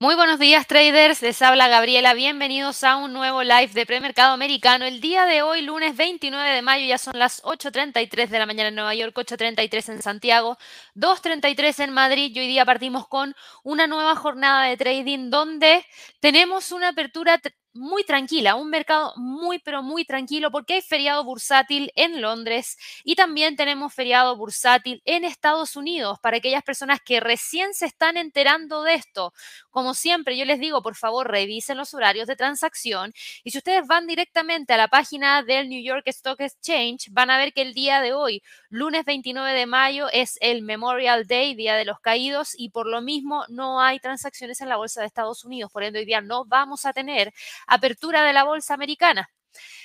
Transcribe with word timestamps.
Muy 0.00 0.14
buenos 0.14 0.38
días 0.38 0.68
traders, 0.68 1.22
les 1.22 1.42
habla 1.42 1.66
Gabriela, 1.66 2.14
bienvenidos 2.14 2.84
a 2.84 2.96
un 2.96 3.12
nuevo 3.12 3.42
live 3.42 3.66
de 3.74 3.84
premercado 3.84 4.32
americano. 4.32 4.84
El 4.84 5.00
día 5.00 5.24
de 5.26 5.42
hoy, 5.42 5.62
lunes 5.62 5.96
29 5.96 6.50
de 6.50 6.62
mayo, 6.62 6.86
ya 6.86 6.98
son 6.98 7.18
las 7.18 7.42
8.33 7.42 8.28
de 8.28 8.38
la 8.38 8.46
mañana 8.46 8.68
en 8.68 8.76
Nueva 8.76 8.94
York, 8.94 9.12
8.33 9.16 9.94
en 9.94 10.00
Santiago, 10.00 10.56
2.33 10.94 11.82
en 11.82 11.90
Madrid 11.90 12.30
y 12.32 12.38
hoy 12.38 12.46
día 12.46 12.64
partimos 12.64 13.08
con 13.08 13.34
una 13.64 13.88
nueva 13.88 14.14
jornada 14.14 14.66
de 14.66 14.76
trading 14.76 15.30
donde 15.30 15.84
tenemos 16.20 16.70
una 16.70 16.90
apertura 16.90 17.40
muy 17.78 18.04
tranquila, 18.04 18.56
un 18.56 18.70
mercado 18.70 19.12
muy, 19.16 19.58
pero 19.60 19.82
muy 19.82 20.04
tranquilo 20.04 20.50
porque 20.50 20.74
hay 20.74 20.82
feriado 20.82 21.24
bursátil 21.24 21.90
en 21.94 22.20
Londres 22.20 22.76
y 23.04 23.14
también 23.14 23.56
tenemos 23.56 23.94
feriado 23.94 24.36
bursátil 24.36 25.00
en 25.04 25.24
Estados 25.24 25.76
Unidos 25.76 26.18
para 26.20 26.38
aquellas 26.38 26.62
personas 26.62 27.00
que 27.04 27.20
recién 27.20 27.74
se 27.74 27.86
están 27.86 28.16
enterando 28.16 28.82
de 28.82 28.94
esto. 28.94 29.32
Como 29.70 29.94
siempre, 29.94 30.36
yo 30.36 30.44
les 30.44 30.60
digo, 30.60 30.82
por 30.82 30.96
favor, 30.96 31.30
revisen 31.30 31.76
los 31.78 31.94
horarios 31.94 32.26
de 32.26 32.36
transacción 32.36 33.12
y 33.44 33.50
si 33.50 33.58
ustedes 33.58 33.86
van 33.86 34.06
directamente 34.06 34.72
a 34.74 34.76
la 34.76 34.88
página 34.88 35.42
del 35.42 35.68
New 35.68 35.82
York 35.82 36.02
Stock 36.06 36.40
Exchange, 36.40 37.08
van 37.10 37.30
a 37.30 37.38
ver 37.38 37.52
que 37.52 37.62
el 37.62 37.74
día 37.74 38.00
de 38.00 38.12
hoy, 38.12 38.42
lunes 38.70 39.04
29 39.04 39.52
de 39.52 39.66
mayo, 39.66 40.08
es 40.12 40.38
el 40.40 40.62
Memorial 40.62 41.26
Day, 41.26 41.54
Día 41.54 41.74
de 41.76 41.84
los 41.84 42.00
Caídos, 42.00 42.52
y 42.56 42.70
por 42.70 42.86
lo 42.86 43.00
mismo 43.00 43.44
no 43.48 43.80
hay 43.80 43.98
transacciones 43.98 44.60
en 44.60 44.68
la 44.68 44.76
Bolsa 44.76 45.00
de 45.00 45.06
Estados 45.06 45.44
Unidos. 45.44 45.70
Por 45.72 45.82
ende, 45.82 46.00
hoy 46.00 46.04
día 46.04 46.20
no 46.20 46.44
vamos 46.44 46.84
a 46.84 46.92
tener 46.92 47.32
apertura 47.66 48.24
de 48.24 48.32
la 48.32 48.44
bolsa 48.44 48.74
americana. 48.74 49.30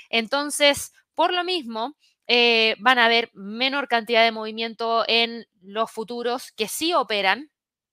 Entonces, 0.09 0.94
por 1.16 1.34
lo 1.34 1.44
mismo, 1.44 1.95
eh, 2.28 2.76
van 2.80 3.00
a 3.00 3.06
haber 3.06 3.30
menor 3.34 3.88
cantidad 3.88 4.23
de 4.23 4.31
movimiento 4.31 5.04
en 5.08 5.45
los 5.61 5.92
futuros 5.92 6.52
que 6.52 6.67
sí 6.67 6.94
operan, 6.94 7.52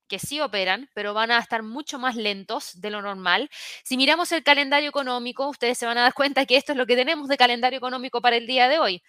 que 0.08 0.18
sí 0.18 0.40
operan, 0.40 0.90
pero 0.92 1.14
van 1.14 1.30
a 1.30 1.38
estar 1.38 1.62
mucho 1.62 1.98
más 1.98 2.16
lentos 2.16 2.80
de 2.80 2.90
lo 2.90 3.00
normal. 3.00 3.48
Si 3.84 3.96
miramos 3.96 4.32
el 4.32 4.42
calendario 4.42 4.88
económico, 4.88 5.48
ustedes 5.48 5.78
se 5.78 5.86
van 5.86 5.98
a 5.98 6.02
dar 6.02 6.14
cuenta 6.14 6.46
que 6.46 6.56
esto 6.56 6.72
es 6.72 6.78
lo 6.78 6.86
que 6.86 6.96
tenemos 6.96 7.28
de 7.28 7.36
calendario 7.36 7.78
económico 7.78 8.20
para 8.20 8.36
el 8.36 8.46
día 8.46 8.68
de 8.68 8.80
hoy. 8.80 9.02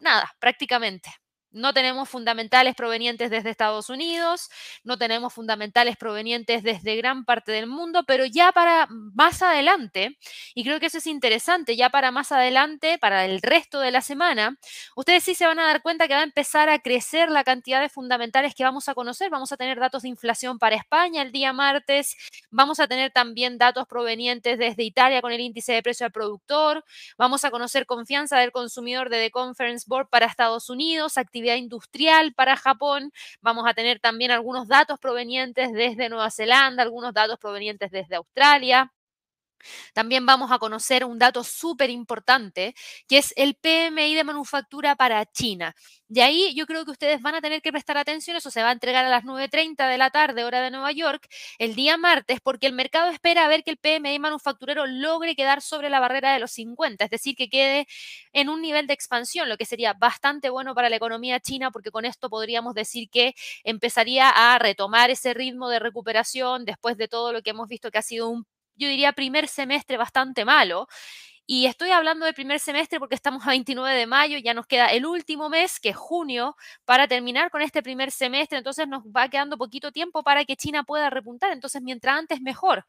Nada, 0.00 0.30
prácticamente. 0.40 1.10
No 1.50 1.72
tenemos 1.72 2.08
fundamentales 2.08 2.74
provenientes 2.74 3.30
desde 3.30 3.50
Estados 3.50 3.88
Unidos, 3.88 4.50
no 4.84 4.98
tenemos 4.98 5.32
fundamentales 5.32 5.96
provenientes 5.96 6.62
desde 6.62 6.96
gran 6.96 7.24
parte 7.24 7.52
del 7.52 7.66
mundo, 7.66 8.04
pero 8.06 8.26
ya 8.26 8.52
para 8.52 8.86
más 8.90 9.42
adelante, 9.42 10.18
y 10.54 10.64
creo 10.64 10.78
que 10.78 10.86
eso 10.86 10.98
es 10.98 11.06
interesante, 11.06 11.76
ya 11.76 11.90
para 11.90 12.10
más 12.10 12.32
adelante, 12.32 12.98
para 12.98 13.24
el 13.24 13.40
resto 13.40 13.80
de 13.80 13.90
la 13.90 14.02
semana, 14.02 14.58
ustedes 14.94 15.24
sí 15.24 15.34
se 15.34 15.46
van 15.46 15.58
a 15.58 15.66
dar 15.66 15.82
cuenta 15.82 16.06
que 16.06 16.14
va 16.14 16.20
a 16.20 16.24
empezar 16.24 16.68
a 16.68 16.78
crecer 16.80 17.30
la 17.30 17.44
cantidad 17.44 17.80
de 17.80 17.88
fundamentales 17.88 18.54
que 18.54 18.64
vamos 18.64 18.88
a 18.88 18.94
conocer. 18.94 19.30
Vamos 19.30 19.52
a 19.52 19.56
tener 19.56 19.78
datos 19.78 20.02
de 20.02 20.08
inflación 20.08 20.58
para 20.58 20.76
España 20.76 21.22
el 21.22 21.32
día 21.32 21.52
martes, 21.52 22.16
vamos 22.50 22.80
a 22.80 22.86
tener 22.88 23.10
también 23.10 23.58
datos 23.58 23.86
provenientes 23.86 24.58
desde 24.58 24.82
Italia 24.82 25.22
con 25.22 25.32
el 25.32 25.40
índice 25.40 25.72
de 25.72 25.82
precio 25.82 26.06
al 26.06 26.12
productor, 26.12 26.84
vamos 27.16 27.44
a 27.44 27.50
conocer 27.50 27.86
confianza 27.86 28.38
del 28.38 28.52
consumidor 28.52 29.08
de 29.10 29.18
The 29.18 29.30
Conference 29.30 29.84
Board 29.88 30.08
para 30.08 30.26
Estados 30.26 30.70
Unidos, 30.70 31.16
industrial 31.56 32.34
para 32.34 32.56
Japón. 32.56 33.12
Vamos 33.40 33.64
a 33.68 33.74
tener 33.74 34.00
también 34.00 34.30
algunos 34.30 34.68
datos 34.68 34.98
provenientes 34.98 35.72
desde 35.72 36.08
Nueva 36.08 36.30
Zelanda, 36.30 36.82
algunos 36.82 37.14
datos 37.14 37.38
provenientes 37.38 37.90
desde 37.90 38.16
Australia. 38.16 38.92
También 39.94 40.26
vamos 40.26 40.50
a 40.52 40.58
conocer 40.58 41.04
un 41.04 41.18
dato 41.18 41.44
súper 41.44 41.90
importante, 41.90 42.74
que 43.06 43.18
es 43.18 43.32
el 43.36 43.54
PMI 43.54 44.14
de 44.14 44.24
manufactura 44.24 44.96
para 44.96 45.24
China. 45.26 45.74
Y 46.10 46.20
ahí 46.20 46.54
yo 46.54 46.66
creo 46.66 46.84
que 46.86 46.90
ustedes 46.92 47.20
van 47.20 47.34
a 47.34 47.40
tener 47.42 47.60
que 47.60 47.70
prestar 47.70 47.98
atención, 47.98 48.36
eso 48.36 48.50
se 48.50 48.62
va 48.62 48.70
a 48.70 48.72
entregar 48.72 49.04
a 49.04 49.10
las 49.10 49.24
9.30 49.24 49.88
de 49.88 49.98
la 49.98 50.10
tarde, 50.10 50.44
hora 50.44 50.62
de 50.62 50.70
Nueva 50.70 50.90
York, 50.92 51.26
el 51.58 51.74
día 51.74 51.96
martes, 51.98 52.40
porque 52.42 52.66
el 52.66 52.72
mercado 52.72 53.10
espera 53.10 53.46
ver 53.48 53.62
que 53.62 53.70
el 53.70 53.76
PMI 53.78 54.18
manufacturero 54.18 54.86
logre 54.86 55.34
quedar 55.36 55.60
sobre 55.60 55.90
la 55.90 56.00
barrera 56.00 56.32
de 56.32 56.38
los 56.38 56.50
50, 56.52 57.04
es 57.04 57.10
decir, 57.10 57.36
que 57.36 57.48
quede 57.50 57.86
en 58.32 58.48
un 58.48 58.62
nivel 58.62 58.86
de 58.86 58.94
expansión, 58.94 59.48
lo 59.48 59.56
que 59.56 59.64
sería 59.66 59.92
bastante 59.94 60.50
bueno 60.50 60.74
para 60.74 60.88
la 60.90 60.96
economía 60.96 61.40
china, 61.40 61.70
porque 61.70 61.90
con 61.90 62.04
esto 62.04 62.30
podríamos 62.30 62.74
decir 62.74 63.08
que 63.10 63.34
empezaría 63.64 64.30
a 64.30 64.58
retomar 64.58 65.10
ese 65.10 65.34
ritmo 65.34 65.68
de 65.68 65.78
recuperación 65.78 66.64
después 66.64 66.96
de 66.96 67.08
todo 67.08 67.32
lo 67.32 67.42
que 67.42 67.50
hemos 67.50 67.68
visto 67.68 67.90
que 67.90 67.98
ha 67.98 68.02
sido 68.02 68.28
un 68.30 68.46
yo 68.78 68.88
diría, 68.88 69.12
primer 69.12 69.48
semestre 69.48 69.96
bastante 69.96 70.44
malo. 70.44 70.88
Y 71.50 71.64
estoy 71.64 71.92
hablando 71.92 72.26
del 72.26 72.34
primer 72.34 72.60
semestre 72.60 72.98
porque 72.98 73.14
estamos 73.14 73.46
a 73.46 73.48
29 73.48 73.96
de 73.96 74.06
mayo, 74.06 74.36
ya 74.36 74.52
nos 74.52 74.66
queda 74.66 74.88
el 74.88 75.06
último 75.06 75.48
mes, 75.48 75.80
que 75.80 75.88
es 75.88 75.96
junio, 75.96 76.54
para 76.84 77.08
terminar 77.08 77.50
con 77.50 77.62
este 77.62 77.82
primer 77.82 78.10
semestre. 78.10 78.58
Entonces 78.58 78.86
nos 78.86 79.02
va 79.04 79.30
quedando 79.30 79.56
poquito 79.56 79.90
tiempo 79.90 80.22
para 80.22 80.44
que 80.44 80.56
China 80.56 80.84
pueda 80.84 81.08
repuntar. 81.08 81.50
Entonces, 81.50 81.80
mientras 81.80 82.18
antes, 82.18 82.42
mejor. 82.42 82.84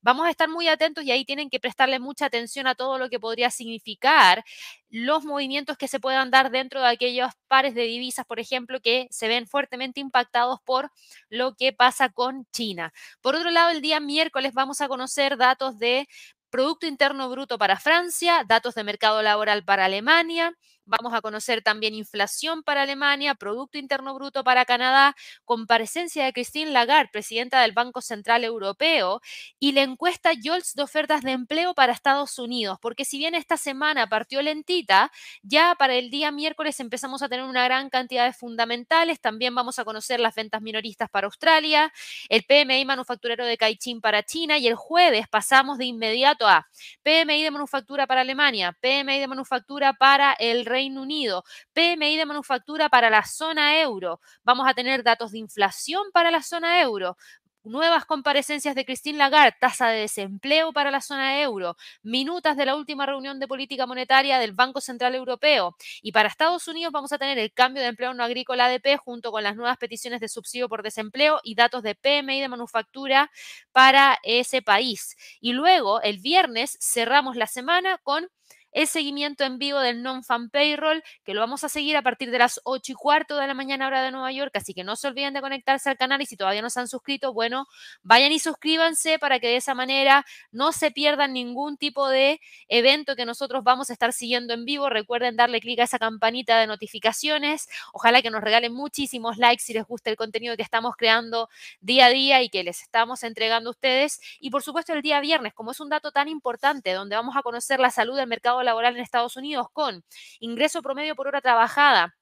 Vamos 0.00 0.26
a 0.28 0.30
estar 0.30 0.48
muy 0.48 0.68
atentos 0.68 1.02
y 1.02 1.10
ahí 1.10 1.24
tienen 1.24 1.50
que 1.50 1.58
prestarle 1.58 1.98
mucha 1.98 2.26
atención 2.26 2.68
a 2.68 2.76
todo 2.76 2.98
lo 2.98 3.10
que 3.10 3.18
podría 3.18 3.50
significar 3.50 4.44
los 4.90 5.24
movimientos 5.24 5.76
que 5.76 5.88
se 5.88 5.98
puedan 5.98 6.30
dar 6.30 6.52
dentro 6.52 6.80
de 6.80 6.86
aquellos 6.86 7.32
pares 7.48 7.74
de 7.74 7.82
divisas, 7.82 8.24
por 8.26 8.38
ejemplo, 8.38 8.78
que 8.80 9.08
se 9.10 9.26
ven 9.26 9.48
fuertemente 9.48 9.98
impactados 9.98 10.60
por 10.64 10.92
lo 11.30 11.56
que 11.56 11.72
pasa 11.72 12.10
con 12.10 12.46
China. 12.52 12.92
Por 13.20 13.34
otro 13.34 13.50
lado, 13.50 13.70
el 13.70 13.80
día 13.80 13.98
miércoles 13.98 14.52
vamos 14.54 14.80
a 14.80 14.86
conocer 14.86 15.36
datos 15.36 15.80
de 15.80 16.06
Producto 16.54 16.86
Interno 16.86 17.28
Bruto 17.30 17.58
para 17.58 17.80
Francia, 17.80 18.44
datos 18.46 18.76
de 18.76 18.84
mercado 18.84 19.20
laboral 19.22 19.64
para 19.64 19.86
Alemania, 19.86 20.54
Vamos 20.86 21.14
a 21.14 21.22
conocer 21.22 21.62
también 21.62 21.94
inflación 21.94 22.62
para 22.62 22.82
Alemania, 22.82 23.34
Producto 23.34 23.78
Interno 23.78 24.12
Bruto 24.14 24.44
para 24.44 24.66
Canadá, 24.66 25.16
comparecencia 25.46 26.26
de 26.26 26.32
Christine 26.34 26.72
Lagarde, 26.72 27.08
presidenta 27.10 27.62
del 27.62 27.72
Banco 27.72 28.02
Central 28.02 28.44
Europeo, 28.44 29.22
y 29.58 29.72
la 29.72 29.80
encuesta 29.80 30.34
YOLTS 30.34 30.74
de 30.74 30.82
ofertas 30.82 31.22
de 31.22 31.32
empleo 31.32 31.74
para 31.74 31.94
Estados 31.94 32.38
Unidos, 32.38 32.78
porque 32.82 33.06
si 33.06 33.16
bien 33.16 33.34
esta 33.34 33.56
semana 33.56 34.06
partió 34.08 34.42
lentita, 34.42 35.10
ya 35.42 35.74
para 35.78 35.94
el 35.94 36.10
día 36.10 36.30
miércoles 36.30 36.78
empezamos 36.80 37.22
a 37.22 37.30
tener 37.30 37.46
una 37.46 37.64
gran 37.64 37.88
cantidad 37.88 38.26
de 38.26 38.34
fundamentales, 38.34 39.20
también 39.22 39.54
vamos 39.54 39.78
a 39.78 39.86
conocer 39.86 40.20
las 40.20 40.34
ventas 40.34 40.60
minoristas 40.60 41.08
para 41.08 41.26
Australia, 41.26 41.90
el 42.28 42.44
PMI 42.44 42.84
manufacturero 42.84 43.46
de 43.46 43.56
Caixin 43.56 44.02
para 44.02 44.22
China, 44.22 44.58
y 44.58 44.66
el 44.66 44.74
jueves 44.74 45.28
pasamos 45.28 45.78
de 45.78 45.86
inmediato 45.86 46.46
a 46.46 46.68
PMI 47.02 47.42
de 47.42 47.50
manufactura 47.50 48.06
para 48.06 48.20
Alemania, 48.20 48.76
PMI 48.82 49.18
de 49.18 49.28
manufactura 49.28 49.94
para 49.94 50.34
el 50.34 50.66
Reino 50.74 51.02
Unido, 51.02 51.44
PMI 51.72 52.16
de 52.16 52.26
manufactura 52.26 52.88
para 52.88 53.10
la 53.10 53.24
zona 53.24 53.80
euro, 53.80 54.20
vamos 54.42 54.66
a 54.66 54.74
tener 54.74 55.04
datos 55.04 55.30
de 55.30 55.38
inflación 55.38 56.02
para 56.12 56.32
la 56.32 56.42
zona 56.42 56.80
euro, 56.80 57.16
nuevas 57.62 58.04
comparecencias 58.04 58.74
de 58.74 58.84
Christine 58.84 59.18
Lagarde, 59.18 59.56
tasa 59.60 59.88
de 59.88 60.00
desempleo 60.00 60.72
para 60.72 60.90
la 60.90 61.00
zona 61.00 61.40
euro, 61.40 61.76
minutas 62.02 62.56
de 62.56 62.66
la 62.66 62.74
última 62.74 63.06
reunión 63.06 63.38
de 63.38 63.46
política 63.46 63.86
monetaria 63.86 64.40
del 64.40 64.52
Banco 64.52 64.80
Central 64.80 65.14
Europeo. 65.14 65.76
Y 66.02 66.10
para 66.10 66.28
Estados 66.28 66.66
Unidos 66.68 66.92
vamos 66.92 67.12
a 67.12 67.18
tener 67.18 67.38
el 67.38 67.52
cambio 67.52 67.82
de 67.82 67.88
empleo 67.88 68.14
no 68.14 68.24
agrícola 68.24 68.66
ADP 68.66 68.98
junto 68.98 69.30
con 69.30 69.42
las 69.42 69.56
nuevas 69.56 69.78
peticiones 69.78 70.20
de 70.20 70.28
subsidio 70.28 70.68
por 70.68 70.82
desempleo 70.82 71.40
y 71.44 71.54
datos 71.54 71.82
de 71.82 71.94
PMI 71.94 72.40
de 72.40 72.48
manufactura 72.48 73.30
para 73.72 74.18
ese 74.24 74.60
país. 74.60 75.16
Y 75.40 75.52
luego, 75.52 76.02
el 76.02 76.18
viernes, 76.18 76.76
cerramos 76.80 77.36
la 77.36 77.46
semana 77.46 77.98
con 78.02 78.28
el 78.74 78.86
seguimiento 78.88 79.44
en 79.44 79.58
vivo 79.58 79.78
del 79.78 80.02
non-fan 80.02 80.50
payroll, 80.50 81.02
que 81.24 81.32
lo 81.32 81.40
vamos 81.40 81.64
a 81.64 81.68
seguir 81.68 81.96
a 81.96 82.02
partir 82.02 82.30
de 82.30 82.38
las 82.38 82.60
8 82.64 82.92
y 82.92 82.94
cuarto 82.94 83.36
de 83.36 83.46
la 83.46 83.54
mañana 83.54 83.86
hora 83.86 84.02
de 84.02 84.10
Nueva 84.10 84.30
York, 84.32 84.50
así 84.56 84.74
que 84.74 84.84
no 84.84 84.96
se 84.96 85.06
olviden 85.08 85.32
de 85.32 85.40
conectarse 85.40 85.88
al 85.88 85.96
canal 85.96 86.20
y 86.20 86.26
si 86.26 86.36
todavía 86.36 86.60
no 86.60 86.70
se 86.70 86.80
han 86.80 86.88
suscrito, 86.88 87.32
bueno, 87.32 87.66
vayan 88.02 88.32
y 88.32 88.40
suscríbanse 88.40 89.18
para 89.18 89.38
que 89.38 89.46
de 89.46 89.56
esa 89.56 89.74
manera 89.74 90.26
no 90.50 90.72
se 90.72 90.90
pierdan 90.90 91.32
ningún 91.32 91.76
tipo 91.76 92.08
de 92.08 92.40
evento 92.68 93.14
que 93.14 93.24
nosotros 93.24 93.62
vamos 93.62 93.90
a 93.90 93.92
estar 93.92 94.12
siguiendo 94.12 94.54
en 94.54 94.64
vivo. 94.64 94.90
Recuerden 94.90 95.36
darle 95.36 95.60
clic 95.60 95.78
a 95.78 95.84
esa 95.84 95.98
campanita 96.00 96.58
de 96.58 96.66
notificaciones. 96.66 97.68
Ojalá 97.92 98.22
que 98.22 98.30
nos 98.30 98.42
regalen 98.42 98.72
muchísimos 98.72 99.38
likes 99.38 99.62
si 99.62 99.72
les 99.72 99.84
gusta 99.86 100.10
el 100.10 100.16
contenido 100.16 100.56
que 100.56 100.62
estamos 100.62 100.96
creando 100.96 101.48
día 101.80 102.06
a 102.06 102.10
día 102.10 102.42
y 102.42 102.48
que 102.48 102.64
les 102.64 102.82
estamos 102.82 103.22
entregando 103.22 103.70
a 103.70 103.72
ustedes. 103.72 104.20
Y 104.40 104.50
por 104.50 104.62
supuesto 104.62 104.92
el 104.92 105.02
día 105.02 105.20
viernes, 105.20 105.54
como 105.54 105.70
es 105.70 105.78
un 105.78 105.88
dato 105.88 106.10
tan 106.10 106.28
importante, 106.28 106.92
donde 106.92 107.14
vamos 107.14 107.36
a 107.36 107.42
conocer 107.42 107.78
la 107.78 107.90
salud 107.90 108.16
del 108.16 108.26
mercado 108.26 108.63
laboral 108.64 108.96
en 108.96 109.02
Estados 109.02 109.36
Unidos 109.36 109.66
con 109.72 110.04
ingreso 110.40 110.82
promedio 110.82 111.14
por 111.16 111.28
hora 111.28 111.40
trabajada, 111.40 112.14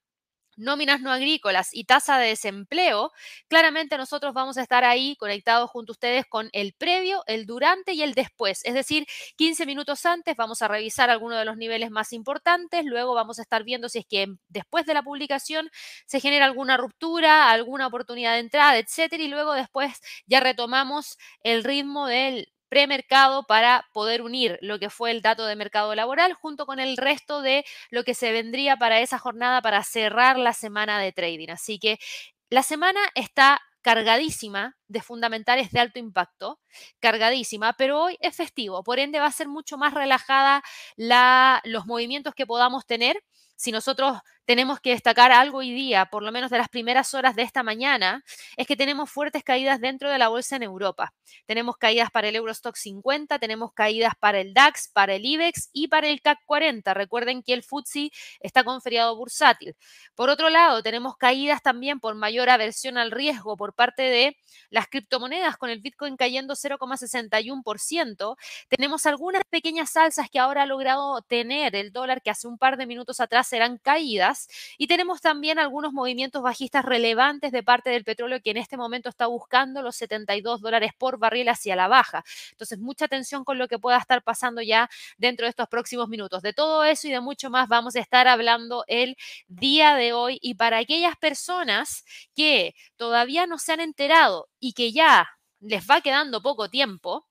nóminas 0.57 1.01
no 1.01 1.11
agrícolas 1.11 1.71
y 1.73 1.85
tasa 1.85 2.19
de 2.19 2.29
desempleo, 2.29 3.11
claramente 3.49 3.97
nosotros 3.97 4.35
vamos 4.35 4.59
a 4.59 4.63
estar 4.63 4.85
ahí 4.85 5.17
conectados 5.17 5.71
junto 5.71 5.93
a 5.93 5.95
ustedes 5.95 6.27
con 6.29 6.49
el 6.53 6.75
previo, 6.75 7.23
el 7.27 7.47
durante 7.47 7.95
y 7.95 8.03
el 8.03 8.15
después. 8.15 8.61
Es 8.65 8.75
decir, 8.75 9.07
15 9.37 9.67
minutos 9.67 10.05
antes 10.07 10.37
vamos 10.37 10.63
a 10.63 10.69
revisar 10.69 11.11
algunos 11.11 11.39
de 11.39 11.45
los 11.45 11.57
niveles 11.57 11.91
más 11.91 12.13
importantes, 12.13 12.85
luego 12.85 13.15
vamos 13.15 13.39
a 13.39 13.43
estar 13.43 13.65
viendo 13.65 13.89
si 13.89 14.01
es 14.01 14.07
que 14.07 14.27
después 14.49 14.87
de 14.87 14.95
la 14.95 15.03
publicación 15.03 15.71
se 16.07 16.21
genera 16.21 16.47
alguna 16.47 16.77
ruptura, 16.77 17.51
alguna 17.51 17.87
oportunidad 17.87 18.35
de 18.35 18.41
entrada, 18.41 18.79
etcétera, 18.79 19.23
y 19.23 19.29
luego 19.29 19.55
después 19.55 20.01
ya 20.27 20.41
retomamos 20.41 21.17
el 21.43 21.65
ritmo 21.65 22.07
del 22.07 22.49
premercado 22.73 23.45
para 23.45 23.87
poder 23.93 24.23
unir 24.23 24.59
lo 24.63 24.79
que 24.79 24.89
fue 24.89 25.11
el 25.11 25.21
dato 25.21 25.45
de 25.45 25.57
mercado 25.57 25.95
laboral 25.95 26.33
junto 26.33 26.65
con 26.65 26.81
el 26.81 26.97
resto 26.97 27.43
de 27.43 27.67
lo 27.91 28.03
que 28.03 28.15
se 28.15 28.33
vendría 28.33 28.79
para 28.79 29.01
esa 29.01 29.19
jornada 29.19 29.61
para 29.61 29.85
cerrar 29.85 30.39
la 30.39 30.55
semana 30.55 30.99
de 30.99 31.13
trading. 31.13 31.51
Así 31.51 31.79
que 31.79 31.99
la 32.49 32.63
semana 32.63 33.01
está 33.15 33.61
cargadísima 33.83 34.79
de 34.89 35.03
fundamentales 35.03 35.71
de 35.71 35.81
alto 35.81 35.99
impacto, 35.99 36.61
cargadísima, 36.99 37.75
pero 37.75 38.05
hoy 38.05 38.17
es 38.21 38.35
festivo, 38.35 38.83
por 38.83 38.99
ende 38.99 39.21
va 39.21 39.27
a 39.27 39.33
ser 39.33 39.49
mucho 39.49 39.77
más 39.77 39.93
relajada 39.93 40.63
la, 40.97 41.61
los 41.65 41.85
movimientos 41.85 42.35
que 42.35 42.47
podamos 42.47 42.87
tener 42.87 43.23
si 43.55 43.71
nosotros 43.71 44.17
tenemos 44.45 44.81
que 44.81 44.91
destacar 44.91 45.33
algo 45.33 45.59
hoy 45.59 45.73
día, 45.73 46.07
por 46.07 46.23
lo 46.23 46.33
menos 46.33 46.51
de 46.51 46.59
las 46.59 46.69
primeras 46.69 47.15
horas 47.15 47.37
de 47.37 47.43
esta 47.43 47.63
mañana, 47.63 48.25
es 48.57 48.67
que 48.67 48.77
tenemos 48.77 49.11
fuertes 49.11 49.45
caídas 49.45 49.81
dentro 49.81 50.11
de 50.11 50.19
la 50.19 50.29
bolsa 50.29 50.57
en 50.57 50.63
Europa. 50.63 51.13
Tenemos 51.47 51.77
caídas 51.77 52.11
para 52.11 52.29
el 52.29 52.37
Eurostock 52.37 52.77
50, 52.77 53.39
tenemos 53.39 53.73
caídas 53.73 54.15
para 54.19 54.41
el 54.41 54.55
DAX, 54.55 54.89
para 54.89 55.15
el 55.15 55.25
IBEX 55.25 55.71
y 55.73 55.89
para 55.89 56.09
el 56.09 56.21
CAC 56.21 56.39
40. 56.47 56.95
Recuerden 56.95 57.43
que 57.43 57.55
el 57.55 57.63
FTSE 57.63 58.11
está 58.41 58.65
con 58.65 58.83
feriado 58.83 59.17
bursátil. 59.17 59.77
Por 60.15 60.29
otro 60.29 60.51
lado, 60.51 60.83
tenemos 60.83 61.17
caídas 61.17 61.63
también 61.63 62.01
por 62.01 62.15
mayor 62.15 62.51
aversión 62.51 62.99
al 62.99 63.11
riesgo 63.11 63.57
por 63.57 63.75
parte 63.75 64.03
de 64.03 64.37
las 64.71 64.89
criptomonedas, 64.89 65.57
con 65.57 65.71
el 65.71 65.81
Bitcoin 65.81 66.17
cayendo 66.17 66.55
0,61%. 66.55 68.37
Tenemos 68.69 69.07
algunas 69.07 69.43
pequeñas 69.49 69.97
alzas 69.97 70.29
que 70.31 70.39
ahora 70.39 70.63
ha 70.63 70.67
logrado 70.67 71.23
tener 71.23 71.77
el 71.77 71.93
dólar 71.93 72.23
que 72.23 72.31
hace 72.31 72.49
un 72.49 72.59
par 72.59 72.77
de 72.77 72.87
minutos 72.87 73.21
atrás 73.21 73.53
eran 73.53 73.79
caídas. 73.79 74.32
Y 74.79 74.87
tenemos 74.87 75.21
también 75.21 75.59
algunos 75.59 75.93
movimientos 75.93 76.43
bajistas 76.43 76.85
relevantes 76.85 77.53
de 77.53 77.63
parte 77.63 77.91
del 77.91 78.05
petróleo 78.05 78.41
que 78.43 78.51
en 78.51 78.57
este 78.57 78.77
momento 78.77 79.09
está 79.09 79.27
buscando 79.27 79.83
los 79.83 79.97
72 79.97 80.61
dólares 80.61 80.93
por 80.97 81.19
barril 81.19 81.49
hacia 81.49 81.77
la 81.77 81.89
baja. 81.89 82.25
Entonces, 82.51 82.79
mucha 82.79 83.07
atención 83.07 83.45
con 83.45 83.59
lo 83.59 83.69
que 83.69 83.79
pueda 83.79 83.99
estar 83.99 84.23
pasando 84.23 84.63
ya 84.63 84.89
dentro 85.17 85.47
de 85.47 85.51
estos 85.51 85.69
próximos 85.69 86.09
minutos. 86.09 86.43
De 86.43 86.53
todo 86.53 86.85
eso 86.85 87.09
y 87.09 87.11
de 87.11 87.21
mucho 87.21 87.51
más 87.51 87.69
vamos 87.69 87.97
a 87.97 88.01
estar 88.01 88.29
hablando 88.29 88.85
el 88.89 89.17
día 89.49 89.95
de 89.95 90.13
hoy. 90.13 90.39
Y 90.43 90.55
para 90.55 90.79
aquellas 90.79 91.17
personas 91.17 92.05
que 92.35 92.75
todavía 92.97 93.47
no 93.47 93.59
se 93.59 93.73
han 93.73 93.81
enterado 93.81 94.49
y 94.61 94.73
que 94.73 94.93
ya 94.93 95.29
les 95.61 95.89
va 95.89 96.01
quedando 96.01 96.43
poco 96.43 96.69
tiempo, 96.69 97.27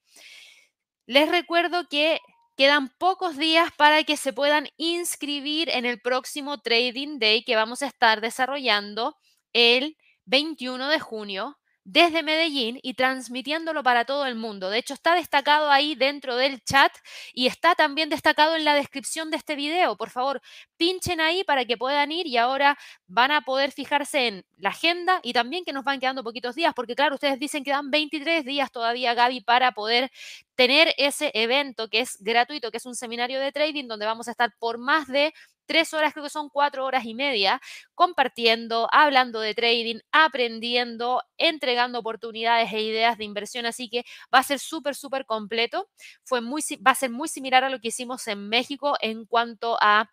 les 1.05 1.29
recuerdo 1.29 1.87
que 1.89 2.19
Quedan 2.57 2.89
pocos 2.97 3.37
días 3.37 3.71
para 3.77 4.03
que 4.03 4.17
se 4.17 4.33
puedan 4.33 4.67
inscribir 4.77 5.69
en 5.69 5.85
el 5.85 5.99
próximo 6.01 6.59
Trading 6.59 7.17
Day 7.19 7.43
que 7.43 7.55
vamos 7.55 7.81
a 7.81 7.87
estar 7.87 8.21
desarrollando 8.21 9.15
el 9.53 9.97
21 10.25 10.89
de 10.89 10.99
junio 10.99 11.57
desde 11.83 12.23
Medellín 12.23 12.79
y 12.83 12.93
transmitiéndolo 12.93 13.83
para 13.83 14.05
todo 14.05 14.25
el 14.25 14.35
mundo. 14.35 14.69
De 14.69 14.77
hecho, 14.77 14.93
está 14.93 15.15
destacado 15.15 15.69
ahí 15.71 15.95
dentro 15.95 16.35
del 16.35 16.63
chat 16.63 16.91
y 17.33 17.47
está 17.47 17.75
también 17.75 18.09
destacado 18.09 18.55
en 18.55 18.65
la 18.65 18.75
descripción 18.75 19.31
de 19.31 19.37
este 19.37 19.55
video. 19.55 19.95
Por 19.97 20.09
favor, 20.09 20.41
pinchen 20.77 21.19
ahí 21.19 21.43
para 21.43 21.65
que 21.65 21.77
puedan 21.77 22.11
ir 22.11 22.27
y 22.27 22.37
ahora 22.37 22.77
van 23.07 23.31
a 23.31 23.41
poder 23.41 23.71
fijarse 23.71 24.27
en 24.27 24.45
la 24.57 24.69
agenda 24.69 25.19
y 25.23 25.33
también 25.33 25.63
que 25.65 25.73
nos 25.73 25.83
van 25.83 25.99
quedando 25.99 26.23
poquitos 26.23 26.55
días, 26.55 26.73
porque 26.75 26.95
claro, 26.95 27.15
ustedes 27.15 27.39
dicen 27.39 27.63
que 27.63 27.71
dan 27.71 27.89
23 27.91 28.45
días 28.45 28.71
todavía, 28.71 29.13
Gaby, 29.13 29.41
para 29.41 29.71
poder 29.71 30.11
tener 30.55 30.93
ese 30.97 31.31
evento 31.33 31.87
que 31.87 32.01
es 32.01 32.17
gratuito, 32.19 32.69
que 32.69 32.77
es 32.77 32.85
un 32.85 32.95
seminario 32.95 33.39
de 33.39 33.51
trading 33.51 33.87
donde 33.87 34.05
vamos 34.05 34.27
a 34.27 34.31
estar 34.31 34.53
por 34.59 34.77
más 34.77 35.07
de 35.07 35.33
tres 35.71 35.93
horas, 35.93 36.11
creo 36.13 36.25
que 36.25 36.29
son 36.29 36.49
cuatro 36.49 36.85
horas 36.85 37.05
y 37.05 37.13
media, 37.13 37.61
compartiendo, 37.95 38.89
hablando 38.91 39.39
de 39.39 39.53
trading, 39.53 39.99
aprendiendo, 40.11 41.21
entregando 41.37 41.99
oportunidades 41.99 42.73
e 42.73 42.81
ideas 42.81 43.17
de 43.17 43.23
inversión. 43.23 43.65
Así 43.65 43.89
que 43.89 44.03
va 44.33 44.39
a 44.39 44.43
ser 44.43 44.59
súper, 44.59 44.95
súper 44.95 45.25
completo. 45.25 45.87
Fue 46.25 46.41
muy, 46.41 46.61
va 46.85 46.91
a 46.91 46.95
ser 46.95 47.09
muy 47.09 47.27
similar 47.29 47.63
a 47.63 47.69
lo 47.69 47.79
que 47.79 47.87
hicimos 47.89 48.27
en 48.27 48.49
México 48.49 48.95
en 49.01 49.25
cuanto 49.25 49.77
a 49.81 50.09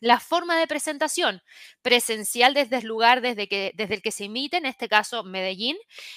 la 0.00 0.18
forma 0.18 0.58
de 0.58 0.66
presentación 0.66 1.42
presencial 1.82 2.54
desde 2.54 2.78
el 2.78 2.86
lugar 2.86 3.20
desde, 3.20 3.48
que, 3.48 3.72
desde 3.74 3.94
el 3.94 4.02
que 4.02 4.10
se 4.10 4.24
emite, 4.24 4.56
en 4.56 4.66
este 4.66 4.88
caso 4.88 5.22
Medellín, 5.22 5.76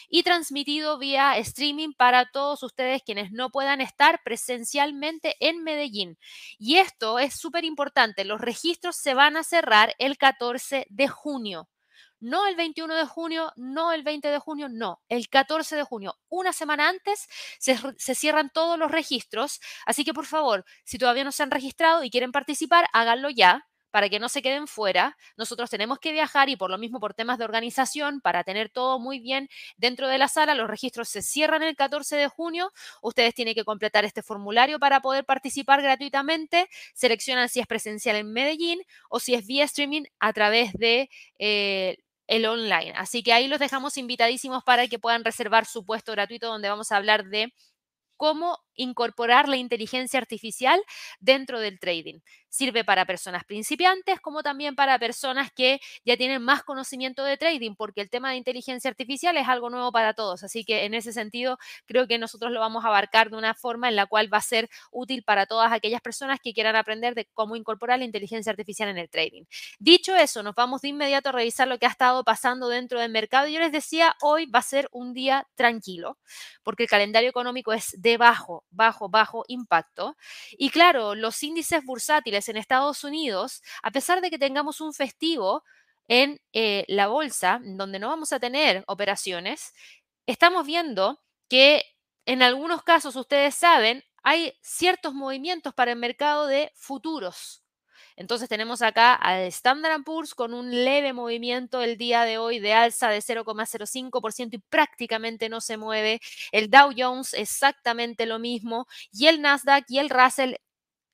y 0.09 0.23
transmitido 0.23 0.97
vía 0.97 1.37
streaming 1.37 1.93
para 1.93 2.25
todos 2.31 2.63
ustedes 2.63 3.03
quienes 3.03 3.31
no 3.31 3.49
puedan 3.49 3.81
estar 3.81 4.21
presencialmente 4.23 5.35
en 5.39 5.63
Medellín. 5.63 6.17
Y 6.57 6.77
esto 6.77 7.19
es 7.19 7.35
súper 7.35 7.65
importante, 7.65 8.25
los 8.25 8.41
registros 8.41 8.95
se 8.95 9.13
van 9.13 9.37
a 9.37 9.43
cerrar 9.43 9.93
el 9.99 10.17
14 10.17 10.87
de 10.89 11.07
junio. 11.07 11.69
No 12.21 12.47
el 12.47 12.55
21 12.55 12.95
de 12.95 13.05
junio, 13.05 13.51
no 13.57 13.91
el 13.91 14.01
20 14.03 14.29
de 14.29 14.39
junio, 14.39 14.69
no, 14.69 15.01
el 15.09 15.27
14 15.27 15.75
de 15.75 15.83
junio. 15.83 16.17
Una 16.29 16.53
semana 16.53 16.87
antes 16.87 17.27
se, 17.59 17.77
se, 17.97 18.15
cierran 18.15 18.49
todos 18.49 18.79
los 18.79 18.89
registros, 18.89 19.59
así 19.85 20.05
que 20.05 20.13
por 20.13 20.25
favor, 20.25 20.63
si 20.85 20.97
todavía 20.97 21.25
no 21.25 21.33
se 21.33 21.43
han 21.43 21.51
registrado 21.51 22.01
y 22.01 22.09
quieren 22.09 22.31
participar, 22.31 22.85
háganlo 22.93 23.29
ya 23.29 23.67
para 23.93 24.09
que 24.09 24.19
no 24.19 24.27
se 24.27 24.41
queden 24.41 24.65
fuera. 24.65 25.15
Nosotros 25.37 25.69
tenemos 25.69 25.99
que 25.99 26.11
viajar 26.11 26.49
y 26.49 26.55
por 26.55 26.71
lo 26.71 26.79
mismo 26.79 26.99
por 26.99 27.13
temas 27.13 27.37
de 27.37 27.45
organización, 27.45 28.21
para 28.21 28.43
tener 28.43 28.71
todo 28.71 28.97
muy 28.97 29.19
bien 29.19 29.49
dentro 29.77 30.07
de 30.07 30.17
la 30.17 30.27
sala, 30.27 30.55
los 30.55 30.67
registros 30.67 31.09
se 31.09 31.21
cierran 31.21 31.61
el 31.61 31.75
14 31.75 32.15
de 32.15 32.27
junio. 32.27 32.71
Ustedes 33.03 33.35
tienen 33.35 33.53
que 33.53 33.63
completar 33.63 34.03
este 34.03 34.23
formulario 34.23 34.79
para 34.79 34.99
poder 35.01 35.25
participar 35.25 35.83
gratuitamente. 35.83 36.67
Seleccionan 36.95 37.49
si 37.49 37.59
es 37.59 37.67
presencial 37.67 38.15
en 38.15 38.33
Medellín 38.33 38.81
o 39.09 39.19
si 39.19 39.35
es 39.35 39.45
vía 39.45 39.65
streaming 39.65 40.05
a 40.19 40.33
través 40.33 40.73
de... 40.73 41.11
Eh, 41.37 41.97
el 42.25 42.45
online. 42.45 42.93
Así 42.95 43.21
que 43.21 43.33
ahí 43.33 43.49
los 43.49 43.59
dejamos 43.59 43.97
invitadísimos 43.97 44.63
para 44.63 44.87
que 44.87 44.97
puedan 44.97 45.25
reservar 45.25 45.65
su 45.65 45.85
puesto 45.85 46.13
gratuito 46.13 46.47
donde 46.47 46.69
vamos 46.69 46.91
a 46.91 46.95
hablar 46.95 47.25
de 47.25 47.53
cómo 48.15 48.62
incorporar 48.75 49.49
la 49.49 49.57
inteligencia 49.57 50.19
artificial 50.19 50.81
dentro 51.19 51.59
del 51.59 51.79
trading. 51.79 52.19
Sirve 52.49 52.83
para 52.83 53.05
personas 53.05 53.43
principiantes 53.45 54.19
como 54.19 54.43
también 54.43 54.75
para 54.75 54.99
personas 54.99 55.51
que 55.51 55.79
ya 56.05 56.17
tienen 56.17 56.41
más 56.43 56.63
conocimiento 56.63 57.23
de 57.23 57.37
trading, 57.37 57.75
porque 57.75 58.01
el 58.01 58.09
tema 58.09 58.29
de 58.29 58.37
inteligencia 58.37 58.89
artificial 58.89 59.35
es 59.37 59.47
algo 59.47 59.69
nuevo 59.71 59.91
para 59.91 60.13
todos. 60.13 60.43
Así 60.43 60.63
que 60.63 60.85
en 60.85 60.93
ese 60.93 61.13
sentido, 61.13 61.57
creo 61.87 62.07
que 62.07 62.19
nosotros 62.19 62.51
lo 62.51 62.59
vamos 62.59 62.85
a 62.85 62.89
abarcar 62.89 63.31
de 63.31 63.37
una 63.37 63.55
forma 63.55 63.89
en 63.89 63.95
la 63.95 64.05
cual 64.05 64.31
va 64.31 64.37
a 64.37 64.41
ser 64.41 64.69
útil 64.91 65.23
para 65.23 65.45
todas 65.47 65.71
aquellas 65.71 66.01
personas 66.01 66.39
que 66.43 66.53
quieran 66.53 66.75
aprender 66.75 67.15
de 67.15 67.25
cómo 67.33 67.55
incorporar 67.55 67.99
la 67.99 68.05
inteligencia 68.05 68.51
artificial 68.51 68.89
en 68.89 68.97
el 68.99 69.09
trading. 69.09 69.43
Dicho 69.79 70.15
eso, 70.15 70.43
nos 70.43 70.55
vamos 70.55 70.81
de 70.81 70.89
inmediato 70.89 71.29
a 71.29 71.31
revisar 71.31 71.67
lo 71.67 71.79
que 71.79 71.85
ha 71.85 71.89
estado 71.89 72.23
pasando 72.23 72.69
dentro 72.69 72.99
del 72.99 73.11
mercado. 73.11 73.47
Yo 73.47 73.59
les 73.59 73.71
decía, 73.71 74.15
hoy 74.21 74.45
va 74.45 74.59
a 74.59 74.63
ser 74.63 74.87
un 74.91 75.13
día 75.13 75.47
tranquilo, 75.55 76.17
porque 76.63 76.83
el 76.83 76.89
calendario 76.89 77.29
económico 77.29 77.73
es 77.73 77.95
de 77.97 78.17
bajo, 78.69 79.09
bajo, 79.09 79.43
impacto. 79.47 80.15
Y 80.51 80.69
claro, 80.69 81.15
los 81.15 81.41
índices 81.43 81.83
bursátiles 81.83 82.49
en 82.49 82.57
Estados 82.57 83.03
Unidos, 83.03 83.61
a 83.81 83.91
pesar 83.91 84.21
de 84.21 84.29
que 84.29 84.39
tengamos 84.39 84.81
un 84.81 84.93
festivo 84.93 85.63
en 86.07 86.39
eh, 86.53 86.85
la 86.87 87.07
bolsa, 87.07 87.59
donde 87.63 87.99
no 87.99 88.09
vamos 88.09 88.33
a 88.33 88.39
tener 88.39 88.83
operaciones, 88.87 89.73
estamos 90.25 90.65
viendo 90.65 91.21
que 91.49 91.83
en 92.25 92.41
algunos 92.41 92.83
casos, 92.83 93.15
ustedes 93.15 93.55
saben, 93.55 94.03
hay 94.23 94.57
ciertos 94.61 95.13
movimientos 95.13 95.73
para 95.73 95.91
el 95.91 95.99
mercado 95.99 96.47
de 96.47 96.71
futuros. 96.75 97.62
Entonces 98.15 98.49
tenemos 98.49 98.81
acá 98.81 99.13
al 99.15 99.41
Standard 99.47 100.03
Poor's 100.03 100.35
con 100.35 100.53
un 100.53 100.71
leve 100.83 101.13
movimiento 101.13 101.81
el 101.81 101.97
día 101.97 102.23
de 102.25 102.37
hoy 102.37 102.59
de 102.59 102.73
alza 102.73 103.09
de 103.09 103.21
0,05% 103.21 104.55
y 104.55 104.59
prácticamente 104.69 105.49
no 105.49 105.61
se 105.61 105.77
mueve. 105.77 106.19
El 106.51 106.69
Dow 106.69 106.91
Jones 106.95 107.33
exactamente 107.33 108.25
lo 108.25 108.39
mismo 108.39 108.87
y 109.11 109.27
el 109.27 109.41
Nasdaq 109.41 109.85
y 109.87 109.99
el 109.99 110.09
Russell 110.09 110.55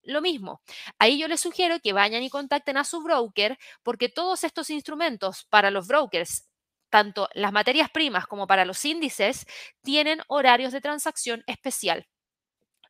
lo 0.03 0.21
mismo. 0.21 0.61
Ahí 0.99 1.19
yo 1.19 1.27
les 1.27 1.41
sugiero 1.41 1.79
que 1.81 1.93
vayan 1.93 2.23
y 2.23 2.29
contacten 2.29 2.77
a 2.77 2.83
su 2.83 3.01
broker 3.01 3.57
porque 3.83 4.09
todos 4.09 4.43
estos 4.43 4.69
instrumentos 4.69 5.45
para 5.49 5.71
los 5.71 5.87
brokers 5.87 6.45
tanto 6.89 7.29
las 7.33 7.51
materias 7.51 7.89
primas 7.91 8.25
como 8.27 8.47
para 8.47 8.65
los 8.65 8.83
índices, 8.85 9.45
tienen 9.83 10.21
horarios 10.27 10.73
de 10.73 10.81
transacción 10.81 11.43
especial 11.47 12.07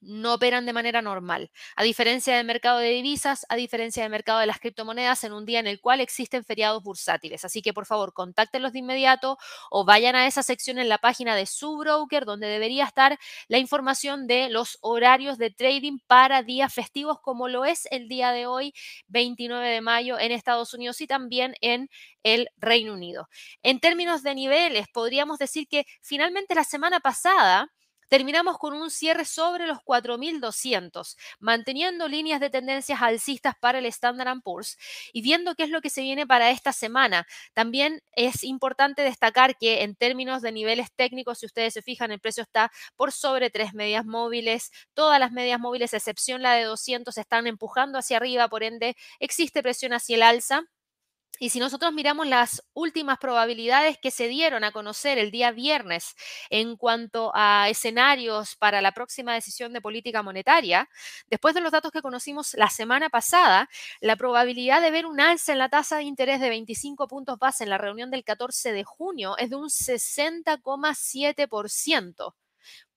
no 0.01 0.33
operan 0.33 0.65
de 0.65 0.73
manera 0.73 1.01
normal, 1.01 1.51
a 1.75 1.83
diferencia 1.83 2.35
del 2.35 2.45
mercado 2.45 2.79
de 2.79 2.89
divisas, 2.89 3.45
a 3.49 3.55
diferencia 3.55 4.03
del 4.03 4.11
mercado 4.11 4.39
de 4.39 4.45
las 4.45 4.59
criptomonedas, 4.59 5.23
en 5.23 5.33
un 5.33 5.45
día 5.45 5.59
en 5.59 5.67
el 5.67 5.81
cual 5.81 5.99
existen 6.01 6.43
feriados 6.43 6.83
bursátiles. 6.83 7.45
Así 7.45 7.61
que 7.61 7.73
por 7.73 7.85
favor, 7.85 8.13
contáctenlos 8.13 8.73
de 8.73 8.79
inmediato 8.79 9.37
o 9.69 9.85
vayan 9.85 10.15
a 10.15 10.27
esa 10.27 10.43
sección 10.43 10.77
en 10.79 10.89
la 10.89 10.97
página 10.99 11.35
de 11.35 11.45
su 11.45 11.77
broker 11.77 12.25
donde 12.25 12.47
debería 12.47 12.85
estar 12.85 13.17
la 13.47 13.57
información 13.57 14.27
de 14.27 14.49
los 14.49 14.77
horarios 14.81 15.37
de 15.37 15.51
trading 15.51 15.99
para 16.07 16.43
días 16.43 16.73
festivos, 16.73 17.19
como 17.21 17.47
lo 17.47 17.65
es 17.65 17.87
el 17.91 18.07
día 18.07 18.31
de 18.31 18.45
hoy, 18.47 18.73
29 19.07 19.67
de 19.69 19.81
mayo, 19.81 20.19
en 20.19 20.31
Estados 20.31 20.73
Unidos 20.73 21.01
y 21.01 21.07
también 21.07 21.55
en 21.61 21.89
el 22.23 22.49
Reino 22.57 22.93
Unido. 22.93 23.29
En 23.63 23.79
términos 23.79 24.23
de 24.23 24.35
niveles, 24.35 24.87
podríamos 24.89 25.39
decir 25.39 25.67
que 25.67 25.85
finalmente 26.01 26.55
la 26.55 26.63
semana 26.63 26.99
pasada, 26.99 27.71
terminamos 28.09 28.57
con 28.57 28.73
un 28.73 28.89
cierre 28.91 29.25
sobre 29.25 29.67
los 29.67 29.79
4.200, 29.79 31.15
manteniendo 31.39 32.07
líneas 32.07 32.39
de 32.39 32.49
tendencias 32.49 33.01
alcistas 33.01 33.53
para 33.59 33.79
el 33.79 33.85
Standard 33.85 34.41
Poor's 34.43 34.77
y 35.13 35.21
viendo 35.21 35.55
qué 35.55 35.63
es 35.63 35.69
lo 35.69 35.81
que 35.81 35.89
se 35.89 36.01
viene 36.01 36.27
para 36.27 36.51
esta 36.51 36.73
semana. 36.73 37.25
También 37.53 38.01
es 38.11 38.43
importante 38.43 39.01
destacar 39.03 39.57
que 39.57 39.83
en 39.83 39.95
términos 39.95 40.41
de 40.41 40.51
niveles 40.51 40.91
técnicos, 40.95 41.39
si 41.39 41.45
ustedes 41.45 41.73
se 41.73 41.81
fijan, 41.81 42.11
el 42.11 42.19
precio 42.19 42.43
está 42.43 42.71
por 42.95 43.11
sobre 43.11 43.49
tres 43.49 43.73
medias 43.73 44.05
móviles. 44.05 44.71
Todas 44.93 45.19
las 45.19 45.31
medias 45.31 45.59
móviles, 45.59 45.93
excepción 45.93 46.41
la 46.41 46.53
de 46.53 46.63
200, 46.63 47.17
están 47.17 47.47
empujando 47.47 47.97
hacia 47.99 48.17
arriba, 48.17 48.47
por 48.49 48.63
ende 48.63 48.95
existe 49.19 49.63
presión 49.63 49.93
hacia 49.93 50.15
el 50.15 50.23
alza 50.23 50.63
Y 51.41 51.51
si 51.51 51.59
nosotros 51.59 51.93
miramos 51.93 52.27
las 52.27 52.61
últimas 52.73 53.17
probabilidades 53.17 53.97
que 53.97 54.11
se 54.11 54.27
dieron 54.27 54.65
a 54.65 54.71
conocer 54.71 55.17
el 55.17 55.31
día 55.31 55.51
viernes 55.51 56.15
en 56.49 56.75
cuanto 56.75 57.31
a 57.33 57.69
escenarios 57.69 58.57
para 58.57 58.81
la 58.81 58.91
próxima 58.91 59.33
decisión 59.33 59.71
de 59.71 59.79
política 59.81 60.21
monetaria, 60.21 60.89
después 61.27 61.55
de 61.55 61.61
los 61.61 61.71
datos 61.71 61.93
que 61.93 62.01
conocimos 62.01 62.53
la 62.55 62.69
semana 62.69 63.09
pasada, 63.09 63.69
la 64.01 64.17
probabilidad 64.17 64.81
de 64.81 64.91
ver 64.91 65.05
un 65.05 65.21
alza 65.21 65.53
en 65.53 65.59
la 65.59 65.69
tasa 65.69 65.95
de 65.97 66.03
interés 66.03 66.41
de 66.41 66.49
25 66.49 67.07
puntos 67.07 67.39
base 67.39 67.63
en 67.63 67.69
la 67.69 67.77
reunión 67.77 68.11
del 68.11 68.25
14 68.25 68.73
de 68.73 68.83
junio 68.83 69.37
es 69.37 69.49
de 69.49 69.55
un 69.55 69.69
60,7% 69.69 72.33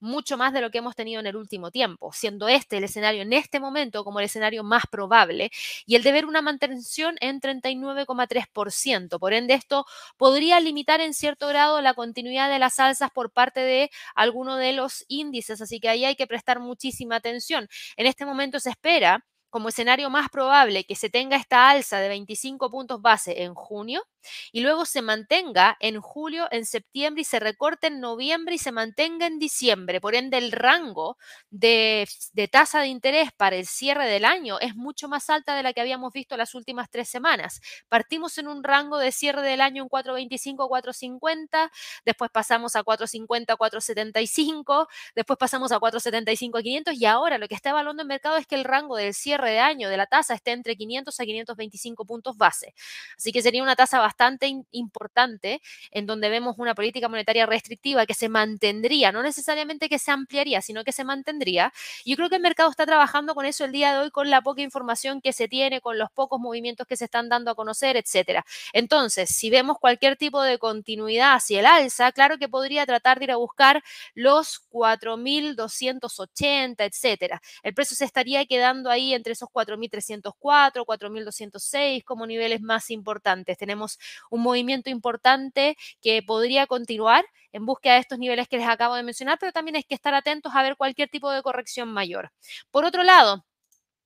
mucho 0.00 0.36
más 0.36 0.52
de 0.52 0.60
lo 0.60 0.70
que 0.70 0.78
hemos 0.78 0.96
tenido 0.96 1.20
en 1.20 1.26
el 1.26 1.36
último 1.36 1.70
tiempo, 1.70 2.12
siendo 2.12 2.48
este 2.48 2.78
el 2.78 2.84
escenario 2.84 3.22
en 3.22 3.32
este 3.32 3.60
momento 3.60 4.04
como 4.04 4.18
el 4.18 4.26
escenario 4.26 4.64
más 4.64 4.84
probable 4.90 5.50
y 5.86 5.94
el 5.96 6.02
de 6.02 6.12
ver 6.12 6.26
una 6.26 6.42
mantención 6.42 7.16
en 7.20 7.40
39,3%. 7.40 9.18
Por 9.18 9.32
ende, 9.32 9.54
esto 9.54 9.84
podría 10.16 10.60
limitar 10.60 11.00
en 11.00 11.14
cierto 11.14 11.46
grado 11.48 11.80
la 11.80 11.94
continuidad 11.94 12.50
de 12.50 12.58
las 12.58 12.80
alzas 12.80 13.10
por 13.12 13.32
parte 13.32 13.60
de 13.60 13.90
alguno 14.14 14.56
de 14.56 14.72
los 14.72 15.04
índices, 15.08 15.60
así 15.60 15.80
que 15.80 15.88
ahí 15.88 16.04
hay 16.04 16.16
que 16.16 16.26
prestar 16.26 16.60
muchísima 16.60 17.16
atención. 17.16 17.68
En 17.96 18.06
este 18.06 18.26
momento 18.26 18.60
se 18.60 18.70
espera 18.70 19.24
como 19.52 19.68
escenario 19.68 20.08
más 20.08 20.30
probable 20.30 20.84
que 20.84 20.96
se 20.96 21.10
tenga 21.10 21.36
esta 21.36 21.68
alza 21.68 21.98
de 22.00 22.08
25 22.08 22.70
puntos 22.70 23.02
base 23.02 23.42
en 23.42 23.54
junio 23.54 24.02
y 24.50 24.62
luego 24.62 24.86
se 24.86 25.02
mantenga 25.02 25.76
en 25.78 26.00
julio, 26.00 26.48
en 26.50 26.64
septiembre 26.64 27.20
y 27.20 27.24
se 27.24 27.38
recorte 27.38 27.88
en 27.88 28.00
noviembre 28.00 28.54
y 28.54 28.58
se 28.58 28.72
mantenga 28.72 29.26
en 29.26 29.38
diciembre. 29.38 30.00
Por 30.00 30.14
ende, 30.14 30.38
el 30.38 30.52
rango 30.52 31.18
de, 31.50 32.08
tasa 32.50 32.80
de 32.80 32.86
interés 32.86 33.30
para 33.36 33.56
el 33.56 33.66
cierre 33.66 34.06
del 34.08 34.24
año 34.24 34.58
es 34.58 34.74
mucho 34.74 35.06
más 35.06 35.28
alta 35.28 35.54
de 35.54 35.62
la 35.62 35.74
que 35.74 35.82
habíamos 35.82 36.14
visto 36.14 36.36
las 36.38 36.54
últimas 36.54 36.88
tres 36.88 37.10
semanas. 37.10 37.60
Partimos 37.90 38.38
en 38.38 38.48
un 38.48 38.64
rango 38.64 38.96
de 38.96 39.12
cierre 39.12 39.42
del 39.42 39.60
año 39.60 39.82
en 39.82 39.90
4.25, 39.90 40.66
4.50, 40.66 41.70
después 42.06 42.30
pasamos 42.30 42.74
a 42.74 42.82
4.50, 42.84 43.58
4.75, 43.58 44.86
después 45.14 45.38
pasamos 45.38 45.72
a 45.72 45.78
4.75 45.78 46.62
500 46.62 46.94
y 46.94 47.04
ahora 47.04 47.36
lo 47.36 47.48
que 47.48 47.54
está 47.54 47.70
evaluando 47.70 48.02
el 48.02 48.08
mercado 48.08 48.38
es 48.38 48.46
que 48.46 48.54
el 48.54 48.64
rango 48.64 48.96
del 48.96 49.12
cierre 49.12 49.41
de 49.46 49.58
año 49.58 49.88
de 49.88 49.96
la 49.96 50.06
tasa 50.06 50.34
esté 50.34 50.52
entre 50.52 50.76
500 50.76 51.18
a 51.18 51.24
525 51.24 52.04
puntos 52.04 52.36
base. 52.36 52.74
Así 53.16 53.32
que 53.32 53.42
sería 53.42 53.62
una 53.62 53.76
tasa 53.76 53.98
bastante 53.98 54.52
importante 54.70 55.60
en 55.90 56.06
donde 56.06 56.28
vemos 56.28 56.56
una 56.58 56.74
política 56.74 57.08
monetaria 57.08 57.46
restrictiva 57.46 58.06
que 58.06 58.14
se 58.14 58.28
mantendría, 58.28 59.12
no 59.12 59.22
necesariamente 59.22 59.88
que 59.88 59.98
se 59.98 60.10
ampliaría, 60.10 60.60
sino 60.62 60.84
que 60.84 60.92
se 60.92 61.04
mantendría. 61.04 61.72
Yo 62.04 62.16
creo 62.16 62.28
que 62.28 62.36
el 62.36 62.42
mercado 62.42 62.70
está 62.70 62.86
trabajando 62.86 63.34
con 63.34 63.46
eso 63.46 63.64
el 63.64 63.72
día 63.72 63.94
de 63.94 64.00
hoy, 64.00 64.10
con 64.10 64.30
la 64.30 64.42
poca 64.42 64.62
información 64.62 65.20
que 65.20 65.32
se 65.32 65.48
tiene, 65.48 65.80
con 65.80 65.98
los 65.98 66.10
pocos 66.10 66.40
movimientos 66.40 66.86
que 66.86 66.96
se 66.96 67.04
están 67.06 67.28
dando 67.28 67.50
a 67.50 67.54
conocer, 67.54 67.96
etcétera. 67.96 68.44
Entonces, 68.72 69.30
si 69.30 69.50
vemos 69.50 69.78
cualquier 69.78 70.16
tipo 70.16 70.42
de 70.42 70.58
continuidad 70.58 71.34
hacia 71.34 71.60
el 71.60 71.66
alza, 71.66 72.12
claro 72.12 72.38
que 72.38 72.48
podría 72.48 72.86
tratar 72.86 73.18
de 73.18 73.24
ir 73.24 73.30
a 73.32 73.36
buscar 73.36 73.82
los 74.14 74.60
4.280, 74.70 76.84
etcétera. 76.84 77.40
El 77.62 77.74
precio 77.74 77.96
se 77.96 78.04
estaría 78.04 78.44
quedando 78.46 78.90
ahí 78.90 79.14
entre 79.14 79.31
esos 79.32 79.48
4.304, 79.50 80.84
4.206 80.84 82.04
como 82.04 82.26
niveles 82.26 82.60
más 82.60 82.90
importantes. 82.90 83.58
Tenemos 83.58 83.98
un 84.30 84.42
movimiento 84.42 84.90
importante 84.90 85.76
que 86.00 86.22
podría 86.22 86.66
continuar 86.66 87.24
en 87.52 87.66
búsqueda 87.66 87.94
de 87.94 88.00
estos 88.00 88.18
niveles 88.18 88.48
que 88.48 88.58
les 88.58 88.68
acabo 88.68 88.94
de 88.94 89.02
mencionar, 89.02 89.38
pero 89.38 89.52
también 89.52 89.76
hay 89.76 89.82
que 89.84 89.94
estar 89.94 90.14
atentos 90.14 90.52
a 90.54 90.62
ver 90.62 90.76
cualquier 90.76 91.08
tipo 91.08 91.30
de 91.30 91.42
corrección 91.42 91.88
mayor. 91.92 92.32
Por 92.70 92.84
otro 92.84 93.02
lado, 93.02 93.44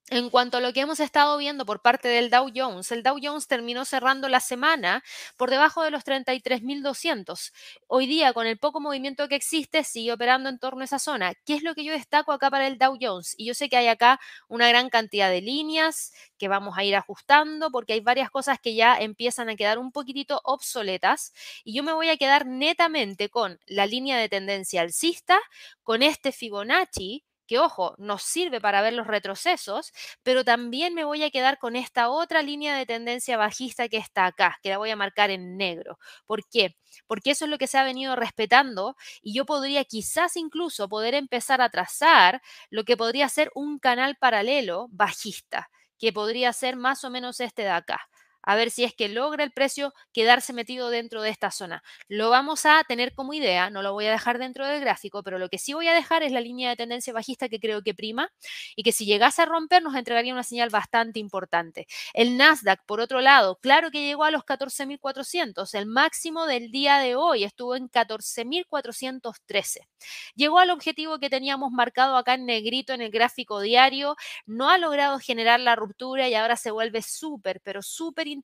en 0.09 0.29
cuanto 0.29 0.57
a 0.57 0.61
lo 0.61 0.71
que 0.71 0.79
hemos 0.79 1.01
estado 1.01 1.37
viendo 1.37 1.65
por 1.65 1.81
parte 1.81 2.07
del 2.07 2.29
Dow 2.29 2.49
Jones, 2.55 2.91
el 2.93 3.03
Dow 3.03 3.17
Jones 3.21 3.47
terminó 3.47 3.83
cerrando 3.83 4.29
la 4.29 4.39
semana 4.39 5.03
por 5.35 5.49
debajo 5.49 5.83
de 5.83 5.91
los 5.91 6.05
33.200. 6.05 7.51
Hoy 7.87 8.07
día, 8.07 8.31
con 8.31 8.47
el 8.47 8.57
poco 8.57 8.79
movimiento 8.79 9.27
que 9.27 9.35
existe, 9.35 9.83
sigue 9.83 10.13
operando 10.13 10.47
en 10.47 10.59
torno 10.59 10.81
a 10.81 10.85
esa 10.85 10.99
zona. 10.99 11.33
¿Qué 11.45 11.55
es 11.55 11.63
lo 11.63 11.75
que 11.75 11.83
yo 11.83 11.91
destaco 11.91 12.31
acá 12.31 12.49
para 12.49 12.67
el 12.67 12.77
Dow 12.77 12.97
Jones? 12.99 13.35
Y 13.37 13.45
yo 13.47 13.53
sé 13.53 13.67
que 13.67 13.75
hay 13.75 13.87
acá 13.87 14.19
una 14.47 14.69
gran 14.69 14.89
cantidad 14.89 15.29
de 15.29 15.41
líneas 15.41 16.13
que 16.37 16.47
vamos 16.47 16.77
a 16.77 16.85
ir 16.85 16.95
ajustando 16.95 17.69
porque 17.69 17.93
hay 17.93 17.99
varias 17.99 18.31
cosas 18.31 18.59
que 18.61 18.75
ya 18.75 18.95
empiezan 18.97 19.49
a 19.49 19.57
quedar 19.57 19.77
un 19.77 19.91
poquitito 19.91 20.39
obsoletas 20.45 21.33
y 21.65 21.73
yo 21.73 21.83
me 21.83 21.91
voy 21.91 22.09
a 22.09 22.17
quedar 22.17 22.45
netamente 22.45 23.29
con 23.29 23.59
la 23.65 23.85
línea 23.85 24.17
de 24.17 24.29
tendencia 24.29 24.81
alcista, 24.81 25.37
con 25.83 26.01
este 26.01 26.31
Fibonacci 26.31 27.25
que 27.47 27.59
ojo, 27.59 27.95
nos 27.97 28.23
sirve 28.23 28.61
para 28.61 28.81
ver 28.81 28.93
los 28.93 29.07
retrocesos, 29.07 29.91
pero 30.23 30.43
también 30.43 30.93
me 30.93 31.03
voy 31.05 31.23
a 31.23 31.31
quedar 31.31 31.57
con 31.57 31.75
esta 31.75 32.09
otra 32.09 32.41
línea 32.43 32.75
de 32.75 32.85
tendencia 32.85 33.37
bajista 33.37 33.89
que 33.89 33.97
está 33.97 34.25
acá, 34.27 34.59
que 34.61 34.69
la 34.69 34.77
voy 34.77 34.89
a 34.91 34.95
marcar 34.95 35.29
en 35.31 35.57
negro. 35.57 35.97
¿Por 36.25 36.47
qué? 36.49 36.75
Porque 37.07 37.31
eso 37.31 37.45
es 37.45 37.51
lo 37.51 37.57
que 37.57 37.67
se 37.67 37.77
ha 37.77 37.83
venido 37.83 38.15
respetando 38.15 38.95
y 39.21 39.33
yo 39.33 39.45
podría 39.45 39.83
quizás 39.85 40.35
incluso 40.37 40.89
poder 40.89 41.13
empezar 41.15 41.61
a 41.61 41.69
trazar 41.69 42.41
lo 42.69 42.83
que 42.83 42.97
podría 42.97 43.29
ser 43.29 43.51
un 43.55 43.79
canal 43.79 44.15
paralelo 44.17 44.87
bajista, 44.91 45.69
que 45.97 46.13
podría 46.13 46.53
ser 46.53 46.75
más 46.75 47.03
o 47.03 47.09
menos 47.09 47.39
este 47.39 47.63
de 47.63 47.69
acá 47.69 48.07
a 48.47 48.55
ver 48.55 48.71
si 48.71 48.85
es 48.85 48.95
que 48.95 49.09
logra 49.09 49.43
el 49.43 49.51
precio 49.51 49.93
quedarse 50.13 50.53
metido 50.53 50.89
dentro 50.89 51.21
de 51.21 51.29
esta 51.29 51.51
zona. 51.51 51.83
Lo 52.07 52.29
vamos 52.29 52.65
a 52.65 52.81
tener 52.87 53.13
como 53.13 53.33
idea, 53.33 53.69
no 53.69 53.81
lo 53.81 53.91
voy 53.91 54.05
a 54.05 54.11
dejar 54.11 54.39
dentro 54.39 54.65
del 54.65 54.79
gráfico, 54.79 55.21
pero 55.21 55.37
lo 55.37 55.49
que 55.49 55.57
sí 55.57 55.73
voy 55.73 55.89
a 55.89 55.93
dejar 55.93 56.23
es 56.23 56.31
la 56.31 56.39
línea 56.39 56.69
de 56.69 56.77
tendencia 56.77 57.11
bajista 57.11 57.49
que 57.49 57.59
creo 57.59 57.83
que 57.83 57.93
prima 57.93 58.31
y 58.77 58.83
que 58.83 58.93
si 58.93 59.05
llegase 59.05 59.41
a 59.41 59.45
romper 59.45 59.83
nos 59.83 59.95
entregaría 59.95 60.31
una 60.31 60.43
señal 60.43 60.69
bastante 60.69 61.19
importante. 61.19 61.87
El 62.13 62.37
Nasdaq, 62.37 62.85
por 62.85 63.01
otro 63.01 63.19
lado, 63.19 63.57
claro 63.57 63.91
que 63.91 64.05
llegó 64.05 64.23
a 64.23 64.31
los 64.31 64.45
14.400, 64.45 65.73
el 65.73 65.85
máximo 65.85 66.45
del 66.45 66.71
día 66.71 66.99
de 66.99 67.15
hoy 67.15 67.43
estuvo 67.43 67.75
en 67.75 67.89
14.413. 67.89 69.89
Llegó 70.35 70.59
al 70.59 70.69
objetivo 70.69 71.19
que 71.19 71.29
teníamos 71.29 71.73
marcado 71.73 72.15
acá 72.15 72.35
en 72.35 72.45
negrito 72.45 72.93
en 72.93 73.01
el 73.01 73.11
gráfico 73.11 73.59
diario, 73.59 74.15
no 74.45 74.69
ha 74.69 74.77
logrado 74.77 75.19
generar 75.19 75.59
la 75.59 75.75
ruptura 75.75 76.29
y 76.29 76.35
ahora 76.35 76.55
se 76.55 76.71
vuelve 76.71 77.01
súper, 77.01 77.59
pero 77.61 77.81
súper 77.81 78.27
interesante 78.27 78.36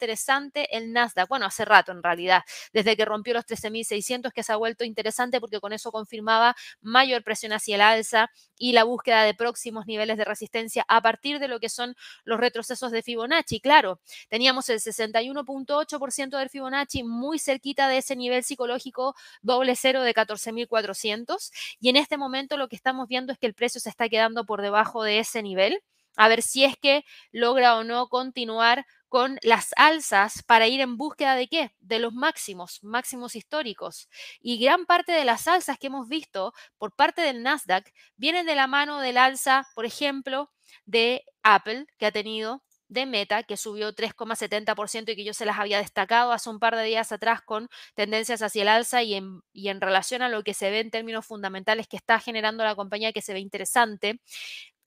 el 0.72 0.94
Nasdaq. 0.94 1.28
Bueno, 1.28 1.46
hace 1.46 1.66
rato 1.66 1.92
en 1.92 2.04
realidad, 2.04 2.44
desde 2.72 2.96
que 2.96 3.06
rompió 3.06 3.34
los 3.34 3.46
13.600, 3.46 4.32
que 4.32 4.44
se 4.44 4.54
ha 4.54 4.56
vuelto 4.56 4.84
interesante 4.84 5.40
porque 5.40 5.60
con 5.60 5.74
eso 5.74 5.92
confirmaba 5.92 6.56
mayor 6.82 7.24
presión 7.24 7.54
hacia 7.54 7.76
el 7.76 7.82
alza 7.82 8.30
y 8.58 8.74
la 8.74 8.84
búsqueda 8.84 9.24
de 9.24 9.34
próximos 9.34 9.86
niveles 9.88 10.18
de 10.18 10.26
resistencia 10.26 10.86
a 10.88 11.02
partir 11.02 11.40
de 11.40 11.48
lo 11.48 11.60
que 11.60 11.70
son 11.70 11.96
los 12.24 12.40
retrocesos 12.40 12.92
de 12.92 13.04
Fibonacci. 13.04 13.60
Claro, 13.60 14.00
teníamos 14.30 14.70
el 14.70 14.80
61.8% 14.80 16.38
del 16.38 16.50
Fibonacci 16.50 17.04
muy 17.04 17.40
cerquita 17.40 17.88
de 17.88 17.98
ese 17.98 18.16
nivel 18.16 18.44
psicológico 18.44 19.16
doble 19.42 19.76
cero 19.76 20.02
de 20.02 20.14
14.400 20.14 21.52
y 21.80 21.90
en 21.90 21.98
este 21.98 22.18
momento 22.18 22.58
lo 22.58 22.68
que 22.68 22.76
estamos 22.76 23.08
viendo 23.08 23.34
es 23.34 23.40
que 23.40 23.48
el 23.48 23.54
precio 23.54 23.82
se 23.82 23.90
está 23.90 24.10
quedando 24.10 24.46
por 24.46 24.62
debajo 24.62 25.04
de 25.04 25.20
ese 25.20 25.42
nivel 25.42 25.82
a 26.16 26.28
ver 26.28 26.42
si 26.42 26.64
es 26.64 26.78
que 26.78 27.06
logra 27.32 27.78
o 27.78 27.84
no 27.84 28.08
continuar 28.08 28.86
con 29.14 29.38
las 29.44 29.74
alzas 29.78 30.42
para 30.42 30.66
ir 30.68 30.82
en 30.82 30.98
búsqueda 30.98 31.36
de 31.36 31.48
qué? 31.48 31.72
De 31.82 32.00
los 32.00 32.14
máximos, 32.14 32.80
máximos 32.82 33.36
históricos. 33.36 34.10
Y 34.42 34.58
gran 34.58 34.88
parte 34.88 35.12
de 35.12 35.24
las 35.24 35.48
alzas 35.48 35.78
que 35.78 35.86
hemos 35.86 36.10
visto 36.10 36.52
por 36.80 36.96
parte 36.96 37.22
del 37.22 37.44
Nasdaq 37.44 37.94
vienen 38.18 38.48
de 38.48 38.56
la 38.56 38.66
mano 38.66 39.00
del 39.00 39.18
alza, 39.18 39.68
por 39.76 39.86
ejemplo, 39.86 40.50
de 40.86 41.24
Apple, 41.44 41.86
que 42.00 42.08
ha 42.08 42.12
tenido 42.12 42.64
de 42.88 43.06
Meta, 43.06 43.44
que 43.44 43.56
subió 43.56 43.94
3,70% 43.94 45.12
y 45.12 45.16
que 45.16 45.24
yo 45.24 45.34
se 45.36 45.46
las 45.46 45.60
había 45.60 45.78
destacado 45.78 46.32
hace 46.32 46.50
un 46.50 46.58
par 46.60 46.76
de 46.76 46.84
días 46.84 47.12
atrás 47.12 47.42
con 47.44 47.70
tendencias 47.96 48.42
hacia 48.42 48.64
el 48.64 48.68
alza 48.68 49.04
y 49.04 49.14
en, 49.14 49.42
y 49.52 49.70
en 49.70 49.80
relación 49.80 50.24
a 50.24 50.30
lo 50.30 50.44
que 50.44 50.56
se 50.56 50.72
ve 50.72 50.80
en 50.80 50.90
términos 50.92 51.26
fundamentales 51.26 51.88
que 51.88 51.98
está 51.98 52.20
generando 52.20 52.64
la 52.64 52.76
compañía 52.76 53.14
que 53.14 53.22
se 53.22 53.34
ve 53.34 53.40
interesante. 53.40 54.20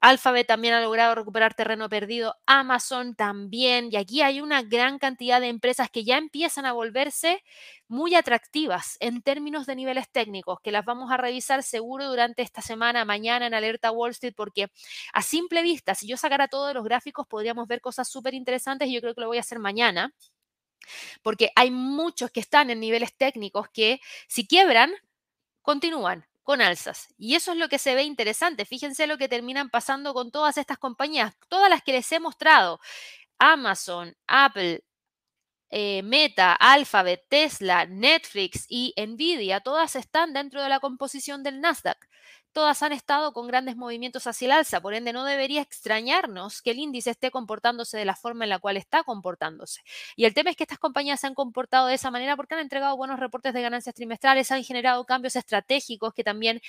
Alphabet 0.00 0.47
también 0.47 0.75
ha 0.75 0.81
logrado 0.81 1.15
recuperar 1.15 1.55
terreno 1.55 1.88
perdido, 1.88 2.37
Amazon 2.47 3.15
también, 3.15 3.88
y 3.91 3.97
aquí 3.97 4.23
hay 4.23 4.41
una 4.41 4.62
gran 4.62 4.99
cantidad 4.99 5.41
de 5.41 5.49
empresas 5.49 5.91
que 5.91 6.05
ya 6.05 6.19
empiezan 6.19 6.67
a 6.67 6.73
volverse 6.73 7.43
muy 7.88 8.15
atractivas 8.15 8.99
en 9.00 9.23
términos 9.23 9.67
de 9.67 9.75
niveles 9.75 10.11
técnicos, 10.11 10.61
que 10.61 10.71
las 10.71 10.85
vamos 10.85 11.11
a 11.11 11.17
revisar 11.17 11.62
seguro 11.62 12.09
durante 12.09 12.43
esta 12.43 12.62
semana, 12.62 13.05
mañana 13.05 13.47
en 13.47 13.55
Alerta 13.55 13.91
Wall 13.91 14.11
Street, 14.11 14.35
porque 14.37 14.69
a 15.12 15.23
simple 15.23 15.62
vista, 15.62 15.95
si 15.95 16.07
yo 16.07 16.17
sacara 16.17 16.49
todos 16.49 16.75
los 16.75 16.85
gráficos, 16.85 17.26
podríamos 17.26 17.67
ver 17.67 17.81
cosas 17.81 18.09
súper 18.09 18.35
interesantes 18.35 18.88
y 18.88 18.95
yo 18.95 19.00
creo 19.00 19.15
que 19.15 19.23
lo 19.23 19.29
voy 19.29 19.38
a 19.38 19.41
hacer 19.41 19.59
mañana 19.59 20.15
porque 21.23 21.50
hay 21.57 21.71
muchos 21.71 22.31
que 22.31 22.41
están 22.41 22.71
en 22.71 22.81
niveles 22.81 23.17
técnicos 23.17 23.69
que 23.71 24.00
si 24.29 24.47
quiebran, 24.47 24.93
continúan 25.62 26.26
con 26.47 26.62
alzas. 26.62 27.09
Y 27.19 27.35
eso 27.35 27.50
es 27.53 27.59
lo 27.59 27.69
que 27.69 27.81
se 27.81 27.97
ve 27.97 28.05
interesante. 28.05 28.65
Fíjense 28.65 29.09
lo 29.09 29.19
que 29.19 29.29
terminan 29.29 29.69
pasando 29.69 30.15
con 30.15 30.31
todas 30.31 30.57
estas 30.59 30.79
compañías, 30.79 31.35
todas 31.49 31.69
las 31.69 31.83
que 31.83 31.93
les 31.93 32.11
he 32.12 32.21
mostrado. 32.21 32.79
Amazon, 33.38 34.17
Apple, 34.29 34.85
eh, 35.71 36.03
Meta, 36.05 36.53
Alphabet, 36.55 37.26
Tesla, 37.29 37.87
Netflix 37.87 38.65
y 38.69 38.95
Nvidia, 38.97 39.61
todas 39.61 39.97
están 39.97 40.33
dentro 40.33 40.62
de 40.62 40.69
la 40.69 40.79
composición 40.79 41.43
del 41.43 41.61
Nasdaq. 41.61 41.99
Todas 42.57 42.83
han 42.83 42.93
estado 42.93 43.35
con 43.35 43.47
grandes 43.47 43.77
movimientos 43.77 44.27
hacia 44.27 44.47
el 44.47 44.53
alza, 44.53 44.81
por 44.81 44.95
ende 44.95 45.13
no 45.13 45.27
debería 45.27 45.61
extrañarnos 45.61 46.63
que 46.63 46.71
el 46.71 46.79
índice 46.79 47.11
esté 47.11 47.31
comportándose 47.31 47.99
de 47.99 48.07
la 48.07 48.17
forma 48.17 48.45
en 48.45 48.49
la 48.49 48.59
cual 48.59 48.79
está 48.79 49.05
comportándose. 49.05 49.83
Y 50.17 50.25
el 50.25 50.33
tema 50.33 50.49
es 50.49 50.57
que 50.57 50.65
estas 50.65 50.79
compañías 50.79 51.21
se 51.21 51.27
han 51.27 51.35
comportado 51.35 51.87
de 51.87 51.93
esa 51.93 52.11
manera 52.11 52.35
porque 52.35 52.55
han 52.55 52.63
entregado 52.63 52.97
buenos 52.97 53.21
reportes 53.21 53.53
de 53.53 53.61
ganancias 53.61 53.95
trimestrales, 53.95 54.51
han 54.53 54.65
generado 54.65 55.05
cambios 55.05 55.37
estratégicos 55.37 56.15
que 56.15 56.25
también 56.25 56.63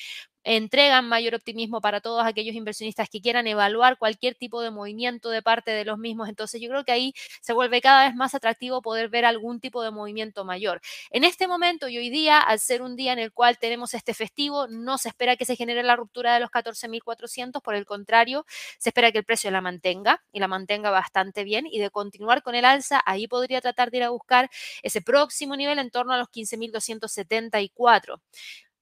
entregan 0.44 1.08
mayor 1.08 1.36
optimismo 1.36 1.82
para 1.82 2.01
todos 2.01 2.25
aquellos 2.25 2.56
inversionistas 2.56 3.10
que 3.10 3.22
quieran 3.22 3.48
evaluar 3.48 3.98
cualquier 3.98 4.36
tipo 4.36 4.62
de 4.62 4.72
movimiento 4.72 5.29
de 5.29 5.41
parte 5.41 5.72
de 5.72 5.86
los 5.86 5.98
mismos. 5.98 6.27
Entonces 6.29 6.62
yo 6.62 6.70
creo 6.70 6.84
que 6.84 6.91
ahí 6.91 7.13
se 7.41 7.53
vuelve 7.53 7.82
cada 7.82 8.06
vez 8.06 8.15
más 8.15 8.36
atractivo 8.36 8.82
poder 8.82 9.10
ver 9.10 9.25
algún 9.25 9.60
tipo 9.62 9.84
de 9.84 9.91
movimiento 9.91 10.46
mayor. 10.46 10.82
En 11.12 11.24
este 11.24 11.48
momento 11.48 11.88
y 11.88 11.98
hoy 11.98 12.10
día, 12.10 12.39
al 12.39 12.60
ser 12.60 12.82
un 12.82 12.96
día 12.96 13.13
en 13.13 13.20
el 13.20 13.32
cual 13.32 13.58
tenemos 13.58 13.94
este 13.94 14.13
festivo, 14.13 14.67
no 14.67 14.98
se 14.98 15.10
espera 15.10 15.36
que 15.38 15.46
se 15.46 15.56
genere 15.56 15.76
la 15.86 15.96
ruptura 15.96 16.34
de 16.34 16.39
los 16.39 16.50
14.400, 16.50 17.62
por 17.62 17.75
el 17.75 17.86
contrario, 17.86 18.46
se 18.79 18.89
espera 18.89 19.12
que 19.12 19.19
el 19.19 19.25
precio 19.25 19.51
la 19.51 19.62
mantenga 19.62 20.24
y 20.31 20.39
la 20.39 20.48
mantenga 20.48 20.89
bastante 20.89 21.43
bien 21.43 21.65
y 21.67 21.79
de 21.79 21.89
continuar 21.89 22.43
con 22.43 22.55
el 22.55 22.65
alza, 22.65 23.01
ahí 23.05 23.27
podría 23.27 23.62
tratar 23.62 23.91
de 23.91 23.98
ir 23.98 24.03
a 24.03 24.10
buscar 24.10 24.50
ese 24.84 25.01
próximo 25.01 25.55
nivel 25.55 25.79
en 25.79 25.91
torno 25.91 26.13
a 26.13 26.17
los 26.17 26.29
15.274. 26.29 28.22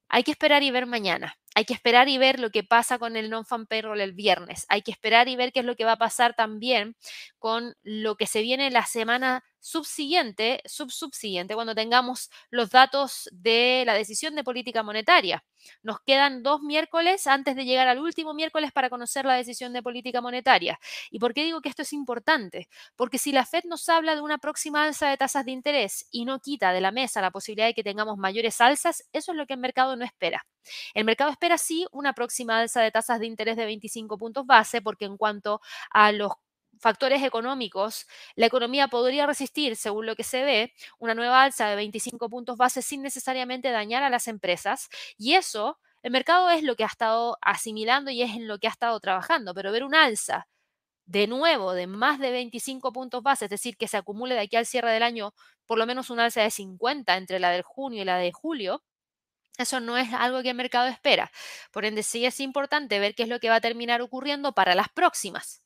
Hay 0.08 0.24
que 0.24 0.32
esperar 0.32 0.64
y 0.64 0.72
ver 0.72 0.86
mañana. 0.86 1.38
Hay 1.56 1.66
que 1.66 1.74
esperar 1.74 2.10
y 2.10 2.18
ver 2.18 2.40
lo 2.40 2.52
que 2.52 2.64
pasa 2.64 3.00
con 3.00 3.16
el 3.16 3.30
non-fan 3.30 3.66
payroll 3.66 4.02
el 4.02 4.14
viernes. 4.14 4.66
Hay 4.70 4.82
que 4.82 4.92
esperar 4.92 5.28
y 5.30 5.36
ver 5.36 5.52
qué 5.52 5.62
es 5.62 5.66
lo 5.66 5.76
que 5.76 5.86
va 5.86 5.94
a 5.94 5.98
pasar 5.98 6.36
también 6.36 6.96
con 7.40 7.76
lo 7.82 8.16
que 8.16 8.28
se 8.28 8.42
viene 8.42 8.70
la 8.72 8.86
semana 8.86 9.44
subsiguiente, 9.66 10.62
subsubsiguiente, 10.66 11.56
cuando 11.56 11.74
tengamos 11.74 12.30
los 12.52 12.70
datos 12.70 13.28
de 13.32 13.82
la 13.88 13.96
decisión 13.96 14.36
de 14.36 14.44
política 14.44 14.84
monetaria. 14.84 15.44
Nos 15.82 16.02
quedan 16.02 16.44
dos 16.44 16.62
miércoles 16.62 17.26
antes 17.26 17.56
de 17.56 17.66
llegar 17.66 17.88
al 17.88 17.98
último 17.98 18.36
miércoles 18.36 18.72
para 18.72 18.92
conocer 18.92 19.26
la 19.26 19.34
decisión 19.34 19.74
de 19.74 19.82
política 19.82 20.22
monetaria. 20.22 20.80
¿Y 21.10 21.18
por 21.18 21.34
qué 21.34 21.44
digo 21.44 21.62
que 21.62 21.70
esto 21.70 21.82
es 21.82 21.94
importante? 21.94 22.70
Porque 22.96 23.18
si 23.18 23.32
la 23.32 23.44
Fed 23.44 23.64
nos 23.64 23.90
habla 23.90 24.14
de 24.14 24.22
una 24.22 24.38
próxima 24.38 24.84
alza 24.84 25.10
de 25.10 25.18
tasas 25.18 25.46
de 25.46 25.54
interés 25.54 26.08
y 26.12 26.26
no 26.26 26.40
quita 26.40 26.72
de 26.72 26.82
la 26.82 26.92
mesa 26.92 27.20
la 27.20 27.32
posibilidad 27.32 27.66
de 27.66 27.74
que 27.74 27.84
tengamos 27.84 28.20
mayores 28.20 28.62
alzas, 28.62 29.04
eso 29.14 29.32
es 29.32 29.38
lo 29.38 29.48
que 29.48 29.54
el 29.54 29.60
mercado 29.60 29.96
no 29.96 30.06
espera. 30.06 30.46
El 30.94 31.06
mercado 31.06 31.32
espera 31.32 31.58
sí 31.58 31.88
una 31.92 32.14
próxima 32.14 32.60
alza 32.60 32.82
de 32.82 32.92
tasas 32.92 33.20
de 33.20 33.26
interés 33.26 33.58
de 33.58 33.66
25 33.66 34.16
puntos 34.20 34.46
base, 34.46 34.84
porque 34.84 35.06
en 35.06 35.18
cuanto 35.18 35.60
a 35.90 36.12
los 36.12 36.34
factores 36.80 37.24
económicos, 37.24 38.08
la 38.36 38.48
economía 38.48 38.88
podría 38.88 39.26
resistir, 39.26 39.76
según 39.76 40.06
lo 40.06 40.16
que 40.16 40.24
se 40.24 40.44
ve, 40.44 40.74
una 41.00 41.16
nueva 41.16 41.44
alza 41.44 41.68
de 41.68 41.76
25 41.76 42.30
puntos 42.30 42.58
base 42.58 42.82
sin 42.82 43.02
necesariamente 43.02 43.72
dañar 43.72 44.04
a 44.04 44.10
las 44.10 44.28
empresas. 44.28 44.90
Y 45.18 45.34
eso, 45.36 45.80
el 46.04 46.12
mercado 46.12 46.50
es 46.50 46.64
lo 46.64 46.76
que 46.76 46.84
ha 46.84 46.88
estado 46.88 47.38
asimilando 47.42 48.12
y 48.12 48.22
es 48.22 48.32
en 48.36 48.48
lo 48.48 48.60
que 48.60 48.68
ha 48.68 48.72
estado 48.72 49.00
trabajando, 49.00 49.54
pero 49.54 49.72
ver 49.72 49.84
una 49.84 50.04
alza 50.06 50.48
de 51.06 51.28
nuevo 51.28 51.74
de 51.74 51.88
más 51.88 52.20
de 52.20 52.32
25 52.32 52.92
puntos 52.94 53.24
base, 53.24 53.46
es 53.46 53.52
decir, 53.52 53.78
que 53.78 53.88
se 53.88 53.98
acumule 53.98 54.36
de 54.36 54.42
aquí 54.42 54.56
al 54.56 54.66
cierre 54.66 54.92
del 54.92 55.04
año 55.04 55.34
por 55.66 55.78
lo 55.78 55.86
menos 55.86 56.10
una 56.10 56.26
alza 56.26 56.42
de 56.42 56.52
50 56.52 57.18
entre 57.18 57.40
la 57.40 57.52
del 57.52 57.64
junio 57.64 58.02
y 58.02 58.06
la 58.06 58.18
de 58.18 58.32
julio, 58.32 58.84
eso 59.58 59.80
no 59.80 59.98
es 59.98 60.14
algo 60.14 60.42
que 60.44 60.50
el 60.52 60.56
mercado 60.56 60.88
espera. 60.88 61.32
Por 61.72 61.86
ende, 61.86 62.04
sí 62.04 62.26
es 62.26 62.40
importante 62.40 63.00
ver 63.00 63.16
qué 63.16 63.24
es 63.24 63.30
lo 63.30 63.40
que 63.40 63.50
va 63.50 63.56
a 63.56 63.62
terminar 63.62 64.02
ocurriendo 64.02 64.54
para 64.54 64.76
las 64.76 64.90
próximas 64.90 65.65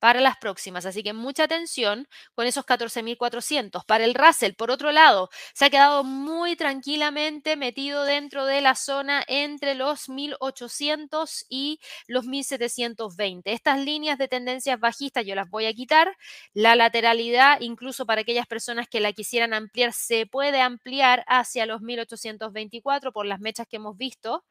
para 0.00 0.20
las 0.20 0.36
próximas. 0.38 0.86
Así 0.86 1.02
que 1.02 1.12
mucha 1.12 1.44
atención 1.44 2.08
con 2.34 2.46
esos 2.46 2.64
14.400. 2.64 3.84
Para 3.86 4.04
el 4.04 4.14
Russell, 4.14 4.54
por 4.54 4.70
otro 4.70 4.90
lado, 4.90 5.30
se 5.54 5.66
ha 5.66 5.70
quedado 5.70 6.02
muy 6.02 6.56
tranquilamente 6.56 7.56
metido 7.56 8.04
dentro 8.04 8.46
de 8.46 8.60
la 8.62 8.74
zona 8.74 9.22
entre 9.28 9.74
los 9.74 10.08
1.800 10.08 11.44
y 11.48 11.78
los 12.08 12.26
1.720. 12.26 13.42
Estas 13.44 13.78
líneas 13.78 14.18
de 14.18 14.28
tendencias 14.28 14.80
bajistas 14.80 15.24
yo 15.24 15.34
las 15.34 15.48
voy 15.48 15.66
a 15.66 15.74
quitar. 15.74 16.16
La 16.54 16.74
lateralidad, 16.74 17.60
incluso 17.60 18.06
para 18.06 18.22
aquellas 18.22 18.46
personas 18.46 18.88
que 18.88 19.00
la 19.00 19.12
quisieran 19.12 19.54
ampliar, 19.54 19.92
se 19.92 20.26
puede 20.26 20.60
ampliar 20.60 21.24
hacia 21.28 21.66
los 21.66 21.82
1.824 21.82 23.12
por 23.12 23.26
las 23.26 23.40
mechas 23.40 23.66
que 23.68 23.76
hemos 23.76 23.96
visto. 23.96 24.44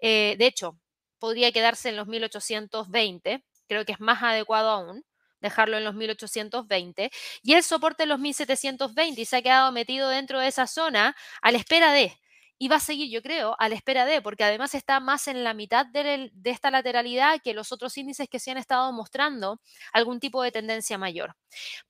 Eh, 0.00 0.34
de 0.38 0.46
hecho, 0.46 0.78
podría 1.18 1.52
quedarse 1.52 1.88
en 1.88 1.96
los 1.96 2.08
1820 2.08 3.44
creo 3.66 3.84
que 3.84 3.92
es 3.92 4.00
más 4.00 4.22
adecuado 4.22 4.70
aún 4.70 5.04
dejarlo 5.40 5.76
en 5.76 5.84
los 5.84 5.94
1820, 5.94 7.10
y 7.42 7.54
el 7.54 7.62
soporte 7.62 8.04
en 8.04 8.08
los 8.08 8.18
1720 8.18 9.20
y 9.20 9.24
se 9.24 9.36
ha 9.36 9.42
quedado 9.42 9.72
metido 9.72 10.08
dentro 10.08 10.40
de 10.40 10.48
esa 10.48 10.66
zona 10.66 11.14
a 11.42 11.52
la 11.52 11.58
espera 11.58 11.92
de, 11.92 12.18
y 12.58 12.68
va 12.68 12.76
a 12.76 12.80
seguir, 12.80 13.10
yo 13.10 13.22
creo, 13.22 13.54
a 13.58 13.68
la 13.68 13.74
espera 13.74 14.06
de, 14.06 14.22
porque 14.22 14.44
además 14.44 14.74
está 14.74 14.98
más 15.00 15.28
en 15.28 15.44
la 15.44 15.54
mitad 15.54 15.86
de, 15.86 16.30
de, 16.32 16.50
esta 16.50 16.70
lateralidad 16.70 17.40
que 17.42 17.54
los 17.54 17.70
otros 17.70 17.96
índices 17.98 18.28
que 18.28 18.38
se 18.38 18.50
han 18.50 18.56
estado 18.58 18.92
mostrando 18.92 19.60
algún 19.92 20.20
tipo 20.20 20.42
de 20.42 20.52
tendencia 20.52 20.96
mayor. 20.96 21.36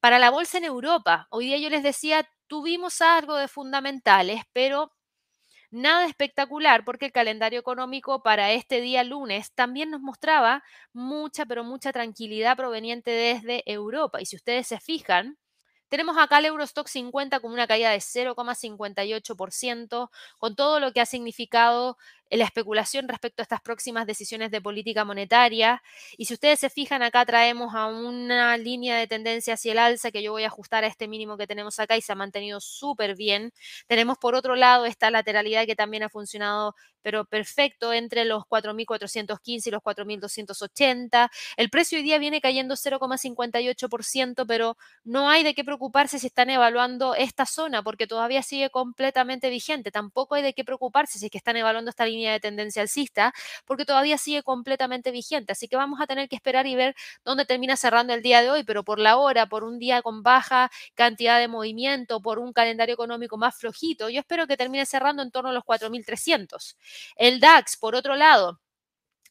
Para 0.01 0.19
la 0.19 0.31
bolsa 0.31 0.59
en 0.59 0.65
Europa, 0.65 1.29
hoy 1.31 1.47
día 1.47 1.59
yo 1.59 1.71
les 1.71 1.83
decía, 1.83 2.29
tuvimos 2.49 3.01
algo 3.01 3.37
de 3.37 3.49
fundamentales, 3.49 4.43
pero 4.53 4.93
Nada 5.71 6.07
espectacular 6.07 6.85
porque 6.85 7.07
el 7.07 7.13
calendario 7.13 7.61
económico 7.61 8.23
para 8.23 8.53
este 8.53 8.81
día 8.81 9.05
lunes 9.05 9.53
también 9.53 9.91
nos 9.91 10.01
mostraba 10.01 10.63
mucha, 10.93 11.45
pero 11.47 11.65
mucha 11.65 11.93
tranquilidad 11.93 12.57
proveniente 12.57 13.11
desde 13.11 13.63
Europa. 13.71 14.21
Y 14.21 14.27
si 14.27 14.37
ustedes 14.37 14.67
se 14.69 14.81
fijan, 14.81 15.39
tenemos 15.89 16.17
acá 16.19 16.39
el 16.39 16.47
Eurostock 16.47 16.89
50 16.89 17.41
con 17.41 17.53
una 17.53 17.67
caída 17.67 17.91
de 17.91 18.01
0,58%, 18.01 20.11
con 20.39 20.57
todo 20.57 20.81
lo 20.81 20.93
que 20.93 21.01
ha 21.01 21.07
significado 21.07 21.97
la 22.31 22.45
especulación 22.45 23.09
respecto 23.09 23.43
a 23.43 23.45
estas 23.45 23.61
próximas 23.61 24.07
decisiones 24.07 24.51
de 24.51 24.61
política 24.61 25.05
monetaria. 25.05 25.83
Y 26.17 26.27
si 26.27 26.35
ustedes 26.35 26.61
se 26.61 26.71
fijan, 26.71 27.03
acá 27.03 27.25
traemos 27.25 27.75
a 27.75 27.87
una 27.87 28.57
línea 28.57 28.97
de 28.97 29.07
tendencia 29.07 29.55
hacia 29.55 29.73
el 29.73 29.79
alza 29.79 30.11
que 30.11 30.23
yo 30.23 30.33
voy 30.33 30.45
a 30.45 30.49
ajustar 30.49 30.85
a 30.85 30.87
este 30.89 31.09
mínimo 31.09 31.37
que 31.37 31.47
tenemos 31.47 31.79
acá 31.79 31.97
y 31.97 32.03
se 32.03 32.13
ha 32.13 32.17
mantenido 32.17 32.61
súper 32.61 33.17
bien. 33.17 33.53
Tenemos 33.87 34.19
por 34.19 34.35
otro 34.35 34.57
lado 34.57 34.87
esta 34.87 35.11
lateralidad 35.11 35.67
que 35.67 35.77
también 35.77 36.03
ha 36.03 36.09
funcionado 36.09 36.75
pero 37.07 37.25
perfecto 37.25 37.93
entre 37.93 38.25
los 38.25 38.43
4.415 38.47 39.69
y 39.69 39.71
los 39.71 39.81
4.280. 39.81 41.31
El 41.57 41.71
precio 41.71 41.99
hoy 41.99 42.03
día 42.03 42.19
viene 42.19 42.41
cayendo 42.41 42.75
0,58%, 42.75 44.45
pero 44.45 44.77
no 45.05 45.31
hay 45.31 45.45
de 45.45 45.55
qué 45.55 45.63
preocuparse 45.63 46.19
si 46.19 46.27
están 46.27 46.51
evaluando 46.51 47.15
esta 47.15 47.47
zona, 47.47 47.85
porque 47.85 48.09
todavía 48.09 48.43
sigue 48.43 48.71
completamente 48.71 49.51
vigente. 49.51 49.93
Tampoco 49.93 50.35
hay 50.35 50.43
de 50.43 50.53
qué 50.53 50.65
preocuparse 50.65 51.21
si 51.21 51.27
es 51.27 51.31
que 51.31 51.39
están 51.39 51.57
evaluando 51.57 51.91
esta 51.91 52.07
línea 52.07 52.16
de 52.25 52.41
tendencia 52.41 52.83
alcista, 52.83 53.33
porque 53.65 53.85
todavía 53.85 54.19
sigue 54.19 54.43
completamente 54.43 55.11
vigente. 55.11 55.53
Así 55.53 55.69
que 55.69 55.77
vamos 55.77 56.01
a 56.01 56.07
tener 56.07 56.29
que 56.29 56.37
esperar 56.37 56.67
y 56.67 56.75
ver 56.75 56.95
dónde 57.25 57.45
termina 57.45 57.77
cerrando 57.77 58.15
el 58.15 58.23
día 58.23 58.43
de 58.43 58.51
hoy, 58.51 58.65
pero 58.65 58.85
por 58.85 58.99
la 58.99 59.17
hora, 59.19 59.47
por 59.47 59.65
un 59.65 59.79
día 59.79 60.03
con 60.03 60.23
baja 60.23 60.71
cantidad 60.95 61.39
de 61.39 61.49
movimiento, 61.49 62.21
por 62.21 62.39
un 62.39 62.53
calendario 62.53 62.95
económico 62.95 63.37
más 63.37 63.57
flojito, 63.57 64.09
yo 64.09 64.21
espero 64.21 64.47
que 64.47 64.57
termine 64.57 64.87
cerrando 64.87 65.23
en 65.23 65.31
torno 65.31 65.51
a 65.51 65.53
los 65.53 65.65
4.300. 65.65 66.77
El 67.17 67.41
DAX, 67.41 67.77
por 67.77 67.95
otro 67.95 68.17
lado, 68.17 68.61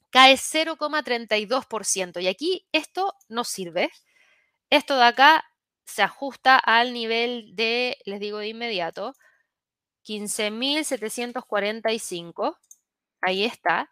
cae 0.10 0.38
0,32%. 0.38 2.22
Y 2.22 2.28
aquí 2.28 2.66
esto 2.72 3.16
no 3.28 3.44
sirve. 3.44 3.90
Esto 4.70 4.98
de 4.98 5.06
acá 5.06 5.46
se 5.86 6.04
ajusta 6.04 6.58
al 6.58 6.94
nivel 6.94 7.56
de, 7.56 7.98
les 8.06 8.20
digo 8.20 8.40
de 8.40 8.50
inmediato, 8.50 9.14
15.745. 10.06 12.58
Ahí 13.26 13.44
está. 13.44 13.90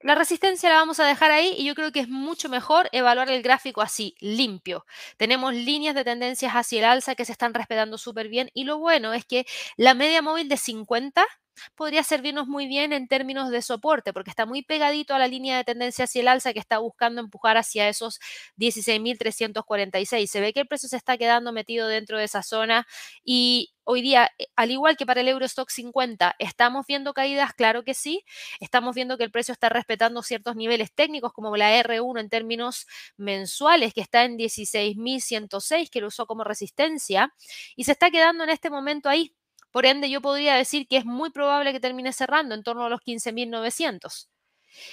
La 0.00 0.14
resistencia 0.14 0.70
la 0.70 0.76
vamos 0.76 1.00
a 1.00 1.06
dejar 1.06 1.32
ahí 1.32 1.54
y 1.58 1.64
yo 1.66 1.74
creo 1.74 1.92
que 1.92 2.00
es 2.00 2.08
mucho 2.08 2.48
mejor 2.48 2.88
evaluar 2.92 3.30
el 3.30 3.42
gráfico 3.42 3.82
así, 3.82 4.14
limpio. 4.20 4.86
Tenemos 5.16 5.54
líneas 5.54 5.94
de 5.94 6.04
tendencias 6.04 6.52
hacia 6.54 6.78
el 6.78 6.84
alza 6.86 7.16
que 7.16 7.24
se 7.24 7.32
están 7.32 7.52
respetando 7.54 7.98
súper 7.98 8.28
bien 8.28 8.50
y 8.54 8.64
lo 8.64 8.78
bueno 8.78 9.12
es 9.12 9.24
que 9.26 9.44
la 9.76 9.94
media 9.94 10.22
móvil 10.22 10.48
de 10.48 10.56
50 10.56 11.26
podría 11.74 12.02
servirnos 12.02 12.46
muy 12.48 12.66
bien 12.66 12.92
en 12.92 13.08
términos 13.08 13.50
de 13.50 13.62
soporte, 13.62 14.12
porque 14.12 14.30
está 14.30 14.46
muy 14.46 14.62
pegadito 14.62 15.14
a 15.14 15.18
la 15.18 15.28
línea 15.28 15.56
de 15.56 15.64
tendencia 15.64 16.04
hacia 16.04 16.20
el 16.20 16.28
alza 16.28 16.52
que 16.52 16.58
está 16.58 16.78
buscando 16.78 17.20
empujar 17.20 17.56
hacia 17.56 17.88
esos 17.88 18.20
16.346. 18.56 20.26
Se 20.26 20.40
ve 20.40 20.52
que 20.52 20.60
el 20.60 20.68
precio 20.68 20.88
se 20.88 20.96
está 20.96 21.18
quedando 21.18 21.52
metido 21.52 21.88
dentro 21.88 22.18
de 22.18 22.24
esa 22.24 22.42
zona 22.42 22.86
y 23.24 23.72
hoy 23.88 24.02
día, 24.02 24.30
eh, 24.38 24.48
al 24.54 24.70
igual 24.70 24.96
que 24.98 25.06
para 25.06 25.22
el 25.22 25.28
Eurostock 25.28 25.70
50, 25.70 26.36
¿estamos 26.38 26.86
viendo 26.86 27.14
caídas? 27.14 27.54
Claro 27.54 27.84
que 27.84 27.94
sí. 27.94 28.22
Estamos 28.60 28.94
viendo 28.94 29.16
que 29.16 29.24
el 29.24 29.30
precio 29.30 29.52
está 29.52 29.70
respetando 29.70 30.22
ciertos 30.22 30.56
niveles 30.56 30.92
técnicos, 30.92 31.32
como 31.32 31.56
la 31.56 31.72
R1 31.82 32.20
en 32.20 32.28
términos 32.28 32.86
mensuales, 33.16 33.94
que 33.94 34.02
está 34.02 34.24
en 34.24 34.36
16.106, 34.36 35.88
que 35.90 36.00
lo 36.02 36.08
usó 36.08 36.26
como 36.26 36.44
resistencia, 36.44 37.34
y 37.76 37.84
se 37.84 37.92
está 37.92 38.10
quedando 38.10 38.44
en 38.44 38.50
este 38.50 38.68
momento 38.70 39.08
ahí. 39.08 39.34
Por 39.74 39.86
ende, 39.86 40.10
yo 40.10 40.20
podría 40.20 40.54
decir 40.54 40.86
que 40.88 40.96
es 40.96 41.04
muy 41.04 41.30
probable 41.30 41.72
que 41.72 41.80
termine 41.80 42.12
cerrando 42.12 42.54
en 42.54 42.62
torno 42.62 42.86
a 42.86 42.88
los 42.88 43.00
15.900. 43.00 44.28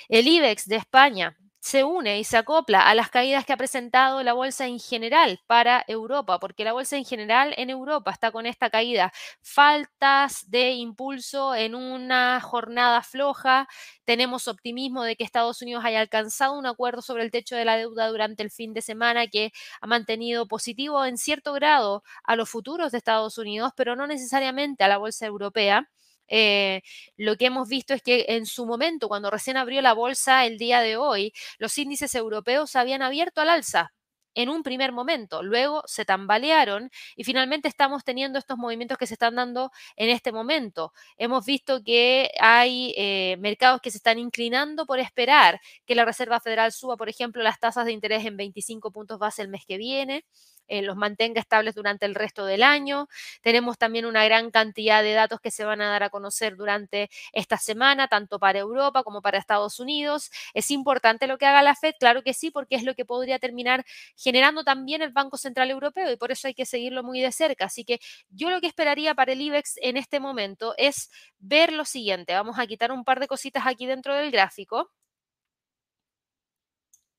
El 0.09 0.27
IBEX 0.27 0.67
de 0.67 0.77
España 0.77 1.37
se 1.65 1.83
une 1.83 2.19
y 2.19 2.23
se 2.23 2.37
acopla 2.37 2.81
a 2.87 2.93
las 2.93 3.09
caídas 3.09 3.43
que 3.43 3.51
ha 3.53 3.57
presentado 3.57 4.21
la 4.21 4.33
bolsa 4.33 4.67
en 4.67 4.79
general 4.79 5.39
para 5.47 5.83
Europa, 5.87 6.37
porque 6.39 6.63
la 6.63 6.73
bolsa 6.73 6.95
en 6.95 7.05
general 7.05 7.55
en 7.57 7.71
Europa 7.71 8.11
está 8.11 8.31
con 8.31 8.45
esta 8.45 8.69
caída, 8.69 9.11
faltas 9.41 10.47
de 10.51 10.73
impulso 10.73 11.55
en 11.55 11.73
una 11.73 12.39
jornada 12.39 13.01
floja, 13.01 13.67
tenemos 14.05 14.47
optimismo 14.47 15.03
de 15.03 15.15
que 15.15 15.23
Estados 15.23 15.59
Unidos 15.63 15.83
haya 15.85 16.01
alcanzado 16.01 16.53
un 16.53 16.67
acuerdo 16.67 17.01
sobre 17.01 17.23
el 17.23 17.31
techo 17.31 17.55
de 17.55 17.65
la 17.65 17.77
deuda 17.77 18.07
durante 18.09 18.43
el 18.43 18.51
fin 18.51 18.73
de 18.75 18.83
semana 18.83 19.25
que 19.27 19.51
ha 19.81 19.87
mantenido 19.87 20.47
positivo 20.47 21.03
en 21.05 21.17
cierto 21.17 21.53
grado 21.53 22.03
a 22.23 22.35
los 22.35 22.47
futuros 22.47 22.91
de 22.91 22.99
Estados 22.99 23.39
Unidos, 23.39 23.71
pero 23.75 23.95
no 23.95 24.05
necesariamente 24.05 24.83
a 24.83 24.87
la 24.87 24.97
bolsa 24.97 25.25
europea. 25.25 25.89
Eh, 26.27 26.81
lo 27.17 27.35
que 27.37 27.47
hemos 27.47 27.67
visto 27.69 27.93
es 27.93 28.01
que 28.01 28.25
en 28.29 28.45
su 28.45 28.65
momento, 28.65 29.07
cuando 29.07 29.29
recién 29.31 29.57
abrió 29.57 29.81
la 29.81 29.93
bolsa 29.93 30.45
el 30.45 30.57
día 30.57 30.81
de 30.81 30.97
hoy, 30.97 31.33
los 31.59 31.77
índices 31.77 32.15
europeos 32.15 32.75
habían 32.75 33.01
abierto 33.01 33.41
al 33.41 33.49
alza 33.49 33.93
en 34.37 34.49
un 34.49 34.63
primer 34.63 34.91
momento, 34.91 35.43
luego 35.43 35.81
se 35.85 36.03
tambalearon 36.03 36.89
y 37.15 37.23
finalmente 37.23 37.69
estamos 37.69 38.03
teniendo 38.03 38.37
estos 38.37 38.57
movimientos 38.57 38.97
que 38.97 39.07
se 39.07 39.13
están 39.13 39.35
dando 39.35 39.71
en 39.95 40.09
este 40.09 40.33
momento. 40.33 40.91
Hemos 41.17 41.45
visto 41.45 41.81
que 41.83 42.29
hay 42.39 42.93
eh, 42.97 43.37
mercados 43.39 43.79
que 43.81 43.91
se 43.91 43.97
están 43.97 44.19
inclinando 44.19 44.85
por 44.85 44.99
esperar 44.99 45.61
que 45.85 45.95
la 45.95 46.03
Reserva 46.05 46.41
Federal 46.41 46.73
suba, 46.73 46.97
por 46.97 47.07
ejemplo, 47.07 47.41
las 47.43 47.59
tasas 47.59 47.85
de 47.85 47.93
interés 47.93 48.25
en 48.25 48.35
25 48.35 48.91
puntos 48.91 49.19
base 49.19 49.41
el 49.41 49.47
mes 49.47 49.65
que 49.65 49.77
viene. 49.77 50.25
Eh, 50.67 50.81
los 50.81 50.95
mantenga 50.95 51.39
estables 51.39 51.75
durante 51.75 52.05
el 52.05 52.15
resto 52.15 52.45
del 52.45 52.63
año. 52.63 53.07
Tenemos 53.41 53.77
también 53.77 54.05
una 54.05 54.23
gran 54.25 54.51
cantidad 54.51 55.03
de 55.03 55.13
datos 55.13 55.39
que 55.41 55.51
se 55.51 55.65
van 55.65 55.81
a 55.81 55.89
dar 55.89 56.03
a 56.03 56.09
conocer 56.09 56.55
durante 56.55 57.09
esta 57.33 57.57
semana, 57.57 58.07
tanto 58.07 58.39
para 58.39 58.59
Europa 58.59 59.03
como 59.03 59.21
para 59.21 59.37
Estados 59.37 59.79
Unidos. 59.79 60.31
¿Es 60.53 60.71
importante 60.71 61.27
lo 61.27 61.37
que 61.37 61.45
haga 61.45 61.61
la 61.61 61.75
Fed? 61.75 61.93
Claro 61.99 62.23
que 62.23 62.33
sí, 62.33 62.51
porque 62.51 62.75
es 62.75 62.83
lo 62.83 62.95
que 62.95 63.05
podría 63.05 63.39
terminar 63.39 63.85
generando 64.15 64.63
también 64.63 65.01
el 65.01 65.11
Banco 65.11 65.37
Central 65.37 65.69
Europeo 65.71 66.11
y 66.11 66.17
por 66.17 66.31
eso 66.31 66.47
hay 66.47 66.53
que 66.53 66.65
seguirlo 66.65 67.03
muy 67.03 67.21
de 67.21 67.31
cerca. 67.31 67.65
Así 67.65 67.83
que 67.85 67.99
yo 68.29 68.49
lo 68.49 68.61
que 68.61 68.67
esperaría 68.67 69.13
para 69.15 69.33
el 69.33 69.41
IBEX 69.41 69.75
en 69.81 69.97
este 69.97 70.19
momento 70.19 70.73
es 70.77 71.09
ver 71.39 71.71
lo 71.73 71.85
siguiente. 71.85 72.33
Vamos 72.33 72.59
a 72.59 72.67
quitar 72.67 72.91
un 72.91 73.03
par 73.03 73.19
de 73.19 73.27
cositas 73.27 73.65
aquí 73.65 73.85
dentro 73.85 74.13
del 74.15 74.31
gráfico. 74.31 74.91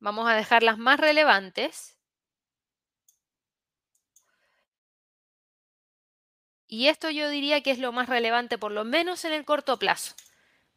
Vamos 0.00 0.26
a 0.26 0.34
dejar 0.34 0.62
las 0.62 0.78
más 0.78 0.98
relevantes. 0.98 1.95
Y 6.68 6.88
esto 6.88 7.10
yo 7.10 7.28
diría 7.28 7.60
que 7.62 7.70
es 7.70 7.78
lo 7.78 7.92
más 7.92 8.08
relevante, 8.08 8.58
por 8.58 8.72
lo 8.72 8.84
menos 8.84 9.24
en 9.24 9.32
el 9.32 9.44
corto 9.44 9.78
plazo. 9.78 10.14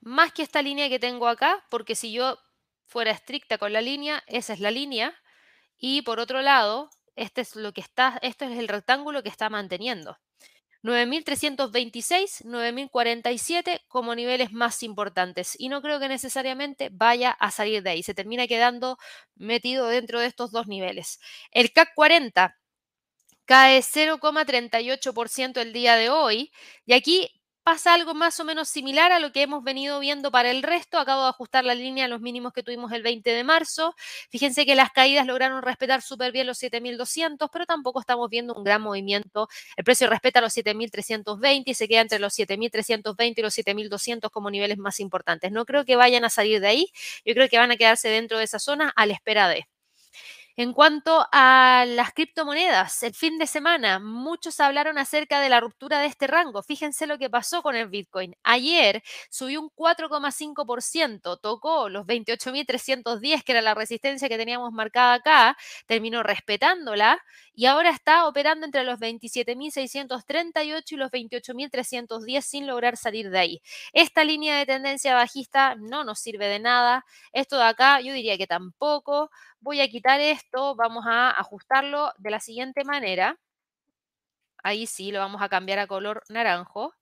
Más 0.02 0.32
que 0.32 0.44
esta 0.44 0.62
línea 0.62 0.90
que 0.90 1.00
tengo 1.00 1.28
acá, 1.28 1.66
porque 1.70 1.96
si 1.96 2.12
yo 2.12 2.40
fuera 2.86 3.12
estricta 3.12 3.58
con 3.58 3.74
la 3.74 3.82
línea, 3.82 4.24
esa 4.28 4.54
es 4.54 4.60
la 4.60 4.72
línea. 4.72 5.16
Y 5.78 6.02
por 6.04 6.20
otro 6.20 6.42
lado, 6.42 6.90
este 7.16 7.42
es 7.42 7.56
lo 7.56 7.74
que 7.74 7.82
está, 7.82 8.20
esto 8.22 8.46
es 8.46 8.58
el 8.58 8.68
rectángulo 8.68 9.24
que 9.24 9.30
está 9.30 9.50
manteniendo. 9.50 10.18
9.326, 10.84 12.46
9.047 12.46 13.82
como 13.90 14.16
niveles 14.16 14.54
más 14.54 14.82
importantes. 14.84 15.56
Y 15.60 15.70
no 15.70 15.82
creo 15.82 16.00
que 16.00 16.08
necesariamente 16.08 16.90
vaya 16.92 17.32
a 17.32 17.52
salir 17.52 17.84
de 17.84 17.90
ahí. 17.90 18.04
Se 18.04 18.14
termina 18.14 18.48
quedando 18.48 18.98
metido 19.36 19.88
dentro 19.88 20.20
de 20.20 20.28
estos 20.28 20.52
dos 20.52 20.68
niveles. 20.68 21.20
El 21.52 21.74
CAC 21.74 21.94
40 21.96 22.56
cae 23.50 23.82
0,38% 23.82 25.60
el 25.60 25.74
día 25.74 25.96
de 25.96 26.10
hoy. 26.12 26.52
Y 26.86 26.94
aquí 26.94 27.32
pasa 27.64 27.96
algo 27.96 28.14
más 28.14 28.40
o 28.40 28.46
menos 28.46 28.70
similar 28.70 29.12
a 29.12 29.20
lo 29.20 29.32
que 29.32 29.42
hemos 29.42 29.64
venido 29.64 30.00
viendo 30.00 30.30
para 30.30 30.52
el 30.52 30.62
resto. 30.62 31.00
Acabo 31.00 31.24
de 31.24 31.30
ajustar 31.30 31.66
la 31.66 31.74
línea 31.74 32.06
a 32.06 32.08
los 32.08 32.22
mínimos 32.22 32.54
que 32.54 32.62
tuvimos 32.62 32.92
el 32.92 33.02
20 33.02 33.32
de 33.32 33.44
marzo. 33.44 33.96
Fíjense 34.30 34.68
que 34.68 34.76
las 34.76 34.92
caídas 34.92 35.26
lograron 35.26 35.64
respetar 35.64 36.04
súper 36.04 36.32
bien 36.32 36.46
los 36.46 36.60
7.200, 36.60 37.50
pero 37.52 37.66
tampoco 37.66 38.00
estamos 38.00 38.30
viendo 38.30 38.54
un 38.54 38.64
gran 38.64 38.84
movimiento. 38.84 39.48
El 39.76 39.84
precio 39.84 40.08
respeta 40.08 40.42
los 40.42 40.54
7.320 40.54 41.72
y 41.72 41.74
se 41.74 41.88
queda 41.88 42.02
entre 42.02 42.20
los 42.20 42.36
7.320 42.36 43.34
y 43.40 43.42
los 43.42 43.58
7.200 43.58 44.30
como 44.30 44.52
niveles 44.52 44.78
más 44.78 45.00
importantes. 45.00 45.52
No 45.52 45.66
creo 45.66 45.86
que 45.86 45.96
vayan 45.96 46.24
a 46.24 46.30
salir 46.30 46.62
de 46.62 46.68
ahí. 46.68 46.92
Yo 47.26 47.34
creo 47.34 47.50
que 47.50 47.58
van 47.58 47.72
a 47.72 47.78
quedarse 47.78 48.10
dentro 48.10 48.38
de 48.38 48.44
esa 48.44 48.60
zona 48.60 48.94
a 48.96 49.08
la 49.08 49.14
espera 49.14 49.48
de. 49.50 49.79
En 50.60 50.74
cuanto 50.74 51.26
a 51.32 51.86
las 51.88 52.12
criptomonedas, 52.12 53.02
el 53.04 53.14
fin 53.14 53.38
de 53.38 53.48
semana 53.48 53.98
muchos 54.00 54.60
hablaron 54.60 54.98
acerca 54.98 55.40
de 55.40 55.48
la 55.48 55.62
ruptura 55.62 56.02
de 56.02 56.08
este 56.08 56.28
rango. 56.28 56.64
Fíjense 56.64 57.08
lo 57.08 57.18
que 57.18 57.30
pasó 57.30 57.62
con 57.62 57.78
el 57.78 57.88
Bitcoin. 57.88 58.36
Ayer 58.44 59.02
subió 59.30 59.62
un 59.62 59.70
4,5%, 59.70 61.40
tocó 61.40 61.88
los 61.88 62.06
28.310, 62.06 63.44
que 63.46 63.54
era 63.54 63.62
la 63.62 63.74
resistencia 63.74 64.28
que 64.28 64.38
teníamos 64.38 64.74
marcada 64.74 65.14
acá, 65.14 65.58
terminó 65.86 66.24
respetándola 66.24 67.22
y 67.54 67.66
ahora 67.66 67.90
está 67.92 68.28
operando 68.28 68.66
entre 68.66 68.84
los 68.84 69.00
27.638 69.00 70.92
y 70.92 70.96
los 70.98 71.10
28.310 71.10 72.42
sin 72.42 72.68
lograr 72.68 72.98
salir 72.98 73.30
de 73.30 73.40
ahí. 73.40 73.62
Esta 73.94 74.26
línea 74.26 74.58
de 74.58 74.66
tendencia 74.66 75.16
bajista 75.16 75.76
no 75.76 76.04
nos 76.04 76.20
sirve 76.20 76.48
de 76.48 76.60
nada. 76.60 77.06
Esto 77.32 77.56
de 77.58 77.64
acá 77.64 78.02
yo 78.02 78.12
diría 78.12 78.38
que 78.38 78.46
tampoco. 78.46 79.30
Voy 79.62 79.80
a 79.82 79.88
quitar 79.90 80.20
esto, 80.20 80.76
vamos 80.76 81.06
a 81.08 81.32
ajustarlo 81.32 82.12
de 82.18 82.30
la 82.32 82.40
siguiente 82.42 82.84
manera. 82.84 83.38
Ahí 84.64 84.88
sí, 84.88 85.12
lo 85.12 85.20
vamos 85.20 85.42
a 85.42 85.50
cambiar 85.50 85.80
a 85.80 85.88
color 85.88 86.24
naranjo. 86.30 86.94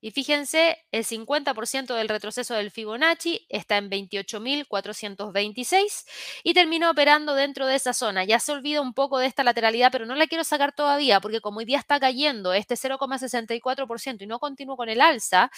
Y 0.00 0.12
fíjense, 0.12 0.78
el 0.92 1.04
50% 1.04 1.94
del 1.94 2.08
retroceso 2.08 2.54
del 2.54 2.70
Fibonacci 2.70 3.44
está 3.48 3.78
en 3.78 3.90
28.426 3.90 6.06
y 6.44 6.54
terminó 6.54 6.90
operando 6.90 7.34
dentro 7.34 7.66
de 7.66 7.74
esa 7.74 7.92
zona. 7.92 8.24
Ya 8.24 8.38
se 8.38 8.52
olvida 8.52 8.80
un 8.80 8.94
poco 8.94 9.18
de 9.18 9.26
esta 9.26 9.42
lateralidad, 9.42 9.90
pero 9.90 10.06
no 10.06 10.14
la 10.14 10.28
quiero 10.28 10.44
sacar 10.44 10.72
todavía 10.72 11.20
porque 11.20 11.40
como 11.40 11.58
hoy 11.58 11.64
día 11.64 11.78
está 11.78 11.98
cayendo 11.98 12.52
este 12.52 12.76
0,64% 12.76 14.22
y 14.22 14.26
no 14.26 14.38
continúa 14.38 14.76
con 14.76 14.88
el 14.88 15.00
alza, 15.00 15.50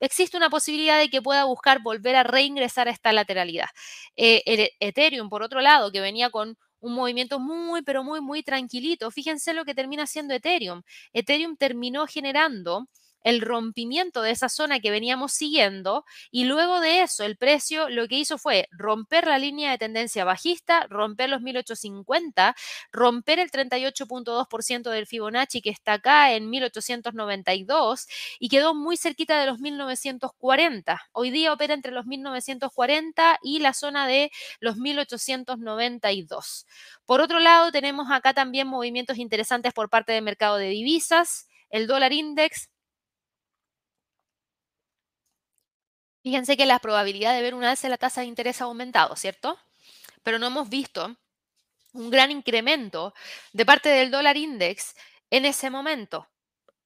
existe 0.00 0.36
una 0.36 0.50
posibilidad 0.50 0.98
de 0.98 1.10
que 1.10 1.22
pueda 1.22 1.44
buscar 1.44 1.80
volver 1.82 2.16
a 2.16 2.22
reingresar 2.22 2.88
a 2.88 2.90
esta 2.92 3.12
lateralidad. 3.12 3.68
Eh, 4.16 4.70
Ethereum, 4.80 5.28
por 5.28 5.42
otro 5.42 5.60
lado, 5.60 5.92
que 5.92 6.00
venía 6.00 6.30
con 6.30 6.56
un 6.80 6.94
movimiento 6.94 7.38
muy, 7.38 7.82
pero 7.82 8.02
muy, 8.04 8.20
muy 8.20 8.42
tranquilito. 8.42 9.10
Fíjense 9.10 9.54
lo 9.54 9.64
que 9.64 9.74
termina 9.74 10.04
haciendo 10.04 10.34
Ethereum. 10.34 10.82
Ethereum 11.12 11.56
terminó 11.56 12.06
generando 12.06 12.88
el 13.24 13.40
rompimiento 13.40 14.22
de 14.22 14.30
esa 14.30 14.48
zona 14.48 14.80
que 14.80 14.90
veníamos 14.90 15.32
siguiendo 15.32 16.04
y 16.30 16.44
luego 16.44 16.80
de 16.80 17.02
eso 17.02 17.24
el 17.24 17.36
precio 17.36 17.88
lo 17.88 18.08
que 18.08 18.18
hizo 18.18 18.38
fue 18.38 18.68
romper 18.70 19.26
la 19.26 19.38
línea 19.38 19.70
de 19.70 19.78
tendencia 19.78 20.24
bajista, 20.24 20.86
romper 20.88 21.30
los 21.30 21.40
1850, 21.42 22.54
romper 22.92 23.38
el 23.38 23.50
38.2% 23.50 24.90
del 24.90 25.06
Fibonacci 25.06 25.60
que 25.62 25.70
está 25.70 25.94
acá 25.94 26.32
en 26.34 26.50
1892 26.50 28.06
y 28.38 28.48
quedó 28.48 28.74
muy 28.74 28.96
cerquita 28.96 29.40
de 29.40 29.46
los 29.46 29.58
1940. 29.60 31.00
Hoy 31.12 31.30
día 31.30 31.52
opera 31.52 31.74
entre 31.74 31.92
los 31.92 32.06
1940 32.06 33.38
y 33.42 33.58
la 33.60 33.74
zona 33.74 34.06
de 34.06 34.30
los 34.60 34.76
1892. 34.76 36.66
Por 37.06 37.20
otro 37.20 37.38
lado, 37.40 37.72
tenemos 37.72 38.10
acá 38.10 38.34
también 38.34 38.66
movimientos 38.68 39.18
interesantes 39.18 39.72
por 39.72 39.90
parte 39.90 40.12
del 40.12 40.22
mercado 40.22 40.56
de 40.56 40.68
divisas. 40.68 41.48
El 41.70 41.86
dólar 41.86 42.12
index 42.12 42.68
Fíjense 46.22 46.56
que 46.56 46.66
la 46.66 46.78
probabilidad 46.78 47.34
de 47.34 47.42
ver 47.42 47.54
una 47.54 47.70
alza 47.70 47.88
de 47.88 47.90
la 47.90 47.98
tasa 47.98 48.20
de 48.20 48.28
interés 48.28 48.60
ha 48.60 48.64
aumentado, 48.64 49.16
¿cierto? 49.16 49.58
Pero 50.22 50.38
no 50.38 50.46
hemos 50.46 50.68
visto 50.68 51.16
un 51.94 52.10
gran 52.10 52.30
incremento 52.30 53.14
de 53.52 53.66
parte 53.66 53.88
del 53.88 54.10
dólar 54.10 54.36
index 54.36 54.94
en 55.30 55.44
ese 55.44 55.70
momento. 55.70 56.28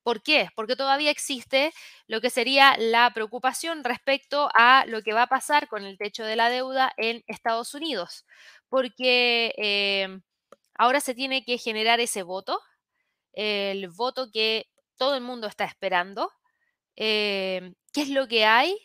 ¿Por 0.02 0.22
qué? 0.22 0.48
Porque 0.54 0.76
todavía 0.76 1.10
existe 1.10 1.72
lo 2.06 2.20
que 2.20 2.30
sería 2.30 2.76
la 2.78 3.12
preocupación 3.12 3.84
respecto 3.84 4.48
a 4.54 4.84
lo 4.86 5.02
que 5.02 5.12
va 5.12 5.22
a 5.22 5.26
pasar 5.28 5.68
con 5.68 5.84
el 5.84 5.98
techo 5.98 6.24
de 6.24 6.36
la 6.36 6.48
deuda 6.48 6.92
en 6.96 7.24
Estados 7.26 7.74
Unidos, 7.74 8.24
porque 8.68 9.52
em, 9.56 10.22
ahora 10.74 11.00
se 11.00 11.14
tiene 11.14 11.44
que 11.44 11.58
generar 11.58 12.00
ese 12.00 12.22
voto, 12.22 12.60
el 13.32 13.88
voto 13.90 14.30
que 14.32 14.68
todo 14.96 15.16
el 15.16 15.22
mundo 15.22 15.48
está 15.48 15.64
esperando. 15.64 16.32
Em, 16.96 17.74
¿Qué 17.92 18.02
es 18.02 18.10
lo 18.10 18.28
que 18.28 18.44
hay? 18.46 18.76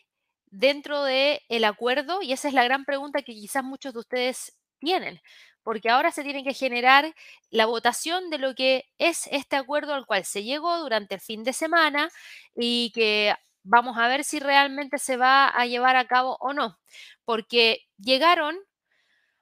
Dentro 0.51 1.03
del 1.03 1.39
el 1.49 1.63
acuerdo? 1.65 2.21
Y 2.21 2.33
esa 2.33 2.47
es 2.47 2.53
la 2.53 2.63
gran 2.63 2.85
pregunta 2.85 3.21
que 3.23 3.33
quizás 3.33 3.63
muchos 3.63 3.93
de 3.93 3.99
ustedes 3.99 4.57
tienen, 4.79 5.21
porque 5.63 5.89
ahora 5.89 6.11
se 6.11 6.23
tiene 6.23 6.43
que 6.43 6.53
generar 6.53 7.13
la 7.49 7.65
votación 7.65 8.29
de 8.29 8.37
lo 8.39 8.55
que 8.55 8.85
es 8.97 9.27
este 9.31 9.55
acuerdo 9.55 9.93
al 9.93 10.05
cual 10.05 10.25
se 10.25 10.43
llegó 10.43 10.77
durante 10.79 11.15
el 11.15 11.21
fin 11.21 11.43
de 11.43 11.53
semana 11.53 12.09
y 12.55 12.91
que 12.93 13.35
vamos 13.63 13.97
a 13.97 14.07
ver 14.07 14.23
si 14.23 14.39
realmente 14.39 14.97
se 14.97 15.17
va 15.17 15.47
a 15.47 15.65
llevar 15.65 15.95
a 15.95 16.05
cabo 16.07 16.37
o 16.39 16.53
no, 16.53 16.79
porque 17.25 17.81
llegaron 17.97 18.57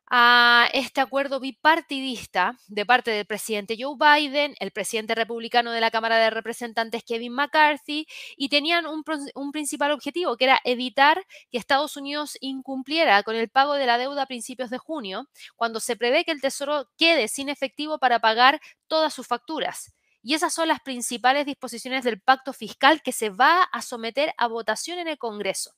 a 0.09 0.67
este 0.73 1.01
acuerdo 1.01 1.39
bipartidista 1.39 2.57
de 2.67 2.85
parte 2.85 3.11
del 3.11 3.25
presidente 3.25 3.77
Joe 3.79 3.95
Biden, 3.95 4.55
el 4.59 4.71
presidente 4.71 5.13
republicano 5.13 5.71
de 5.71 5.81
la 5.81 5.91
Cámara 5.91 6.17
de 6.17 6.31
Representantes 6.31 7.03
Kevin 7.03 7.33
McCarthy, 7.33 8.07
y 8.35 8.49
tenían 8.49 8.87
un, 8.87 9.03
un, 9.35 9.51
principal 9.51 9.91
objetivo, 9.91 10.35
que 10.35 10.45
era 10.45 10.59
evitar 10.63 11.23
que 11.51 11.57
Estados 11.59 11.95
Unidos 11.95 12.37
incumpliera 12.41 13.21
con 13.23 13.35
el 13.35 13.49
pago 13.49 13.75
de 13.75 13.85
la 13.85 13.97
deuda 13.97 14.23
a 14.23 14.27
principios 14.27 14.71
de 14.71 14.79
junio, 14.79 15.27
cuando 15.55 15.79
se 15.79 15.95
prevé 15.95 16.25
que 16.25 16.31
el 16.31 16.41
Tesoro 16.41 16.89
quede 16.97 17.27
sin 17.27 17.49
efectivo 17.49 17.99
para 17.99 18.19
pagar 18.19 18.59
todas 18.87 19.13
sus 19.13 19.27
facturas. 19.27 19.93
Y 20.29 20.35
esas 20.35 20.53
son 20.53 20.67
las 20.67 20.79
principales 20.81 21.47
disposiciones 21.47 22.03
del 22.03 22.21
pacto 22.21 22.53
fiscal 22.53 23.01
que 23.01 23.11
se 23.11 23.31
va 23.31 23.63
a 23.63 23.81
someter 23.81 24.31
a 24.37 24.45
votación 24.45 24.99
en 24.99 25.07
el 25.07 25.17
Congreso. 25.17 25.71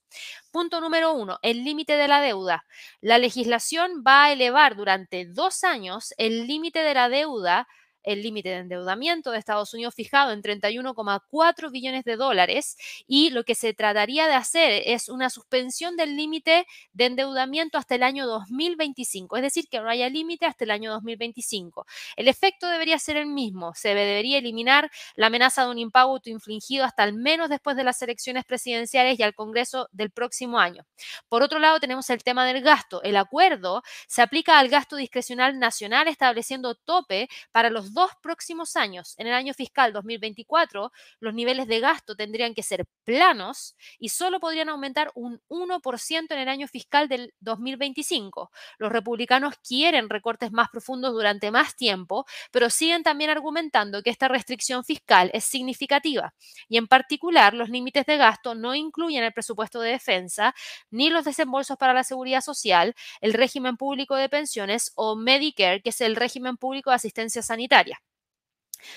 Punto 0.51 0.81
número 0.81 1.13
uno, 1.13 1.39
el 1.41 1.63
límite 1.63 1.95
de 1.95 2.09
la 2.09 2.19
deuda. 2.19 2.65
La 2.99 3.17
legislación 3.17 4.03
va 4.05 4.25
a 4.25 4.33
elevar 4.33 4.75
durante 4.75 5.25
dos 5.25 5.63
años 5.63 6.13
el 6.17 6.47
límite 6.47 6.79
de 6.79 6.93
la 6.93 7.07
deuda 7.07 7.65
el 8.03 8.21
límite 8.21 8.49
de 8.49 8.57
endeudamiento 8.57 9.31
de 9.31 9.37
Estados 9.37 9.73
Unidos 9.73 9.95
fijado 9.95 10.31
en 10.31 10.41
31,4 10.41 11.71
billones 11.71 12.03
de 12.03 12.15
dólares 12.15 12.77
y 13.07 13.29
lo 13.29 13.43
que 13.43 13.55
se 13.55 13.73
trataría 13.73 14.27
de 14.27 14.33
hacer 14.33 14.83
es 14.85 15.09
una 15.09 15.29
suspensión 15.29 15.95
del 15.95 16.15
límite 16.15 16.65
de 16.93 17.05
endeudamiento 17.05 17.77
hasta 17.77 17.95
el 17.95 18.03
año 18.03 18.27
2025, 18.27 19.37
es 19.37 19.43
decir, 19.43 19.67
que 19.69 19.79
no 19.79 19.89
haya 19.89 20.09
límite 20.09 20.45
hasta 20.45 20.63
el 20.63 20.71
año 20.71 20.91
2025. 20.91 21.85
El 22.15 22.27
efecto 22.27 22.67
debería 22.67 22.99
ser 22.99 23.17
el 23.17 23.27
mismo, 23.27 23.73
se 23.75 23.89
debería 23.89 24.37
eliminar 24.37 24.91
la 25.15 25.27
amenaza 25.27 25.63
de 25.65 25.71
un 25.71 25.77
impago 25.79 26.13
autoinfligido 26.13 26.85
hasta 26.85 27.03
al 27.03 27.13
menos 27.13 27.49
después 27.49 27.75
de 27.75 27.83
las 27.83 28.01
elecciones 28.01 28.45
presidenciales 28.45 29.19
y 29.19 29.23
al 29.23 29.33
Congreso 29.33 29.87
del 29.91 30.11
próximo 30.11 30.59
año. 30.59 30.85
Por 31.29 31.43
otro 31.43 31.59
lado, 31.59 31.79
tenemos 31.79 32.09
el 32.09 32.23
tema 32.23 32.45
del 32.45 32.61
gasto. 32.61 33.01
El 33.03 33.17
acuerdo 33.17 33.83
se 34.07 34.21
aplica 34.21 34.59
al 34.59 34.69
gasto 34.69 34.95
discrecional 34.95 35.59
nacional 35.59 36.07
estableciendo 36.07 36.75
tope 36.75 37.29
para 37.51 37.69
los 37.69 37.90
dos 37.93 38.11
próximos 38.21 38.75
años, 38.75 39.15
en 39.17 39.27
el 39.27 39.33
año 39.33 39.53
fiscal 39.53 39.93
2024, 39.93 40.91
los 41.19 41.33
niveles 41.33 41.67
de 41.67 41.79
gasto 41.79 42.15
tendrían 42.15 42.53
que 42.53 42.63
ser 42.63 42.85
planos 43.03 43.75
y 43.99 44.09
solo 44.09 44.39
podrían 44.39 44.69
aumentar 44.69 45.11
un 45.15 45.41
1% 45.49 46.33
en 46.33 46.39
el 46.39 46.49
año 46.49 46.67
fiscal 46.67 47.07
del 47.07 47.33
2025. 47.39 48.51
Los 48.77 48.91
republicanos 48.91 49.55
quieren 49.67 50.09
recortes 50.09 50.51
más 50.51 50.69
profundos 50.69 51.13
durante 51.13 51.51
más 51.51 51.75
tiempo, 51.75 52.25
pero 52.51 52.69
siguen 52.69 53.03
también 53.03 53.29
argumentando 53.29 54.01
que 54.03 54.09
esta 54.09 54.27
restricción 54.27 54.83
fiscal 54.83 55.29
es 55.33 55.45
significativa 55.45 56.33
y 56.67 56.77
en 56.77 56.87
particular 56.87 57.53
los 57.53 57.69
límites 57.69 58.05
de 58.05 58.17
gasto 58.17 58.55
no 58.55 58.75
incluyen 58.75 59.23
el 59.23 59.33
presupuesto 59.33 59.81
de 59.81 59.91
defensa 59.91 60.53
ni 60.89 61.09
los 61.09 61.25
desembolsos 61.25 61.77
para 61.77 61.93
la 61.93 62.03
seguridad 62.03 62.41
social, 62.41 62.95
el 63.21 63.33
régimen 63.33 63.77
público 63.77 64.15
de 64.15 64.29
pensiones 64.29 64.91
o 64.95 65.15
Medicare, 65.15 65.81
que 65.81 65.89
es 65.89 66.01
el 66.01 66.15
régimen 66.15 66.57
público 66.57 66.89
de 66.89 66.95
asistencia 66.97 67.41
sanitaria. 67.41 67.80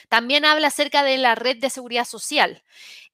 También 0.08 0.44
habla 0.44 0.68
acerca 0.68 1.02
de 1.02 1.18
la 1.18 1.34
red 1.34 1.58
de 1.58 1.70
seguridad 1.70 2.04
social. 2.04 2.62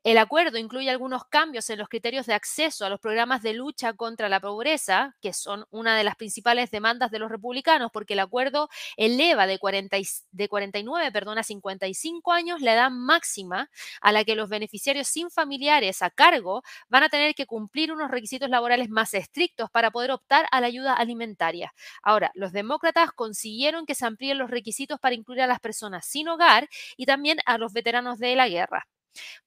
El 0.03 0.17
acuerdo 0.17 0.57
incluye 0.57 0.89
algunos 0.89 1.25
cambios 1.27 1.69
en 1.69 1.79
los 1.79 1.89
criterios 1.91 2.25
de 2.25 2.33
acceso 2.33 2.87
a 2.87 2.89
los 2.89 3.01
programas 3.01 3.43
de 3.43 3.53
lucha 3.53 3.93
contra 3.93 4.31
la 4.31 4.41
pobreza, 4.41 5.15
que 5.21 5.35
son 5.35 5.67
una 5.71 5.95
de 5.97 6.05
las 6.05 6.17
principales 6.17 6.71
demandas 6.71 7.11
de 7.11 7.19
los 7.19 7.31
republicanos, 7.31 7.91
porque 7.93 8.15
el 8.15 8.21
acuerdo 8.21 8.71
eleva 8.97 9.47
de, 9.47 9.59
40 9.59 9.99
de 10.31 10.49
49 10.49 11.13
perdón, 11.13 11.37
a 11.39 11.43
55 11.43 12.33
años 12.33 12.63
la 12.63 12.73
edad 12.75 12.91
máxima 12.91 13.69
a 14.01 14.13
la 14.13 14.25
que 14.25 14.37
los 14.37 14.49
beneficiarios 14.49 15.07
sin 15.07 15.31
familiares 15.31 16.01
a 16.01 16.09
cargo 16.11 16.63
van 16.89 17.03
a 17.03 17.11
tener 17.11 17.35
que 17.35 17.45
cumplir 17.47 17.93
unos 17.93 18.11
requisitos 18.11 18.49
laborales 18.49 18.89
más 18.89 19.13
estrictos 19.13 19.71
para 19.71 19.91
poder 19.91 20.13
optar 20.13 20.47
a 20.51 20.63
la 20.63 20.67
ayuda 20.69 20.95
alimentaria. 20.95 21.75
Ahora, 22.03 22.31
los 22.35 22.53
demócratas 22.53 23.13
consiguieron 23.13 23.85
que 23.85 23.95
se 23.95 24.07
amplíen 24.07 24.39
los 24.39 24.51
requisitos 24.51 24.99
para 24.99 25.15
incluir 25.15 25.43
a 25.43 25.47
las 25.47 25.61
personas 25.61 26.07
sin 26.07 26.29
hogar 26.29 26.69
y 26.97 27.05
también 27.05 27.39
a 27.45 27.59
los 27.59 27.75
veteranos 27.75 28.19
de 28.19 28.35
la 28.35 28.49
guerra. 28.49 28.87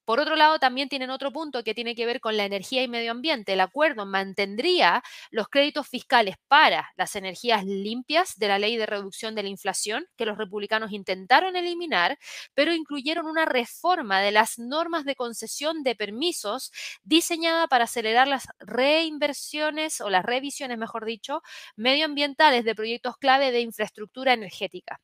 Por 0.06 0.20
otro 0.20 0.36
lado, 0.36 0.60
también 0.60 0.90
tienen 0.90 1.10
otro 1.10 1.32
punto 1.32 1.64
que 1.64 1.74
tiene 1.74 1.96
que 1.96 2.06
ver 2.06 2.20
con 2.20 2.36
la 2.36 2.44
energía 2.46 2.84
y 2.84 2.88
medio 2.88 3.12
ambiente. 3.12 3.54
El 3.54 3.62
acuerdo 3.62 4.06
mantendría 4.06 5.02
los 5.32 5.48
créditos 5.48 5.88
fiscales 5.88 6.36
para 6.48 6.92
las 6.98 7.16
energías 7.16 7.64
limpias 7.66 8.34
de 8.38 8.48
la 8.50 8.60
ley 8.60 8.76
de 8.78 8.86
reducción 8.86 9.34
de 9.36 9.44
la 9.44 9.50
inflación, 9.50 10.06
que 10.18 10.26
los 10.26 10.38
republicanos 10.38 10.92
intentaron 10.92 11.56
eliminar, 11.56 12.18
pero 12.54 12.74
incluyeron 12.74 13.26
una 13.28 13.46
reforma 13.46 14.22
de 14.22 14.32
las 14.32 14.60
normas 14.60 15.06
de 15.06 15.16
concesión 15.16 15.84
de 15.84 15.96
permisos 15.96 16.72
diseñada 17.04 17.68
para 17.68 17.86
acelerar 17.86 18.28
las 18.28 18.48
reinversiones 18.60 20.02
o 20.02 20.10
las 20.10 20.26
revisiones, 20.26 20.78
mejor 20.78 21.06
dicho, 21.06 21.42
medioambientales 21.76 22.66
de 22.66 22.76
proyectos 22.76 23.18
clave 23.18 23.52
de 23.52 23.62
infraestructura 23.62 24.34
energética. 24.34 25.00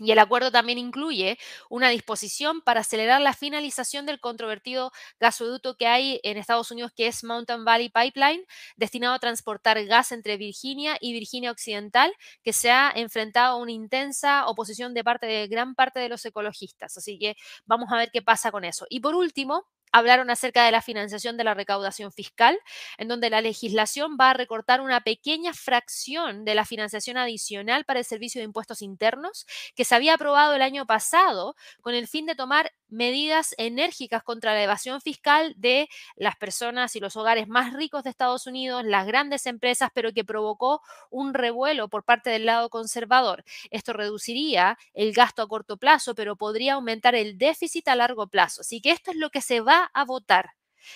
Y 0.00 0.12
el 0.12 0.18
acuerdo 0.18 0.50
también 0.50 0.78
incluye 0.78 1.38
una 1.68 1.90
disposición 1.90 2.62
para 2.62 2.80
acelerar 2.80 3.20
la 3.20 3.34
finalización 3.34 4.06
del 4.06 4.18
controvertido 4.20 4.92
gasoducto 5.20 5.76
que 5.76 5.86
hay 5.86 6.20
en 6.22 6.38
Estados 6.38 6.70
Unidos, 6.70 6.92
que 6.96 7.06
es 7.06 7.22
Mountain 7.22 7.64
Valley 7.64 7.90
Pipeline, 7.90 8.44
destinado 8.76 9.14
a 9.14 9.18
transportar 9.18 9.84
gas 9.84 10.12
entre 10.12 10.36
Virginia 10.36 10.96
y 11.00 11.12
Virginia 11.12 11.50
Occidental, 11.50 12.12
que 12.42 12.52
se 12.52 12.70
ha 12.70 12.90
enfrentado 12.94 13.54
a 13.54 13.56
una 13.56 13.72
intensa 13.72 14.46
oposición 14.46 14.94
de 14.94 15.04
parte 15.04 15.26
de 15.26 15.46
gran 15.48 15.74
parte 15.74 16.00
de 16.00 16.08
los 16.08 16.24
ecologistas. 16.24 16.96
Así 16.96 17.18
que 17.18 17.36
vamos 17.66 17.92
a 17.92 17.96
ver 17.96 18.10
qué 18.10 18.22
pasa 18.22 18.50
con 18.50 18.64
eso. 18.64 18.86
Y 18.88 19.00
por 19.00 19.14
último, 19.14 19.66
hablaron 19.92 20.30
acerca 20.30 20.64
de 20.64 20.72
la 20.72 20.82
financiación 20.82 21.36
de 21.36 21.44
la 21.44 21.54
recaudación 21.54 22.12
fiscal, 22.12 22.58
en 22.98 23.08
donde 23.08 23.30
la 23.30 23.40
legislación 23.40 24.16
va 24.20 24.30
a 24.30 24.34
recortar 24.34 24.80
una 24.80 25.00
pequeña 25.02 25.52
fracción 25.52 26.44
de 26.44 26.54
la 26.54 26.64
financiación 26.64 27.16
adicional 27.16 27.84
para 27.84 28.00
el 28.00 28.04
servicio 28.04 28.40
de 28.40 28.44
impuestos 28.44 28.82
internos 28.82 29.46
que 29.74 29.84
se 29.84 29.94
había 29.94 30.14
aprobado 30.14 30.54
el 30.54 30.62
año 30.62 30.86
pasado 30.86 31.56
con 31.80 31.94
el 31.94 32.06
fin 32.08 32.26
de 32.26 32.34
tomar 32.34 32.72
medidas 32.88 33.54
enérgicas 33.56 34.22
contra 34.22 34.52
la 34.52 34.62
evasión 34.62 35.00
fiscal 35.00 35.54
de 35.56 35.88
las 36.16 36.36
personas 36.36 36.96
y 36.96 37.00
los 37.00 37.16
hogares 37.16 37.48
más 37.48 37.72
ricos 37.72 38.02
de 38.04 38.10
Estados 38.10 38.46
Unidos, 38.46 38.84
las 38.84 39.06
grandes 39.06 39.46
empresas, 39.46 39.90
pero 39.94 40.12
que 40.12 40.24
provocó 40.24 40.82
un 41.10 41.34
revuelo 41.34 41.88
por 41.88 42.04
parte 42.04 42.30
del 42.30 42.46
lado 42.46 42.68
conservador. 42.68 43.44
Esto 43.70 43.92
reduciría 43.92 44.76
el 44.92 45.12
gasto 45.12 45.42
a 45.42 45.48
corto 45.48 45.76
plazo, 45.76 46.14
pero 46.14 46.36
podría 46.36 46.74
aumentar 46.74 47.14
el 47.14 47.38
déficit 47.38 47.88
a 47.88 47.94
largo 47.94 48.26
plazo. 48.28 48.62
Así 48.62 48.80
que 48.80 48.90
esto 48.90 49.12
es 49.12 49.16
lo 49.16 49.30
que 49.30 49.40
se 49.40 49.60
va 49.60 49.79
a 49.84 50.04
votar. 50.04 50.50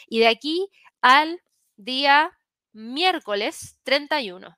Y 0.07 0.21
de 0.21 0.29
aquí 0.29 0.69
al 1.01 1.41
día 1.77 2.39
miércoles 2.73 3.79
31. 3.85 4.57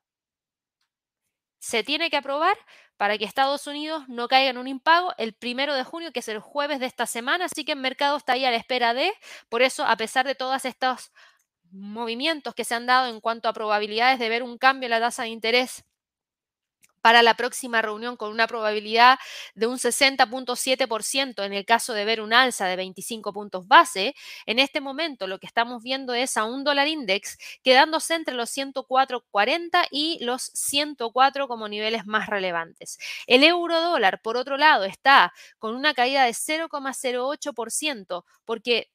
Se 1.58 1.82
tiene 1.82 2.10
que 2.10 2.16
aprobar 2.16 2.56
para 2.96 3.18
que 3.18 3.24
Estados 3.24 3.66
Unidos 3.66 4.04
no 4.08 4.28
caiga 4.28 4.50
en 4.50 4.58
un 4.58 4.68
impago 4.68 5.12
el 5.18 5.34
primero 5.34 5.74
de 5.74 5.84
junio, 5.84 6.12
que 6.12 6.20
es 6.20 6.28
el 6.28 6.38
jueves 6.40 6.80
de 6.80 6.86
esta 6.86 7.06
semana. 7.06 7.46
Así 7.46 7.64
que 7.64 7.72
el 7.72 7.78
mercado 7.78 8.16
está 8.16 8.34
ahí 8.34 8.44
a 8.44 8.50
la 8.50 8.56
espera 8.56 8.94
de, 8.94 9.12
por 9.48 9.62
eso, 9.62 9.84
a 9.84 9.96
pesar 9.96 10.26
de 10.26 10.34
todos 10.34 10.64
estos 10.64 11.12
movimientos 11.70 12.54
que 12.54 12.64
se 12.64 12.74
han 12.74 12.86
dado 12.86 13.08
en 13.08 13.20
cuanto 13.20 13.48
a 13.48 13.52
probabilidades 13.52 14.18
de 14.18 14.28
ver 14.28 14.42
un 14.42 14.56
cambio 14.56 14.86
en 14.86 14.92
la 14.92 15.00
tasa 15.00 15.24
de 15.24 15.30
interés 15.30 15.84
para 17.06 17.22
la 17.22 17.34
próxima 17.34 17.82
reunión 17.82 18.16
con 18.16 18.32
una 18.32 18.48
probabilidad 18.48 19.20
de 19.54 19.68
un 19.68 19.78
60.7% 19.78 21.44
en 21.44 21.52
el 21.52 21.64
caso 21.64 21.94
de 21.94 22.04
ver 22.04 22.20
un 22.20 22.32
alza 22.32 22.66
de 22.66 22.74
25 22.74 23.32
puntos 23.32 23.68
base, 23.68 24.16
en 24.44 24.58
este 24.58 24.80
momento 24.80 25.28
lo 25.28 25.38
que 25.38 25.46
estamos 25.46 25.84
viendo 25.84 26.14
es 26.14 26.36
a 26.36 26.42
un 26.42 26.64
dólar 26.64 26.88
index 26.88 27.38
quedándose 27.62 28.16
entre 28.16 28.34
los 28.34 28.50
104.40 28.50 29.86
y 29.92 30.18
los 30.24 30.50
104 30.54 31.46
como 31.46 31.68
niveles 31.68 32.06
más 32.06 32.26
relevantes. 32.28 32.98
El 33.28 33.44
euro 33.44 33.80
dólar, 33.80 34.20
por 34.20 34.36
otro 34.36 34.56
lado, 34.56 34.82
está 34.82 35.32
con 35.60 35.76
una 35.76 35.94
caída 35.94 36.24
de 36.24 36.32
0,08% 36.32 38.24
porque 38.44 38.90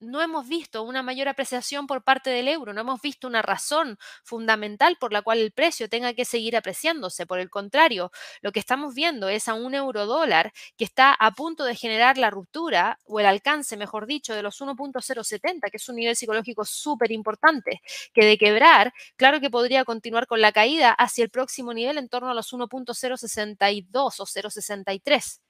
no 0.00 0.22
hemos 0.22 0.48
visto 0.48 0.82
una 0.82 1.02
mayor 1.02 1.28
apreciación 1.28 1.86
por 1.86 2.02
parte 2.02 2.30
del 2.30 2.48
euro, 2.48 2.72
no 2.72 2.80
hemos 2.80 3.00
visto 3.00 3.26
una 3.28 3.42
razón 3.42 3.98
fundamental 4.24 4.96
por 4.98 5.12
la 5.12 5.22
cual 5.22 5.38
el 5.38 5.52
precio 5.52 5.88
tenga 5.88 6.14
que 6.14 6.24
seguir 6.24 6.56
apreciándose. 6.56 7.26
Por 7.26 7.38
el 7.38 7.50
contrario, 7.50 8.10
lo 8.40 8.52
que 8.52 8.60
estamos 8.60 8.94
viendo 8.94 9.28
es 9.28 9.48
a 9.48 9.54
un 9.54 9.74
euro 9.74 10.06
dólar 10.06 10.52
que 10.76 10.84
está 10.84 11.12
a 11.12 11.30
punto 11.32 11.64
de 11.64 11.74
generar 11.76 12.18
la 12.18 12.30
ruptura 12.30 12.98
o 13.04 13.20
el 13.20 13.26
alcance, 13.26 13.76
mejor 13.76 14.06
dicho, 14.06 14.34
de 14.34 14.42
los 14.42 14.60
1.070, 14.60 15.70
que 15.70 15.76
es 15.76 15.88
un 15.88 15.96
nivel 15.96 16.16
psicológico 16.16 16.64
súper 16.64 17.12
importante, 17.12 17.80
que 18.12 18.24
de 18.24 18.38
quebrar, 18.38 18.92
claro 19.16 19.40
que 19.40 19.50
podría 19.50 19.84
continuar 19.84 20.26
con 20.26 20.40
la 20.40 20.52
caída 20.52 20.92
hacia 20.92 21.24
el 21.24 21.30
próximo 21.30 21.74
nivel 21.74 21.98
en 21.98 22.08
torno 22.08 22.30
a 22.30 22.34
los 22.34 22.52
1.062 22.52 24.20
o 24.20 24.26
0.63. 24.26 25.40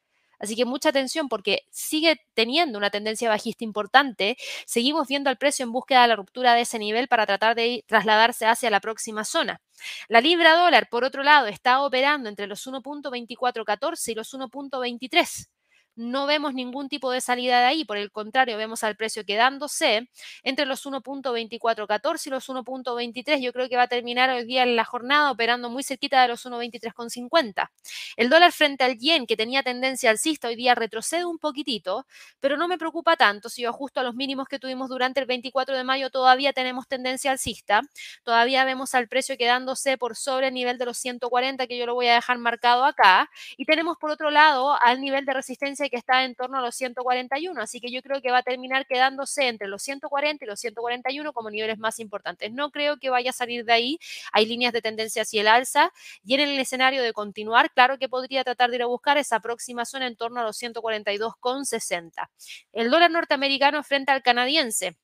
Así 0.41 0.57
que 0.57 0.65
mucha 0.65 0.89
atención 0.89 1.29
porque 1.29 1.63
sigue 1.71 2.17
teniendo 2.35 2.79
una 2.79 2.91
tendencia 2.91 3.29
bajista 3.29 3.65
importante. 3.65 4.37
Seguimos 4.67 5.07
viendo 5.07 5.31
al 5.31 5.39
precio 5.39 5.65
en 5.65 5.73
búsqueda 5.73 6.03
de 6.03 6.09
la 6.09 6.17
ruptura 6.17 6.55
de 6.55 6.63
ese 6.63 6.79
nivel 6.79 7.09
para 7.09 7.27
tratar 7.27 7.55
de 7.55 7.85
trasladarse 7.87 8.47
hacia 8.47 8.71
la 8.71 8.81
próxima 8.81 9.25
zona. 9.25 9.61
La 10.09 10.21
libra 10.21 10.57
dólar, 10.57 10.89
por 10.91 11.05
otro 11.05 11.23
lado, 11.23 11.47
está 11.47 11.83
operando 11.83 12.29
entre 12.29 12.47
los 12.47 12.67
1.2414 12.67 14.09
y 14.13 14.15
los 14.15 14.35
1.23. 14.35 15.60
no 15.97 16.27
vemos 16.27 16.55
ningún 16.55 16.89
tipo 16.89 17.11
de 17.11 17.21
salida 17.21 17.61
de 17.61 17.67
ahí, 17.67 17.85
por 17.85 17.97
el 17.97 18.11
contrario, 18.11 18.57
vemos 18.57 18.85
al 18.85 18.97
precio 18.97 19.25
quedándose 19.25 20.09
entre 20.43 20.67
los 20.67 20.87
1.2414 20.87 22.27
y 22.27 22.31
los 22.31 22.49
1.23. 22.49 23.41
Yo 23.41 23.53
creo 23.53 23.69
que 23.69 23.77
va 23.77 23.83
a 23.83 23.89
terminar 23.89 24.31
hoy 24.31 24.45
día 24.45 24.63
en 24.63 24.77
la 24.77 24.85
jornada 24.85 25.31
operando 25.31 25.71
muy 25.71 25.83
cerquita 25.83 26.23
de 26.23 26.29
los 26.29 26.47
1.23,50. 26.47 27.71
El 28.17 28.31
dólar 28.31 28.53
frente 28.53 28.85
al 28.85 28.99
yen, 28.99 29.27
que 29.27 29.37
tenía 29.37 29.63
tendencia 29.63 30.11
alcista, 30.11 30.49
hoy 30.49 30.57
día 30.57 30.75
retrocede 30.75 31.25
un 31.25 31.39
poquitito, 31.39 32.07
pero 32.41 32.57
no 32.57 32.69
me 32.69 32.79
preocupa 32.79 33.17
tanto. 33.17 33.49
Si 33.49 33.63
yo 33.63 33.71
ajusto 33.71 34.01
a 34.01 34.03
los 34.03 34.15
mínimos 34.15 34.49
que 34.49 34.59
tuvimos 34.59 34.89
durante 34.89 35.21
el 35.21 35.27
24 35.27 35.77
de 35.77 35.85
mayo, 35.85 36.11
todavía 36.11 36.53
tenemos 36.53 36.87
tendencia 36.89 37.31
alcista. 37.31 37.83
Todavía 38.25 38.65
vemos 38.65 38.95
al 38.95 39.09
precio 39.09 39.37
quedándose 39.37 39.99
por 39.99 40.17
sobre 40.17 40.49
el 40.49 40.55
nivel 40.55 40.79
de 40.79 40.87
los 40.87 40.99
140, 40.99 41.67
que 41.67 41.79
yo 41.79 41.87
lo 41.87 41.95
voy 41.95 42.09
a 42.09 42.15
dejar 42.15 42.39
marcado 42.39 42.85
acá. 42.85 43.31
Y 43.57 43.65
tenemos 43.65 43.97
por 43.99 44.11
otro 44.11 44.31
lado 44.31 44.77
al 44.81 45.01
nivel 45.01 45.25
de 45.25 45.35
resistencia 45.35 45.80
que 45.89 45.97
está 45.97 46.25
en 46.25 46.35
torno 46.35 46.59
a 46.59 46.61
los 46.61 46.75
141, 46.75 47.59
así 47.61 47.81
que 47.81 47.91
yo 47.91 48.03
creo 48.03 48.21
que 48.21 48.31
va 48.31 48.39
a 48.39 48.43
terminar 48.43 48.87
quedándose 48.87 49.49
entre 49.49 49.69
los 49.69 49.83
140 49.83 50.45
y 50.45 50.49
los 50.49 50.61
141 50.61 51.33
como 51.33 51.51
niveles 51.51 51.79
más 51.79 51.99
importantes. 52.01 52.53
No 52.53 52.71
creo 52.71 52.99
que 52.99 53.09
vaya 53.09 53.31
a 53.31 53.33
salir 53.33 53.65
de 53.65 53.73
ahí, 53.73 53.99
hay 54.33 54.47
líneas 54.47 54.73
de 54.73 54.83
tendencia 54.83 55.23
hacia 55.23 55.41
el 55.41 55.49
alza 55.49 55.93
y 56.25 56.35
en 56.35 56.41
el 56.41 56.59
escenario 56.59 57.03
de 57.03 57.13
continuar, 57.13 57.73
claro 57.73 57.99
que 57.99 58.09
podría 58.09 58.45
tratar 58.45 58.71
de 58.71 58.77
ir 58.77 58.83
a 58.83 58.87
buscar 58.87 59.17
esa 59.17 59.41
próxima 59.41 59.85
zona 59.85 60.07
en 60.07 60.17
torno 60.17 60.41
a 60.41 60.45
los 60.45 60.61
142,60. 60.61 62.29
El 62.73 62.91
dólar 62.91 63.11
norteamericano 63.11 63.83
frente 63.83 64.13
al 64.13 64.23
canadiense. 64.23 64.97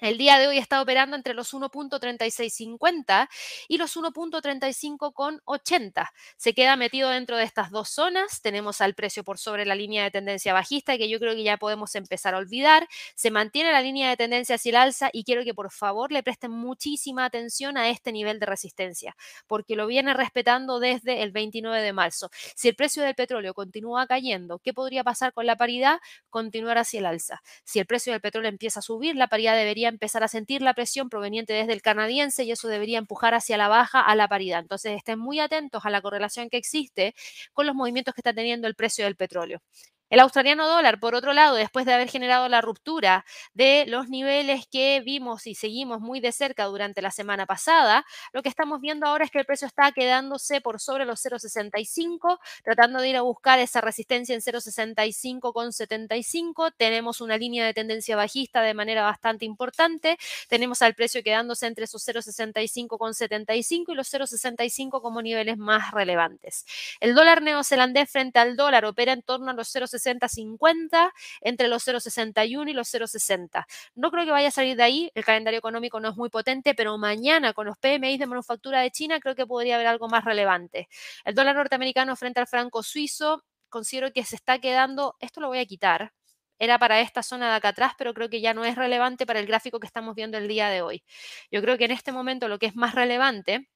El 0.00 0.18
día 0.18 0.38
de 0.38 0.46
hoy 0.46 0.58
está 0.58 0.82
operando 0.82 1.16
entre 1.16 1.32
los 1.32 1.54
1.3650 1.54 3.28
y 3.66 3.78
los 3.78 3.96
1.3580. 3.96 6.10
Se 6.36 6.52
queda 6.52 6.76
metido 6.76 7.08
dentro 7.08 7.38
de 7.38 7.44
estas 7.44 7.70
dos 7.70 7.88
zonas. 7.88 8.42
Tenemos 8.42 8.82
al 8.82 8.94
precio 8.94 9.24
por 9.24 9.38
sobre 9.38 9.64
la 9.64 9.74
línea 9.74 10.04
de 10.04 10.10
tendencia 10.10 10.52
bajista, 10.52 10.98
que 10.98 11.08
yo 11.08 11.18
creo 11.18 11.34
que 11.34 11.44
ya 11.44 11.56
podemos 11.56 11.94
empezar 11.94 12.34
a 12.34 12.38
olvidar. 12.38 12.86
Se 13.14 13.30
mantiene 13.30 13.72
la 13.72 13.80
línea 13.80 14.10
de 14.10 14.18
tendencia 14.18 14.56
hacia 14.56 14.68
el 14.68 14.76
alza 14.76 15.08
y 15.14 15.24
quiero 15.24 15.44
que 15.44 15.54
por 15.54 15.70
favor 15.70 16.12
le 16.12 16.22
presten 16.22 16.50
muchísima 16.50 17.24
atención 17.24 17.78
a 17.78 17.88
este 17.88 18.12
nivel 18.12 18.38
de 18.38 18.44
resistencia, 18.44 19.16
porque 19.46 19.76
lo 19.76 19.86
viene 19.86 20.12
respetando 20.12 20.78
desde 20.78 21.22
el 21.22 21.30
29 21.30 21.80
de 21.80 21.94
marzo. 21.94 22.28
Si 22.54 22.68
el 22.68 22.76
precio 22.76 23.02
del 23.02 23.14
petróleo 23.14 23.54
continúa 23.54 24.06
cayendo, 24.06 24.58
¿qué 24.58 24.74
podría 24.74 25.04
pasar 25.04 25.32
con 25.32 25.46
la 25.46 25.56
paridad? 25.56 26.00
Continuar 26.28 26.76
hacia 26.76 27.00
el 27.00 27.06
alza. 27.06 27.40
Si 27.64 27.78
el 27.78 27.86
precio 27.86 28.12
del 28.12 28.20
petróleo 28.20 28.50
empieza 28.50 28.80
a 28.80 28.82
subir, 28.82 29.16
la 29.16 29.28
paridad 29.28 29.56
debería 29.56 29.85
empezar 29.88 30.22
a 30.24 30.28
sentir 30.28 30.62
la 30.62 30.74
presión 30.74 31.08
proveniente 31.08 31.52
desde 31.52 31.72
el 31.72 31.82
canadiense 31.82 32.44
y 32.44 32.52
eso 32.52 32.68
debería 32.68 32.98
empujar 32.98 33.34
hacia 33.34 33.56
la 33.56 33.68
baja 33.68 34.00
a 34.00 34.14
la 34.14 34.28
paridad. 34.28 34.60
Entonces 34.60 34.96
estén 34.96 35.18
muy 35.18 35.40
atentos 35.40 35.84
a 35.84 35.90
la 35.90 36.00
correlación 36.02 36.48
que 36.50 36.56
existe 36.58 37.14
con 37.52 37.66
los 37.66 37.74
movimientos 37.74 38.14
que 38.14 38.20
está 38.20 38.34
teniendo 38.34 38.66
el 38.68 38.74
precio 38.74 39.04
del 39.04 39.16
petróleo. 39.16 39.60
El 40.08 40.20
australiano 40.20 40.68
dólar, 40.68 41.00
por 41.00 41.16
otro 41.16 41.32
lado, 41.32 41.56
después 41.56 41.84
de 41.84 41.92
haber 41.92 42.08
generado 42.08 42.48
la 42.48 42.60
ruptura 42.60 43.24
de 43.54 43.86
los 43.88 44.08
niveles 44.08 44.68
que 44.70 45.02
vimos 45.04 45.48
y 45.48 45.56
seguimos 45.56 46.00
muy 46.00 46.20
de 46.20 46.30
cerca 46.30 46.66
durante 46.66 47.02
la 47.02 47.10
semana 47.10 47.44
pasada, 47.44 48.06
lo 48.32 48.44
que 48.44 48.48
estamos 48.48 48.80
viendo 48.80 49.08
ahora 49.08 49.24
es 49.24 49.32
que 49.32 49.40
el 49.40 49.44
precio 49.44 49.66
está 49.66 49.90
quedándose 49.90 50.60
por 50.60 50.78
sobre 50.78 51.06
los 51.06 51.20
0,65, 51.24 52.38
tratando 52.62 53.00
de 53.00 53.08
ir 53.08 53.16
a 53.16 53.22
buscar 53.22 53.58
esa 53.58 53.80
resistencia 53.80 54.32
en 54.32 54.42
0,65,75. 54.42 56.72
Tenemos 56.76 57.20
una 57.20 57.36
línea 57.36 57.66
de 57.66 57.74
tendencia 57.74 58.14
bajista 58.14 58.62
de 58.62 58.74
manera 58.74 59.02
bastante 59.02 59.44
importante. 59.44 60.18
Tenemos 60.48 60.82
al 60.82 60.94
precio 60.94 61.24
quedándose 61.24 61.66
entre 61.66 61.86
esos 61.86 62.06
0,65,75 62.06 63.86
y 63.88 63.94
los 63.96 64.14
0,65 64.14 65.02
como 65.02 65.20
niveles 65.20 65.58
más 65.58 65.90
relevantes. 65.90 66.64
El 67.00 67.16
dólar 67.16 67.42
neozelandés 67.42 68.08
frente 68.08 68.38
al 68.38 68.54
dólar 68.54 68.84
opera 68.84 69.12
en 69.12 69.22
torno 69.22 69.50
a 69.50 69.54
los 69.54 69.74
0,65 69.74 69.95
60-50 69.96 71.12
entre 71.40 71.68
los 71.68 71.86
0,61 71.86 72.70
y 72.70 72.72
los 72.72 72.88
0,60. 72.92 73.66
No 73.94 74.10
creo 74.10 74.24
que 74.24 74.30
vaya 74.30 74.48
a 74.48 74.50
salir 74.50 74.76
de 74.76 74.82
ahí, 74.82 75.10
el 75.14 75.24
calendario 75.24 75.58
económico 75.58 76.00
no 76.00 76.10
es 76.10 76.16
muy 76.16 76.30
potente, 76.30 76.74
pero 76.74 76.98
mañana 76.98 77.52
con 77.52 77.66
los 77.66 77.78
PMI 77.78 78.18
de 78.18 78.26
manufactura 78.26 78.80
de 78.80 78.90
China 78.90 79.20
creo 79.20 79.34
que 79.34 79.46
podría 79.46 79.76
haber 79.76 79.86
algo 79.86 80.08
más 80.08 80.24
relevante. 80.24 80.88
El 81.24 81.34
dólar 81.34 81.56
norteamericano 81.56 82.16
frente 82.16 82.40
al 82.40 82.46
franco 82.46 82.82
suizo, 82.82 83.44
considero 83.68 84.12
que 84.12 84.24
se 84.24 84.36
está 84.36 84.58
quedando, 84.58 85.16
esto 85.20 85.40
lo 85.40 85.48
voy 85.48 85.58
a 85.58 85.66
quitar, 85.66 86.12
era 86.58 86.78
para 86.78 87.00
esta 87.00 87.22
zona 87.22 87.50
de 87.50 87.56
acá 87.56 87.68
atrás, 87.68 87.92
pero 87.98 88.14
creo 88.14 88.30
que 88.30 88.40
ya 88.40 88.54
no 88.54 88.64
es 88.64 88.76
relevante 88.76 89.26
para 89.26 89.40
el 89.40 89.46
gráfico 89.46 89.80
que 89.80 89.86
estamos 89.86 90.14
viendo 90.14 90.38
el 90.38 90.48
día 90.48 90.68
de 90.68 90.82
hoy. 90.82 91.04
Yo 91.50 91.60
creo 91.62 91.76
que 91.78 91.84
en 91.84 91.90
este 91.90 92.12
momento 92.12 92.48
lo 92.48 92.58
que 92.58 92.66
es 92.66 92.76
más 92.76 92.94
relevante 92.94 93.68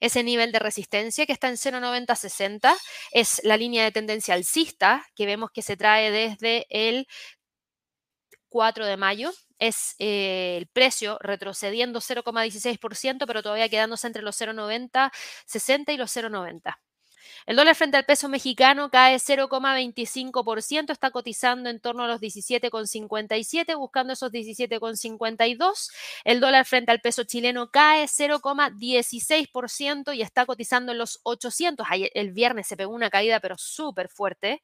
ese 0.00 0.22
nivel 0.22 0.52
de 0.52 0.58
resistencia 0.58 1.26
que 1.26 1.32
está 1.32 1.48
en 1.48 1.56
0,9060 1.56 2.74
es 3.12 3.40
la 3.44 3.56
línea 3.56 3.84
de 3.84 3.92
tendencia 3.92 4.34
alcista 4.34 5.04
que 5.14 5.26
vemos 5.26 5.50
que 5.52 5.62
se 5.62 5.76
trae 5.76 6.10
desde 6.10 6.66
el 6.70 7.06
4 8.48 8.86
de 8.86 8.96
mayo. 8.96 9.32
Es 9.58 9.94
eh, 9.98 10.56
el 10.58 10.66
precio 10.68 11.18
retrocediendo 11.20 12.00
0,16%, 12.00 13.26
pero 13.26 13.42
todavía 13.42 13.68
quedándose 13.68 14.06
entre 14.06 14.22
los 14.22 14.40
0,9060 14.40 15.92
y 15.92 15.96
los 15.96 16.14
0,90. 16.16 16.76
El 17.46 17.56
dólar 17.56 17.74
frente 17.74 17.96
al 17.96 18.04
peso 18.04 18.28
mexicano 18.28 18.90
cae 18.90 19.16
0,25%, 19.16 20.92
está 20.92 21.10
cotizando 21.10 21.70
en 21.70 21.80
torno 21.80 22.04
a 22.04 22.08
los 22.08 22.20
17,57, 22.20 23.76
buscando 23.76 24.12
esos 24.12 24.30
17,52. 24.32 25.90
El 26.24 26.40
dólar 26.40 26.64
frente 26.64 26.92
al 26.92 27.00
peso 27.00 27.24
chileno 27.24 27.70
cae 27.70 28.04
0,16% 28.04 30.14
y 30.14 30.22
está 30.22 30.46
cotizando 30.46 30.92
en 30.92 30.98
los 30.98 31.20
800. 31.22 31.86
el 32.14 32.32
viernes 32.32 32.66
se 32.66 32.76
pegó 32.76 32.94
una 32.94 33.10
caída, 33.10 33.40
pero 33.40 33.56
súper 33.58 34.08
fuerte 34.08 34.62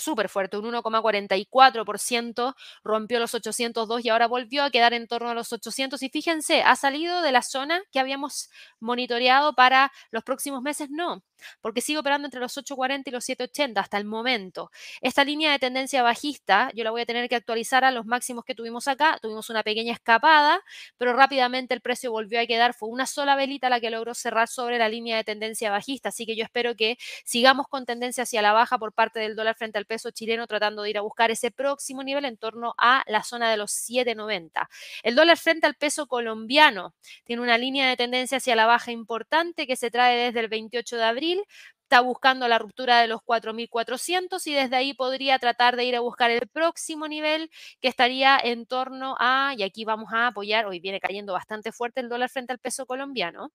súper 0.00 0.28
fuerte, 0.28 0.56
un 0.58 0.64
1,44%, 0.66 2.54
rompió 2.82 3.20
los 3.20 3.34
802 3.34 4.04
y 4.04 4.08
ahora 4.08 4.26
volvió 4.26 4.64
a 4.64 4.70
quedar 4.70 4.92
en 4.94 5.06
torno 5.06 5.30
a 5.30 5.34
los 5.34 5.52
800. 5.52 6.02
Y 6.02 6.08
fíjense, 6.08 6.62
ha 6.62 6.76
salido 6.76 7.22
de 7.22 7.32
la 7.32 7.42
zona 7.42 7.82
que 7.92 8.00
habíamos 8.00 8.50
monitoreado 8.80 9.54
para 9.54 9.92
los 10.10 10.24
próximos 10.24 10.62
meses, 10.62 10.88
no 10.90 11.22
porque 11.60 11.80
sigue 11.80 11.98
operando 11.98 12.26
entre 12.26 12.40
los 12.40 12.56
8.40 12.56 13.02
y 13.06 13.10
los 13.10 13.28
7.80 13.28 13.78
hasta 13.78 13.98
el 13.98 14.04
momento. 14.04 14.70
Esta 15.00 15.24
línea 15.24 15.52
de 15.52 15.58
tendencia 15.58 16.02
bajista 16.02 16.70
yo 16.74 16.84
la 16.84 16.90
voy 16.90 17.02
a 17.02 17.06
tener 17.06 17.28
que 17.28 17.36
actualizar 17.36 17.84
a 17.84 17.90
los 17.90 18.06
máximos 18.06 18.44
que 18.44 18.54
tuvimos 18.54 18.88
acá. 18.88 19.18
Tuvimos 19.20 19.50
una 19.50 19.62
pequeña 19.62 19.92
escapada, 19.92 20.62
pero 20.98 21.12
rápidamente 21.12 21.74
el 21.74 21.80
precio 21.80 22.10
volvió 22.12 22.40
a 22.40 22.46
quedar. 22.46 22.74
Fue 22.74 22.88
una 22.88 23.06
sola 23.06 23.36
velita 23.36 23.68
la 23.70 23.80
que 23.80 23.90
logró 23.90 24.14
cerrar 24.14 24.48
sobre 24.48 24.78
la 24.78 24.88
línea 24.88 25.16
de 25.16 25.24
tendencia 25.24 25.70
bajista. 25.70 26.10
Así 26.10 26.26
que 26.26 26.36
yo 26.36 26.44
espero 26.44 26.74
que 26.76 26.96
sigamos 27.24 27.66
con 27.68 27.86
tendencia 27.86 28.24
hacia 28.24 28.42
la 28.42 28.52
baja 28.52 28.78
por 28.78 28.92
parte 28.92 29.20
del 29.20 29.36
dólar 29.36 29.56
frente 29.56 29.78
al 29.78 29.86
peso 29.90 30.12
chileno, 30.12 30.46
tratando 30.46 30.82
de 30.82 30.90
ir 30.90 30.98
a 30.98 31.00
buscar 31.02 31.32
ese 31.32 31.50
próximo 31.50 32.04
nivel 32.04 32.24
en 32.24 32.36
torno 32.36 32.74
a 32.78 33.02
la 33.08 33.24
zona 33.24 33.50
de 33.50 33.56
los 33.56 33.72
7.90. 33.72 34.68
El 35.02 35.16
dólar 35.16 35.36
frente 35.36 35.66
al 35.66 35.74
peso 35.74 36.06
colombiano 36.06 36.94
tiene 37.24 37.42
una 37.42 37.58
línea 37.58 37.88
de 37.88 37.96
tendencia 37.96 38.38
hacia 38.38 38.54
la 38.54 38.66
baja 38.66 38.92
importante 38.92 39.66
que 39.66 39.74
se 39.74 39.90
trae 39.90 40.16
desde 40.16 40.38
el 40.40 40.48
28 40.48 40.96
de 40.96 41.04
abril 41.04 41.42
está 41.82 42.02
buscando 42.02 42.46
la 42.46 42.58
ruptura 42.60 43.00
de 43.00 43.08
los 43.08 43.20
4.400 43.20 44.46
y 44.46 44.54
desde 44.54 44.76
ahí 44.76 44.94
podría 44.94 45.40
tratar 45.40 45.74
de 45.74 45.84
ir 45.84 45.96
a 45.96 46.00
buscar 46.00 46.30
el 46.30 46.46
próximo 46.48 47.08
nivel 47.08 47.50
que 47.80 47.88
estaría 47.88 48.38
en 48.38 48.64
torno 48.64 49.16
a, 49.18 49.54
y 49.58 49.64
aquí 49.64 49.84
vamos 49.84 50.12
a 50.12 50.28
apoyar, 50.28 50.66
hoy 50.66 50.78
viene 50.78 51.00
cayendo 51.00 51.32
bastante 51.32 51.72
fuerte 51.72 52.00
el 52.00 52.08
dólar 52.08 52.30
frente 52.30 52.52
al 52.52 52.60
peso 52.60 52.86
colombiano. 52.86 53.50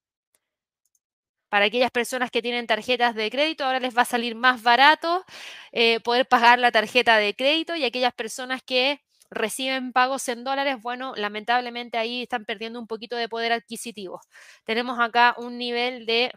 Para 1.56 1.68
aquellas 1.68 1.90
personas 1.90 2.32
que 2.32 2.42
tienen 2.42 2.68
tarjetas 2.68 3.16
de 3.16 3.32
crédito, 3.32 3.64
ahora 3.64 3.80
les 3.80 3.98
va 3.98 4.02
a 4.02 4.06
salir 4.06 4.36
más 4.36 4.62
barato 4.62 5.24
eh, 5.72 6.02
poder 6.02 6.28
pagar 6.28 6.60
la 6.60 6.70
tarjeta 6.70 7.16
de 7.16 7.34
crédito 7.34 7.78
y 7.78 7.86
aquellas 7.86 8.14
personas 8.14 8.62
que 8.62 9.00
reciben 9.30 9.94
pagos 9.94 10.28
en 10.28 10.44
dólares, 10.44 10.82
bueno, 10.82 11.14
lamentablemente 11.16 11.98
ahí 11.98 12.24
están 12.24 12.44
perdiendo 12.44 12.78
un 12.78 12.88
poquito 12.88 13.16
de 13.16 13.30
poder 13.30 13.54
adquisitivo. 13.54 14.20
Tenemos 14.66 15.00
acá 15.00 15.34
un 15.38 15.58
nivel 15.58 16.06
de 16.06 16.34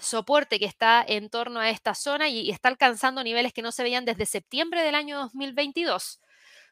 soporte 0.00 0.58
que 0.58 0.66
está 0.66 1.02
en 1.08 1.30
torno 1.30 1.58
a 1.60 1.70
esta 1.70 1.94
zona 1.94 2.28
y, 2.28 2.50
está 2.50 2.68
alcanzando 2.68 3.24
niveles 3.24 3.54
que 3.54 3.62
no 3.62 3.72
se 3.72 3.84
veían 3.84 4.04
desde 4.04 4.26
septiembre 4.26 4.82
del 4.82 4.96
año 4.96 5.16
2022. 5.18 6.20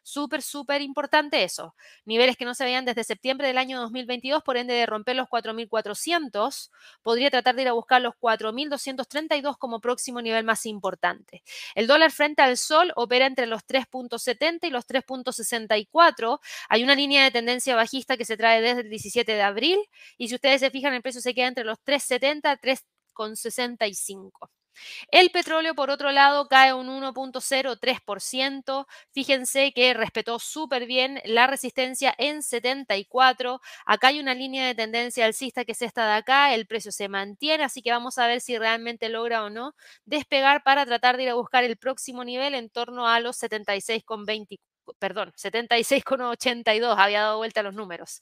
Súper, 0.06 0.42
súper 0.42 0.82
importante 0.82 1.44
eso. 1.44 1.74
Niveles 2.04 2.36
que 2.36 2.44
no 2.44 2.54
se 2.54 2.64
veían 2.64 2.84
desde 2.84 3.04
septiembre 3.04 3.46
del 3.48 3.56
año 3.56 3.80
2022, 3.80 4.42
por 4.42 4.58
ende 4.58 4.74
de 4.74 4.84
romper 4.84 5.16
los 5.16 5.28
4.400, 5.28 6.70
podría 7.02 7.30
tratar 7.30 7.54
de 7.56 7.62
ir 7.62 7.68
a 7.68 7.72
buscar 7.72 8.02
los 8.02 8.14
4.232 8.20 9.56
como 9.56 9.80
próximo 9.80 10.20
nivel 10.20 10.44
más 10.44 10.66
importante. 10.66 11.42
El 11.74 11.86
dólar 11.86 12.10
frente 12.12 12.42
al 12.42 12.58
sol 12.58 12.92
opera 12.96 13.24
entre 13.24 13.46
los 13.46 13.62
3.70 13.66 14.66
y 14.66 14.70
los 14.70 14.86
3.64. 14.86 16.38
Hay 16.68 16.84
una 16.84 16.94
línea 16.94 17.24
de 17.24 17.30
tendencia 17.30 17.74
bajista 17.74 18.18
que 18.18 18.26
se 18.26 18.36
trae 18.36 18.60
desde 18.60 18.82
el 18.82 18.90
17 18.90 19.32
de 19.32 19.42
abril 19.42 19.78
y 20.18 20.28
si 20.28 20.34
ustedes 20.34 20.60
se 20.60 20.70
fijan, 20.70 20.92
el 20.92 21.00
precio 21.00 21.22
se 21.22 21.34
queda 21.34 21.48
entre 21.48 21.64
los 21.64 21.78
3.70 21.82 22.58
y 22.62 22.76
con 23.14 23.36
65. 23.36 24.50
El 25.10 25.30
petróleo, 25.30 25.74
por 25.74 25.90
otro 25.90 26.12
lado, 26.12 26.48
cae 26.48 26.72
un 26.74 26.88
1.03%. 26.88 28.86
Fíjense 29.12 29.72
que 29.72 29.94
respetó 29.94 30.38
súper 30.38 30.86
bien 30.86 31.20
la 31.24 31.46
resistencia 31.46 32.14
en 32.18 32.42
74. 32.42 33.60
Acá 33.86 34.08
hay 34.08 34.20
una 34.20 34.34
línea 34.34 34.66
de 34.66 34.74
tendencia 34.74 35.24
alcista 35.26 35.64
que 35.64 35.72
es 35.72 35.82
esta 35.82 36.06
de 36.06 36.12
acá. 36.14 36.54
El 36.54 36.66
precio 36.66 36.92
se 36.92 37.08
mantiene, 37.08 37.64
así 37.64 37.82
que 37.82 37.90
vamos 37.92 38.18
a 38.18 38.26
ver 38.26 38.40
si 38.40 38.58
realmente 38.58 39.08
logra 39.08 39.44
o 39.44 39.50
no 39.50 39.74
despegar 40.04 40.62
para 40.62 40.86
tratar 40.86 41.16
de 41.16 41.24
ir 41.24 41.28
a 41.30 41.34
buscar 41.34 41.64
el 41.64 41.76
próximo 41.76 42.24
nivel 42.24 42.54
en 42.54 42.70
torno 42.70 43.06
a 43.08 43.20
los 43.20 43.36
76,24 43.36 44.58
perdón, 44.98 45.32
76,82, 45.36 46.94
había 46.98 47.22
dado 47.22 47.38
vuelta 47.38 47.60
a 47.60 47.62
los 47.62 47.74
números. 47.74 48.20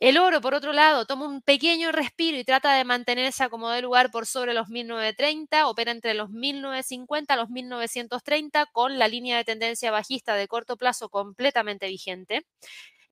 El 0.00 0.16
oro, 0.16 0.40
por 0.40 0.54
otro 0.54 0.72
lado, 0.72 1.04
toma 1.04 1.26
un 1.26 1.42
pequeño 1.42 1.92
respiro 1.92 2.38
y 2.38 2.44
trata 2.44 2.72
de 2.72 2.84
mantenerse 2.84 3.44
a 3.44 3.50
como 3.50 3.68
de 3.68 3.82
lugar 3.82 4.10
por 4.10 4.24
sobre 4.24 4.54
los 4.54 4.70
1930, 4.70 5.68
opera 5.68 5.90
entre 5.92 6.14
los 6.14 6.30
1950 6.30 7.34
a 7.34 7.36
los 7.36 7.50
1930 7.50 8.64
con 8.72 8.98
la 8.98 9.08
línea 9.08 9.36
de 9.36 9.44
tendencia 9.44 9.90
bajista 9.90 10.34
de 10.36 10.48
corto 10.48 10.78
plazo 10.78 11.10
completamente 11.10 11.86
vigente. 11.86 12.46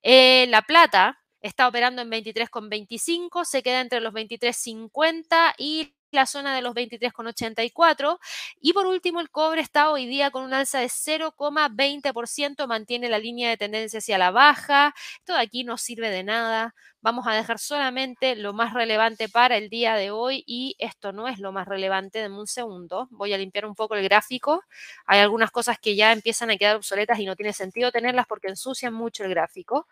Eh, 0.02 0.46
la 0.48 0.62
plata 0.62 1.20
está 1.42 1.68
operando 1.68 2.00
en 2.00 2.10
23,25, 2.10 3.44
se 3.44 3.62
queda 3.62 3.82
entre 3.82 4.00
los 4.00 4.14
23,50 4.14 5.54
y 5.58 5.94
la 6.10 6.26
zona 6.26 6.54
de 6.54 6.62
los 6.62 6.74
23,84. 6.74 8.18
Y 8.60 8.72
por 8.72 8.86
último, 8.86 9.20
el 9.20 9.30
cobre 9.30 9.60
está 9.60 9.90
hoy 9.90 10.06
día 10.06 10.30
con 10.30 10.44
un 10.44 10.54
alza 10.54 10.80
de 10.80 10.88
0,20%, 10.88 12.66
mantiene 12.66 13.08
la 13.08 13.18
línea 13.18 13.50
de 13.50 13.56
tendencia 13.56 13.98
hacia 13.98 14.18
la 14.18 14.30
baja. 14.30 14.94
Esto 15.18 15.34
de 15.34 15.40
aquí 15.40 15.64
no 15.64 15.76
sirve 15.76 16.10
de 16.10 16.24
nada. 16.24 16.74
Vamos 17.00 17.28
a 17.28 17.32
dejar 17.32 17.60
solamente 17.60 18.34
lo 18.34 18.52
más 18.52 18.74
relevante 18.74 19.28
para 19.28 19.56
el 19.56 19.68
día 19.68 19.94
de 19.94 20.10
hoy 20.10 20.42
y 20.48 20.74
esto 20.80 21.12
no 21.12 21.28
es 21.28 21.38
lo 21.38 21.52
más 21.52 21.68
relevante. 21.68 22.18
Denme 22.18 22.40
un 22.40 22.48
segundo. 22.48 23.06
Voy 23.12 23.32
a 23.32 23.38
limpiar 23.38 23.66
un 23.66 23.76
poco 23.76 23.94
el 23.94 24.02
gráfico. 24.02 24.64
Hay 25.06 25.20
algunas 25.20 25.52
cosas 25.52 25.78
que 25.78 25.94
ya 25.94 26.12
empiezan 26.12 26.50
a 26.50 26.56
quedar 26.56 26.74
obsoletas 26.74 27.20
y 27.20 27.24
no 27.24 27.36
tiene 27.36 27.52
sentido 27.52 27.92
tenerlas 27.92 28.26
porque 28.26 28.48
ensucian 28.48 28.94
mucho 28.94 29.22
el 29.22 29.30
gráfico. 29.30 29.86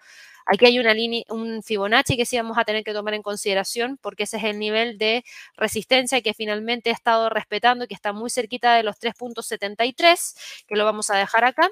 Aquí 0.46 0.64
hay 0.66 0.78
una 0.78 0.94
línea, 0.94 1.24
un 1.28 1.62
Fibonacci 1.62 2.16
que 2.16 2.24
sí 2.24 2.36
vamos 2.36 2.56
a 2.56 2.64
tener 2.64 2.84
que 2.84 2.92
tomar 2.92 3.14
en 3.14 3.22
consideración 3.22 3.98
porque 4.00 4.22
ese 4.24 4.36
es 4.36 4.44
el 4.44 4.58
nivel 4.60 4.96
de 4.96 5.24
resistencia 5.56 6.05
que 6.22 6.34
finalmente 6.34 6.90
he 6.90 6.92
estado 6.92 7.28
respetando 7.30 7.86
que 7.86 7.94
está 7.94 8.12
muy 8.12 8.30
cerquita 8.30 8.74
de 8.74 8.82
los 8.82 8.98
3.73, 8.98 10.36
que 10.66 10.76
lo 10.76 10.84
vamos 10.84 11.10
a 11.10 11.16
dejar 11.16 11.44
acá. 11.44 11.68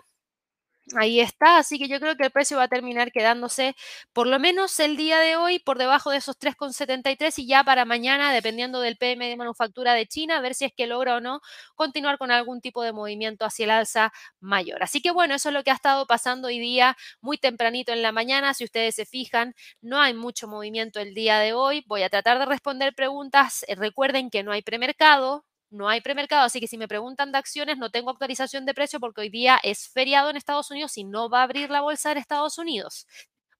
Ahí 0.96 1.18
está, 1.20 1.56
así 1.56 1.78
que 1.78 1.88
yo 1.88 1.98
creo 1.98 2.14
que 2.14 2.24
el 2.24 2.30
precio 2.30 2.58
va 2.58 2.64
a 2.64 2.68
terminar 2.68 3.10
quedándose 3.10 3.74
por 4.12 4.26
lo 4.26 4.38
menos 4.38 4.78
el 4.80 4.98
día 4.98 5.18
de 5.18 5.34
hoy 5.36 5.58
por 5.58 5.78
debajo 5.78 6.10
de 6.10 6.18
esos 6.18 6.36
3,73 6.38 7.38
y 7.38 7.46
ya 7.46 7.64
para 7.64 7.86
mañana, 7.86 8.34
dependiendo 8.34 8.80
del 8.80 8.98
PM 8.98 9.26
de 9.26 9.36
manufactura 9.38 9.94
de 9.94 10.06
China, 10.06 10.36
a 10.36 10.40
ver 10.42 10.54
si 10.54 10.66
es 10.66 10.72
que 10.76 10.86
logra 10.86 11.16
o 11.16 11.20
no 11.20 11.40
continuar 11.74 12.18
con 12.18 12.30
algún 12.30 12.60
tipo 12.60 12.82
de 12.82 12.92
movimiento 12.92 13.46
hacia 13.46 13.64
el 13.64 13.70
alza 13.70 14.12
mayor. 14.40 14.82
Así 14.82 15.00
que 15.00 15.10
bueno, 15.10 15.34
eso 15.34 15.48
es 15.48 15.54
lo 15.54 15.64
que 15.64 15.70
ha 15.70 15.74
estado 15.74 16.06
pasando 16.06 16.48
hoy 16.48 16.58
día 16.58 16.96
muy 17.22 17.38
tempranito 17.38 17.92
en 17.92 18.02
la 18.02 18.12
mañana. 18.12 18.52
Si 18.52 18.64
ustedes 18.64 18.94
se 18.94 19.06
fijan, 19.06 19.54
no 19.80 19.98
hay 20.00 20.12
mucho 20.12 20.48
movimiento 20.48 21.00
el 21.00 21.14
día 21.14 21.38
de 21.38 21.54
hoy. 21.54 21.82
Voy 21.86 22.02
a 22.02 22.10
tratar 22.10 22.38
de 22.38 22.44
responder 22.44 22.94
preguntas. 22.94 23.64
Eh, 23.68 23.74
recuerden 23.74 24.28
que 24.28 24.42
no 24.42 24.52
hay 24.52 24.60
premercado, 24.60 25.46
no 25.74 25.88
hay 25.88 26.00
premercado, 26.00 26.44
así 26.44 26.60
que 26.60 26.68
si 26.68 26.78
me 26.78 26.88
preguntan 26.88 27.32
de 27.32 27.38
acciones, 27.38 27.78
no 27.78 27.90
tengo 27.90 28.10
actualización 28.10 28.64
de 28.66 28.74
precio 28.74 29.00
porque 29.00 29.22
hoy 29.22 29.28
día 29.30 29.58
es 29.62 29.88
feriado 29.88 30.30
en 30.30 30.36
Estados 30.36 30.70
Unidos 30.70 30.96
y 30.96 31.04
no 31.04 31.28
va 31.28 31.40
a 31.40 31.42
abrir 31.44 31.70
la 31.70 31.82
bolsa 31.82 32.12
en 32.12 32.18
Estados 32.18 32.58
Unidos. 32.58 33.06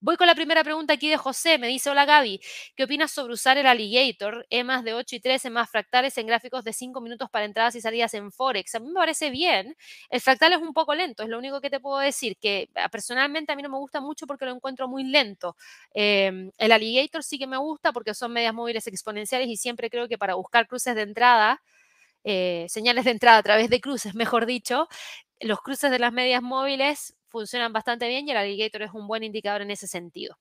Voy 0.04 0.18
con 0.18 0.26
la 0.26 0.34
primera 0.34 0.62
pregunta 0.62 0.92
aquí 0.92 1.08
de 1.08 1.16
José. 1.16 1.56
Me 1.56 1.66
dice, 1.66 1.88
hola 1.88 2.04
Gaby, 2.04 2.38
¿qué 2.76 2.84
opinas 2.84 3.10
sobre 3.10 3.32
usar 3.32 3.56
el 3.56 3.66
Alligator, 3.66 4.46
EMAS 4.50 4.84
de 4.84 4.92
8 4.92 5.16
y 5.16 5.20
13 5.20 5.48
más 5.48 5.70
fractales 5.70 6.18
en 6.18 6.26
gráficos 6.26 6.62
de 6.62 6.74
5 6.74 7.00
minutos 7.00 7.30
para 7.30 7.46
entradas 7.46 7.74
y 7.74 7.80
salidas 7.80 8.12
en 8.12 8.30
Forex? 8.30 8.74
A 8.74 8.80
mí 8.80 8.88
me 8.88 8.94
parece 8.96 9.30
bien. 9.30 9.74
El 10.10 10.20
fractal 10.20 10.52
es 10.52 10.58
un 10.58 10.74
poco 10.74 10.94
lento, 10.94 11.22
es 11.22 11.30
lo 11.30 11.38
único 11.38 11.62
que 11.62 11.70
te 11.70 11.80
puedo 11.80 12.00
decir, 12.00 12.36
que 12.38 12.68
ah, 12.74 12.90
personalmente 12.90 13.52
a 13.52 13.56
mí 13.56 13.62
no 13.62 13.70
me 13.70 13.78
gusta 13.78 14.02
mucho 14.02 14.26
porque 14.26 14.44
lo 14.44 14.54
encuentro 14.54 14.88
muy 14.88 15.04
lento. 15.04 15.56
Em, 15.94 16.50
el 16.58 16.72
Alligator 16.72 17.22
sí 17.24 17.38
que 17.38 17.46
me 17.46 17.56
gusta 17.56 17.90
porque 17.94 18.12
son 18.12 18.30
medias 18.30 18.52
móviles 18.52 18.86
exponenciales 18.86 19.48
y 19.48 19.56
siempre 19.56 19.88
creo 19.88 20.06
que 20.06 20.18
para 20.18 20.34
buscar 20.34 20.66
cruces 20.68 20.94
de 20.94 21.00
entrada, 21.00 21.62
eh, 22.24 22.66
señales 22.68 23.04
de 23.04 23.12
entrada 23.12 23.38
a 23.38 23.42
través 23.42 23.70
de 23.70 23.80
cruces, 23.80 24.14
mejor 24.14 24.46
dicho, 24.46 24.88
los 25.40 25.60
cruces 25.62 25.90
de 25.90 25.98
las 26.00 26.12
medias 26.12 26.42
móviles 26.42 27.16
funcionan 27.28 27.72
bastante 27.72 28.08
bien 28.08 28.28
y 28.28 28.32
el 28.32 28.36
Alligator 28.38 28.82
es 28.82 28.92
un 28.94 29.06
buen 29.08 29.24
indicador 29.24 29.62
en 29.62 29.70
ese 29.72 29.86
sentido. 29.88 30.36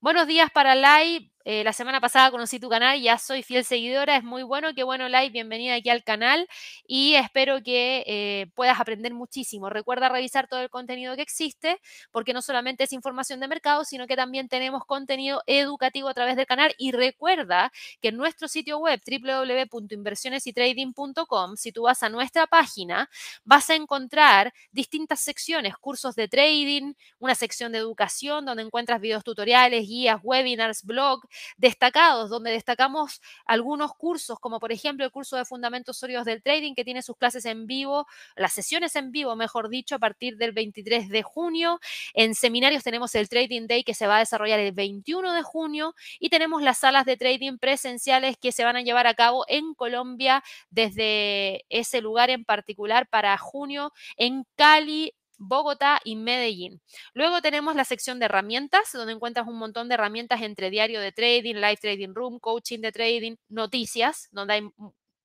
Buenos 0.00 0.26
días 0.26 0.50
para 0.50 0.74
Live. 0.74 1.30
Eh, 1.50 1.64
la 1.64 1.72
semana 1.72 1.98
pasada 1.98 2.30
conocí 2.30 2.60
tu 2.60 2.68
canal, 2.68 3.00
ya 3.00 3.16
soy 3.16 3.42
fiel 3.42 3.64
seguidora, 3.64 4.18
es 4.18 4.22
muy 4.22 4.42
bueno, 4.42 4.74
qué 4.74 4.82
bueno 4.82 5.08
Live, 5.08 5.30
bienvenida 5.30 5.76
aquí 5.76 5.88
al 5.88 6.04
canal 6.04 6.46
y 6.86 7.14
espero 7.14 7.62
que 7.62 8.04
eh, 8.06 8.50
puedas 8.54 8.78
aprender 8.78 9.14
muchísimo. 9.14 9.70
Recuerda 9.70 10.10
revisar 10.10 10.46
todo 10.46 10.60
el 10.60 10.68
contenido 10.68 11.16
que 11.16 11.22
existe, 11.22 11.80
porque 12.10 12.34
no 12.34 12.42
solamente 12.42 12.84
es 12.84 12.92
información 12.92 13.40
de 13.40 13.48
mercado, 13.48 13.86
sino 13.86 14.06
que 14.06 14.14
también 14.14 14.48
tenemos 14.48 14.84
contenido 14.84 15.42
educativo 15.46 16.10
a 16.10 16.14
través 16.14 16.36
del 16.36 16.44
canal 16.44 16.74
y 16.76 16.92
recuerda 16.92 17.72
que 18.02 18.08
en 18.08 18.18
nuestro 18.18 18.46
sitio 18.46 18.78
web 18.78 19.00
www.inversionesytrading.com, 19.06 21.56
si 21.56 21.72
tú 21.72 21.84
vas 21.84 22.02
a 22.02 22.10
nuestra 22.10 22.46
página, 22.46 23.08
vas 23.44 23.70
a 23.70 23.74
encontrar 23.74 24.52
distintas 24.70 25.20
secciones, 25.20 25.78
cursos 25.78 26.14
de 26.14 26.28
trading, 26.28 26.92
una 27.18 27.34
sección 27.34 27.72
de 27.72 27.78
educación 27.78 28.44
donde 28.44 28.64
encuentras 28.64 29.00
videos 29.00 29.24
tutoriales, 29.24 29.57
guías, 29.66 30.20
webinars, 30.22 30.84
blog 30.84 31.20
destacados, 31.56 32.30
donde 32.30 32.50
destacamos 32.50 33.20
algunos 33.46 33.92
cursos, 33.94 34.38
como 34.38 34.60
por 34.60 34.72
ejemplo 34.72 35.04
el 35.04 35.10
curso 35.10 35.36
de 35.36 35.44
Fundamentos 35.44 35.98
Sólidos 35.98 36.24
del 36.24 36.42
Trading, 36.42 36.74
que 36.74 36.84
tiene 36.84 37.02
sus 37.02 37.16
clases 37.16 37.44
en 37.44 37.66
vivo, 37.66 38.06
las 38.36 38.52
sesiones 38.52 38.94
en 38.96 39.10
vivo, 39.12 39.34
mejor 39.36 39.68
dicho, 39.68 39.96
a 39.96 39.98
partir 39.98 40.36
del 40.36 40.52
23 40.52 41.08
de 41.08 41.22
junio. 41.22 41.80
En 42.14 42.34
seminarios 42.34 42.84
tenemos 42.84 43.14
el 43.14 43.28
Trading 43.28 43.66
Day 43.66 43.84
que 43.84 43.94
se 43.94 44.06
va 44.06 44.16
a 44.16 44.20
desarrollar 44.20 44.60
el 44.60 44.72
21 44.72 45.32
de 45.32 45.42
junio 45.42 45.94
y 46.18 46.28
tenemos 46.28 46.62
las 46.62 46.78
salas 46.78 47.04
de 47.04 47.16
trading 47.16 47.58
presenciales 47.58 48.36
que 48.36 48.52
se 48.52 48.64
van 48.64 48.76
a 48.76 48.82
llevar 48.82 49.06
a 49.06 49.14
cabo 49.14 49.44
en 49.48 49.74
Colombia 49.74 50.42
desde 50.70 51.64
ese 51.68 52.00
lugar 52.00 52.30
en 52.30 52.44
particular 52.44 53.08
para 53.08 53.36
junio 53.38 53.92
en 54.16 54.44
Cali, 54.56 55.14
Bogotá 55.38 56.00
y 56.04 56.16
Medellín. 56.16 56.82
Luego 57.14 57.40
tenemos 57.40 57.74
la 57.74 57.84
sección 57.84 58.18
de 58.18 58.26
herramientas, 58.26 58.90
donde 58.92 59.12
encuentras 59.12 59.46
un 59.46 59.58
montón 59.58 59.88
de 59.88 59.94
herramientas 59.94 60.42
entre 60.42 60.70
diario 60.70 61.00
de 61.00 61.12
trading, 61.12 61.54
live 61.54 61.76
trading 61.76 62.14
room, 62.14 62.38
coaching 62.38 62.80
de 62.80 62.92
trading, 62.92 63.36
noticias, 63.48 64.28
donde 64.32 64.54
hay 64.54 64.70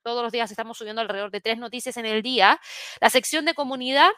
todos 0.03 0.21
los 0.21 0.31
días 0.31 0.51
estamos 0.51 0.77
subiendo 0.77 1.01
alrededor 1.01 1.31
de 1.31 1.41
tres 1.41 1.57
noticias 1.57 1.97
en 1.97 2.05
el 2.05 2.21
día. 2.21 2.59
La 3.01 3.09
sección 3.09 3.45
de 3.45 3.53
comunidad, 3.53 4.11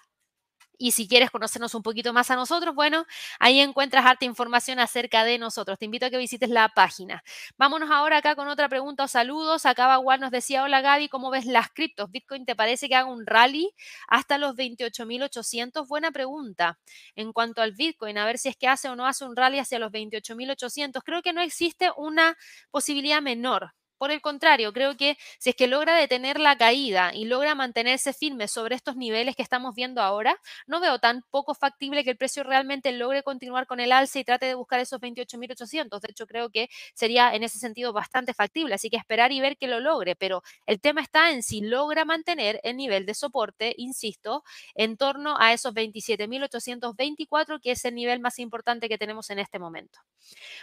y 0.78 0.92
si 0.92 1.08
quieres 1.08 1.32
conocernos 1.32 1.76
un 1.76 1.84
poquito 1.84 2.14
más 2.14 2.32
a 2.32 2.36
nosotros, 2.36 2.76
bueno, 2.76 3.06
ahí 3.40 3.60
encuentras 3.60 4.06
harta 4.06 4.26
información 4.26 4.80
acerca 4.80 5.24
de 5.24 5.38
nosotros. 5.38 5.78
Te 5.78 5.86
invito 5.86 6.06
a 6.06 6.10
que 6.10 6.18
visites 6.18 6.50
la 6.50 6.70
página. 6.70 7.24
Vámonos 7.58 7.90
ahora 7.92 8.18
acá 8.18 8.36
con 8.36 8.48
otra 8.48 8.70
pregunta 8.70 9.04
o 9.04 9.08
saludos. 9.08 9.66
Acá 9.66 9.88
Bagual 9.88 10.20
nos 10.20 10.32
decía, 10.32 10.64
hola 10.64 10.82
Gaby, 10.82 11.10
¿cómo 11.10 11.30
ves 11.30 11.46
las 11.46 11.70
criptos? 11.70 12.12
¿Bitcoin 12.12 12.46
te 12.46 12.56
parece 12.56 12.90
que 12.90 12.96
haga 12.96 13.10
un 13.10 13.26
rally 13.26 13.72
hasta 14.08 14.38
los 14.38 14.56
28.800? 14.56 15.88
Buena 15.88 16.12
pregunta. 16.12 16.80
En 17.16 17.34
cuanto 17.34 17.62
al 17.62 17.74
Bitcoin, 17.74 18.18
a 18.18 18.26
ver 18.26 18.38
si 18.38 18.50
es 18.50 18.58
que 18.58 18.68
hace 18.68 18.90
o 18.90 18.96
no 18.96 19.06
hace 19.06 19.26
un 19.26 19.36
rally 19.36 19.60
hacia 19.60 19.80
los 19.80 19.92
28.800. 19.92 21.02
Creo 21.04 21.22
que 21.22 21.34
no 21.34 21.42
existe 21.42 21.90
una 21.98 22.38
posibilidad 22.72 23.22
menor 23.22 23.74
por 23.98 24.12
el 24.12 24.22
contrario, 24.22 24.74
creo 24.74 24.98
que 24.98 25.18
si 25.40 25.52
es 25.52 25.56
que 25.56 25.68
logra 25.68 25.96
detener 25.96 26.40
la 26.40 26.58
caída 26.58 27.14
y 27.14 27.26
logra 27.26 27.56
mantenerse 27.56 28.14
firme 28.14 28.48
sobre 28.48 28.76
estos 28.76 28.96
niveles 28.96 29.36
que 29.36 29.42
estamos 29.42 29.76
viendo 29.76 30.02
ahora, 30.02 30.40
no 30.68 30.80
veo 30.80 31.00
tan 31.00 31.24
poco 31.32 31.56
factible 31.56 32.04
que 32.04 32.12
el 32.12 32.18
precio 32.18 32.44
realmente 32.44 32.92
logre 32.92 33.24
continuar 33.24 33.68
con 33.68 33.80
el 33.80 33.92
alza 33.92 34.20
y 34.20 34.24
trate 34.24 34.46
de 34.46 34.56
buscar 34.56 34.80
esos 34.80 35.00
28.800. 35.00 36.00
De 36.02 36.12
hecho, 36.12 36.28
creo 36.28 36.50
que 36.50 36.70
sería 36.94 37.34
en 37.34 37.44
ese 37.44 37.60
sentido 37.60 37.94
bastante 37.94 38.34
factible. 38.34 38.76
Así 38.76 38.90
que 38.90 38.98
esperar 38.98 39.32
y 39.32 39.40
ver 39.40 39.58
que 39.58 39.68
lo 39.68 39.80
logre. 39.80 40.16
Pero 40.16 40.44
el 40.66 40.82
tema 40.82 41.02
está 41.02 41.32
en 41.32 41.44
si 41.44 41.62
logra 41.62 42.06
mantener 42.06 42.60
el 42.64 42.78
nivel 42.78 43.06
de 43.06 43.14
soporte, 43.14 43.74
insisto, 43.78 44.44
en 44.74 44.98
torno 44.98 45.38
a 45.40 45.54
esos 45.54 45.74
27.824, 45.74 47.60
que 47.62 47.72
es 47.72 47.86
el 47.86 47.96
nivel 47.96 48.20
más 48.20 48.40
importante 48.40 48.90
que 48.90 48.98
tenemos 48.98 49.30
en 49.30 49.40
este 49.40 49.60
momento. 49.60 50.00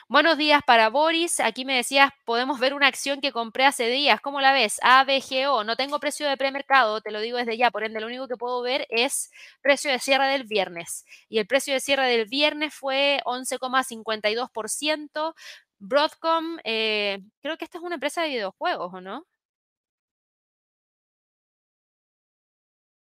Buenos 0.08 0.36
días 0.36 0.62
para 0.66 0.90
Boris. 0.90 1.40
Aquí 1.40 1.64
me 1.64 1.76
decías, 1.76 2.10
podemos 2.24 2.58
ver 2.60 2.74
una 2.74 2.88
acción 2.88 3.20
que 3.22 3.32
compré 3.32 3.64
hace 3.64 3.86
días. 3.88 4.20
¿Cómo 4.20 4.40
la 4.42 4.52
ves? 4.52 4.78
ABGO. 4.82 5.64
No 5.64 5.76
tengo 5.76 5.98
precio 6.00 6.28
de 6.28 6.36
premercado, 6.36 7.00
te 7.00 7.10
lo 7.10 7.20
digo 7.20 7.38
desde 7.38 7.56
ya. 7.56 7.70
Por 7.70 7.82
ende, 7.84 8.00
lo 8.00 8.06
único 8.08 8.28
que 8.28 8.36
puedo 8.36 8.60
ver 8.62 8.86
es 8.90 9.30
precio 9.62 9.90
de 9.90 9.98
cierre 10.00 10.26
del 10.28 10.44
viernes. 10.44 11.04
Y 11.30 11.38
el 11.38 11.46
precio 11.46 11.72
de 11.74 11.80
cierre 11.80 12.06
del 12.08 12.26
viernes 12.26 12.74
fue 12.74 13.20
11,52%. 13.24 15.34
Broadcom, 15.78 16.58
eh, 16.64 17.20
creo 17.42 17.56
que 17.56 17.64
esta 17.64 17.78
es 17.78 17.84
una 17.84 17.94
empresa 17.96 18.22
de 18.22 18.28
videojuegos, 18.28 18.92
¿o 18.94 19.00
no? 19.00 19.26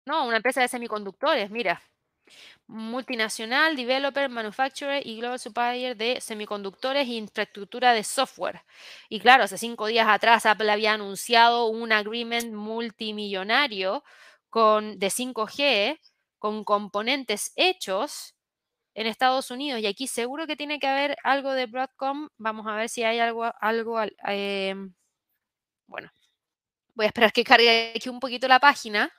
No, 0.05 0.25
una 0.27 0.37
empresa 0.37 0.61
de 0.61 0.67
semiconductores, 0.67 1.49
mira. 1.51 1.81
Multinacional, 2.67 3.75
developer, 3.75 4.29
manufacturer 4.29 5.05
y 5.05 5.17
global 5.17 5.39
supplier 5.39 5.95
de 5.95 6.19
semiconductores 6.19 7.07
e 7.07 7.13
infraestructura 7.13 7.93
de 7.93 8.03
software. 8.03 8.63
Y 9.09 9.19
claro, 9.19 9.43
hace 9.43 9.57
cinco 9.57 9.87
días 9.87 10.07
atrás 10.07 10.45
Apple 10.45 10.71
había 10.71 10.93
anunciado 10.93 11.67
un 11.67 11.91
agreement 11.91 12.53
multimillonario 12.53 14.03
con, 14.49 14.97
de 14.99 15.07
5G 15.07 15.99
con 16.39 16.63
componentes 16.63 17.51
hechos 17.55 18.35
en 18.95 19.07
Estados 19.07 19.51
Unidos. 19.51 19.81
Y 19.81 19.87
aquí 19.87 20.07
seguro 20.07 20.47
que 20.47 20.55
tiene 20.55 20.79
que 20.79 20.87
haber 20.87 21.17
algo 21.23 21.51
de 21.53 21.67
Broadcom. 21.67 22.29
Vamos 22.37 22.65
a 22.67 22.75
ver 22.75 22.89
si 22.89 23.03
hay 23.03 23.19
algo, 23.19 23.51
algo 23.59 23.99
em, 24.27 24.93
bueno, 25.87 26.09
voy 26.95 27.05
a 27.05 27.07
esperar 27.07 27.31
que 27.31 27.43
cargue 27.43 27.93
aquí 27.95 28.09
un 28.09 28.19
poquito 28.19 28.47
la 28.47 28.59
página. 28.59 29.11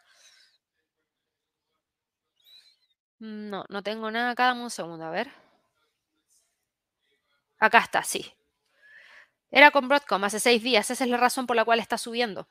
No, 3.20 3.64
no 3.68 3.82
tengo 3.82 4.10
nada 4.10 4.30
acá, 4.30 4.46
dame 4.46 4.62
un 4.62 4.70
segundo, 4.70 5.04
a 5.04 5.10
ver. 5.10 5.28
Acá 7.58 7.78
está, 7.80 8.02
sí. 8.02 8.22
Era 9.50 9.72
con 9.72 9.88
Broadcom 9.88 10.22
hace 10.22 10.38
seis 10.38 10.62
días, 10.62 10.88
esa 10.88 11.02
es 11.02 11.10
la 11.10 11.16
razón 11.16 11.48
por 11.48 11.56
la 11.56 11.64
cual 11.64 11.80
está 11.80 11.98
subiendo. 11.98 12.46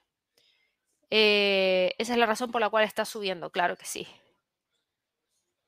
Eh, 1.11 1.93
esa 1.97 2.13
es 2.13 2.19
la 2.19 2.25
razón 2.25 2.51
por 2.51 2.61
la 2.61 2.69
cual 2.69 2.83
está 2.83 3.05
subiendo, 3.05 3.51
claro 3.51 3.77
que 3.77 3.85
sí. 3.85 4.07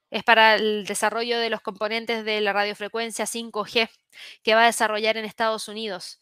Es 0.09 0.23
para 0.23 0.55
el 0.55 0.85
desarrollo 0.85 1.37
de 1.39 1.49
los 1.49 1.61
componentes 1.61 2.23
de 2.25 2.39
la 2.41 2.53
radiofrecuencia 2.53 3.25
5G 3.25 3.89
que 4.43 4.55
va 4.55 4.63
a 4.63 4.65
desarrollar 4.67 5.17
en 5.17 5.25
Estados 5.25 5.67
Unidos. 5.67 6.19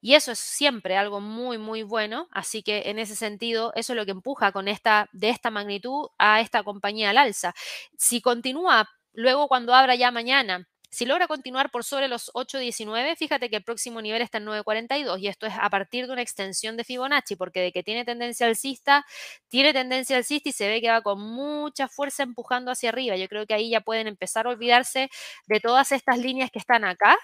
Y 0.00 0.14
eso 0.14 0.32
es 0.32 0.38
siempre 0.38 0.96
algo 0.96 1.20
muy, 1.20 1.58
muy 1.58 1.82
bueno. 1.82 2.28
Así 2.32 2.62
que 2.62 2.82
en 2.86 2.98
ese 2.98 3.16
sentido, 3.16 3.72
eso 3.74 3.92
es 3.92 3.96
lo 3.96 4.04
que 4.04 4.12
empuja 4.12 4.52
con 4.52 4.68
esta, 4.68 5.08
de 5.12 5.28
esta 5.30 5.50
magnitud 5.50 6.08
a 6.18 6.40
esta 6.40 6.62
compañía 6.62 7.10
al 7.10 7.18
alza. 7.18 7.54
Si 7.98 8.20
continúa 8.20 8.88
luego 9.12 9.48
cuando 9.48 9.74
abra 9.74 9.94
ya 9.96 10.10
mañana, 10.10 10.66
si 10.92 11.06
logra 11.06 11.28
continuar 11.28 11.70
por 11.70 11.84
sobre 11.84 12.08
los 12.08 12.32
8.19, 12.34 13.14
fíjate 13.16 13.48
que 13.48 13.56
el 13.56 13.62
próximo 13.64 14.02
nivel 14.02 14.22
está 14.22 14.38
en 14.38 14.46
9.42 14.46 15.20
y 15.20 15.28
esto 15.28 15.46
es 15.46 15.54
a 15.58 15.70
partir 15.70 16.06
de 16.08 16.12
una 16.12 16.22
extensión 16.22 16.76
de 16.76 16.82
Fibonacci, 16.84 17.36
porque 17.36 17.60
de 17.60 17.70
que 17.72 17.84
tiene 17.84 18.04
tendencia 18.04 18.46
alcista, 18.48 19.06
tiene 19.48 19.72
tendencia 19.72 20.16
alcista 20.16 20.48
y 20.48 20.52
se 20.52 20.68
ve 20.68 20.80
que 20.80 20.90
va 20.90 21.00
con 21.02 21.20
mucha 21.20 21.86
fuerza 21.86 22.24
empujando 22.24 22.72
hacia 22.72 22.88
arriba. 22.88 23.16
Yo 23.16 23.28
creo 23.28 23.46
que 23.46 23.54
ahí 23.54 23.70
ya 23.70 23.80
pueden 23.82 24.08
empezar 24.08 24.46
a 24.46 24.50
olvidarse 24.50 25.10
de 25.46 25.60
todas 25.60 25.92
estas 25.92 26.18
líneas 26.18 26.50
que 26.50 26.58
están 26.58 26.84
acá, 26.84 27.16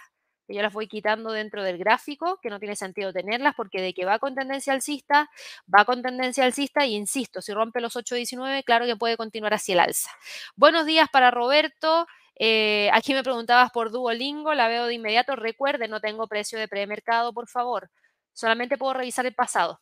que 0.46 0.54
yo 0.54 0.62
las 0.62 0.72
voy 0.72 0.86
quitando 0.88 1.32
dentro 1.32 1.62
del 1.62 1.78
gráfico, 1.78 2.38
que 2.40 2.50
no 2.50 2.58
tiene 2.58 2.76
sentido 2.76 3.12
tenerlas, 3.12 3.54
porque 3.56 3.80
de 3.80 3.92
que 3.92 4.04
va 4.04 4.18
con 4.18 4.34
tendencia 4.34 4.72
alcista, 4.72 5.30
va 5.72 5.84
con 5.84 6.02
tendencia 6.02 6.44
alcista 6.44 6.86
y 6.86 6.94
insisto, 6.94 7.42
si 7.42 7.52
rompe 7.52 7.80
los 7.80 7.96
8.19, 7.96 8.64
claro 8.64 8.86
que 8.86 8.96
puede 8.96 9.16
continuar 9.16 9.54
hacia 9.54 9.74
el 9.74 9.80
alza. 9.80 10.10
Buenos 10.54 10.86
días 10.86 11.08
para 11.10 11.30
Roberto. 11.30 12.06
Eh, 12.38 12.90
aquí 12.92 13.14
me 13.14 13.22
preguntabas 13.22 13.70
por 13.72 13.90
Duolingo, 13.90 14.54
la 14.54 14.68
veo 14.68 14.86
de 14.86 14.94
inmediato. 14.94 15.36
Recuerde, 15.36 15.88
no 15.88 16.00
tengo 16.00 16.28
precio 16.28 16.58
de 16.58 16.68
premercado, 16.68 17.32
por 17.32 17.48
favor. 17.48 17.90
Solamente 18.32 18.76
puedo 18.78 18.94
revisar 18.94 19.26
el 19.26 19.34
pasado. 19.34 19.80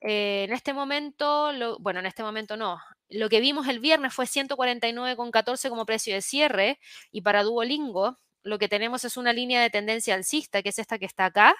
Eh, 0.00 0.44
en 0.44 0.52
este 0.52 0.72
momento, 0.72 1.52
bueno, 1.78 2.00
en 2.00 2.06
este 2.06 2.22
momento 2.22 2.56
no. 2.56 2.80
Lo 3.08 3.28
que 3.28 3.40
vimos 3.40 3.68
el 3.68 3.80
viernes 3.80 4.14
fue 4.14 4.26
149,14 4.26 5.68
como 5.68 5.86
precio 5.86 6.14
de 6.14 6.22
cierre 6.22 6.78
y 7.12 7.22
para 7.22 7.42
Duolingo 7.42 8.18
lo 8.42 8.58
que 8.58 8.68
tenemos 8.68 9.04
es 9.04 9.16
una 9.16 9.32
línea 9.32 9.62
de 9.62 9.70
tendencia 9.70 10.14
alcista, 10.14 10.62
que 10.62 10.70
es 10.70 10.78
esta 10.78 10.98
que 10.98 11.06
está 11.06 11.26
acá, 11.26 11.54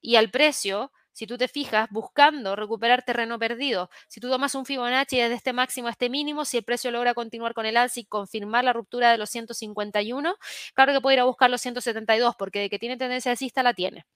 y 0.00 0.16
al 0.16 0.30
precio, 0.30 0.92
si 1.12 1.26
tú 1.26 1.36
te 1.38 1.48
fijas, 1.48 1.88
buscando 1.90 2.56
recuperar 2.56 3.04
terreno 3.04 3.38
perdido. 3.38 3.90
Si 4.08 4.20
tú 4.20 4.30
tomas 4.30 4.54
un 4.54 4.64
Fibonacci 4.64 5.18
desde 5.18 5.34
este 5.34 5.52
máximo 5.52 5.88
a 5.88 5.90
este 5.90 6.08
mínimo, 6.10 6.44
si 6.44 6.56
el 6.58 6.64
precio 6.64 6.90
logra 6.90 7.14
continuar 7.14 7.54
con 7.54 7.66
el 7.66 7.76
alza 7.76 8.00
y 8.00 8.04
confirmar 8.04 8.64
la 8.64 8.72
ruptura 8.72 9.12
de 9.12 9.18
los 9.18 9.30
151, 9.30 10.36
claro 10.74 10.92
que 10.92 11.00
puede 11.00 11.14
ir 11.16 11.20
a 11.20 11.24
buscar 11.24 11.50
los 11.50 11.60
172, 11.60 12.34
porque 12.36 12.60
de 12.60 12.70
que 12.70 12.78
tiene 12.78 12.96
tendencia 12.96 13.30
alcista 13.30 13.62
la 13.62 13.74
tiene. 13.74 14.06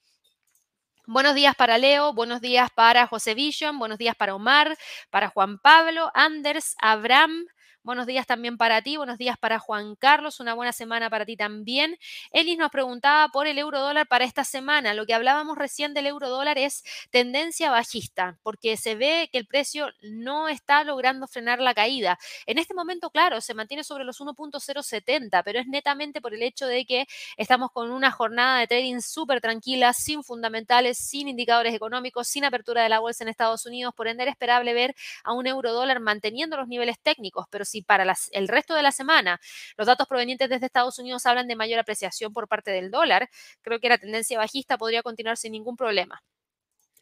Buenos 1.09 1.37
días 1.37 1.55
para 1.55 1.79
Leo, 1.79 2.13
buenos 2.15 2.41
días 2.41 2.69
para 2.75 3.07
José 3.07 3.35
Vision, 3.35 3.79
buenos 3.79 3.97
días 3.97 4.17
para 4.17 4.35
Omar, 4.35 4.77
para 5.09 5.29
Juan 5.29 5.59
Pablo, 5.61 6.11
Anders, 6.15 6.75
Abraham, 6.81 7.47
Buenos 7.87 8.07
días 8.09 8.26
también 8.26 8.57
para 8.57 8.82
ti, 8.82 8.97
buenos 8.97 9.16
días 9.16 9.39
para 9.39 9.61
Juan 9.61 9.95
Carlos, 9.95 10.41
una 10.41 10.55
buena 10.55 10.72
semana 10.72 11.09
para 11.09 11.24
ti 11.24 11.37
también. 11.37 11.97
Elis 12.32 12.59
nos 12.59 12.72
preguntaba 12.72 13.28
por 13.28 13.47
el 13.47 13.61
euro 13.61 13.78
dólar 13.78 14.09
para 14.09 14.24
esta 14.24 14.43
semana. 14.43 14.93
Lo 14.93 15.07
que 15.07 15.14
hablábamos 15.14 15.57
recién 15.57 15.95
del 15.95 16.09
euro 16.09 16.28
dólar 16.28 16.59
es 16.59 16.82
tendencia 17.11 17.70
bajista, 17.70 18.41
porque 18.43 18.76
se 18.76 18.97
ve 18.97 19.28
que 19.30 19.39
el 19.39 19.47
precio 19.47 19.87
no 20.03 20.49
está 20.49 20.82
logrando 20.82 21.28
frenar 21.28 21.61
la 21.61 21.74
caída. 21.74 22.18
En 22.47 22.59
este 22.59 22.74
momento, 22.74 23.09
claro, 23.11 23.41
se 23.41 23.55
mantiene 23.55 23.84
sobre 23.84 24.03
los 24.03 24.20
1.070, 24.20 25.45
pero 25.45 25.61
es 25.61 25.68
netamente 25.68 26.20
por 26.20 26.34
el 26.34 26.43
hecho 26.43 26.66
de 26.66 26.87
que 26.87 27.07
estamos 27.37 27.70
con 27.70 27.93
una 27.93 28.11
jornada 28.11 28.59
de 28.59 28.66
trading 28.66 28.99
súper 28.99 29.41
tranquila, 29.41 29.93
sin 29.93 30.24
fundamentales, 30.24 30.99
sin 30.99 31.28
indicadores 31.28 31.72
económicos, 31.72 32.26
sin 32.26 32.45
apertura 32.45 32.82
de 32.82 32.89
la 32.89 32.99
bolsa 32.99 33.22
en 33.22 33.28
Estados 33.28 33.64
Unidos. 33.64 33.95
Por 33.95 34.09
ende, 34.09 34.24
era 34.24 34.32
esperable 34.32 34.74
ver 34.74 34.97
a 35.22 35.32
un 35.34 35.47
euro 35.47 35.72
dólar 35.72 36.01
manteniendo 36.01 36.57
los 36.57 36.66
niveles 36.66 36.99
técnicos, 36.99 37.47
pero 37.49 37.64
si 37.64 37.76
para 37.83 38.14
el 38.33 38.49
resto 38.49 38.74
de 38.74 38.83
la 38.83 38.93
semana 38.93 39.41
los 39.77 39.87
datos 39.87 40.07
provenientes 40.07 40.49
desde 40.49 40.66
Estados 40.66 40.99
Unidos 40.99 41.27
hablan 41.27 41.49
de 41.49 41.57
mayor 41.57 41.79
apreciación 41.81 42.33
por 42.33 42.49
parte 42.49 42.70
del 42.70 42.91
dólar, 42.91 43.29
creo 43.62 43.81
que 43.81 43.89
la 43.89 43.99
tendencia 43.99 44.39
bajista 44.39 44.79
podría 44.79 45.03
continuar 45.03 45.37
sin 45.37 45.53
ningún 45.53 45.77
problema. 45.77 46.22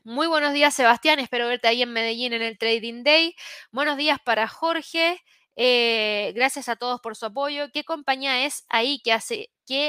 Muy 0.04 0.26
buenos 0.26 0.52
días, 0.52 0.74
Sebastián. 0.74 1.18
Espero 1.18 1.48
verte 1.48 1.66
ahí 1.66 1.80
en 1.80 1.92
Medellín 1.92 2.34
en 2.34 2.42
el 2.42 2.58
Trading 2.58 3.04
Day. 3.04 3.34
Buenos 3.72 3.96
días 3.96 4.18
para 4.22 4.46
Jorge. 4.48 5.18
Eh, 5.56 6.32
gracias 6.34 6.68
a 6.68 6.76
todos 6.76 7.00
por 7.00 7.16
su 7.16 7.24
apoyo. 7.26 7.70
¿Qué 7.72 7.84
compañía 7.84 8.44
es 8.44 8.66
ahí 8.68 9.00
qué 9.02 9.12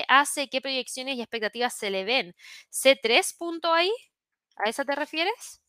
hace, 0.08 0.50
qué 0.50 0.62
proyecciones 0.62 1.18
y 1.18 1.22
expectativas 1.22 1.74
se 1.74 1.90
le 1.90 2.06
ven? 2.06 2.34
¿C3.ai? 2.72 3.92
¿A 4.58 4.70
esa 4.70 4.86
te 4.86 4.96
refieres? 4.96 5.62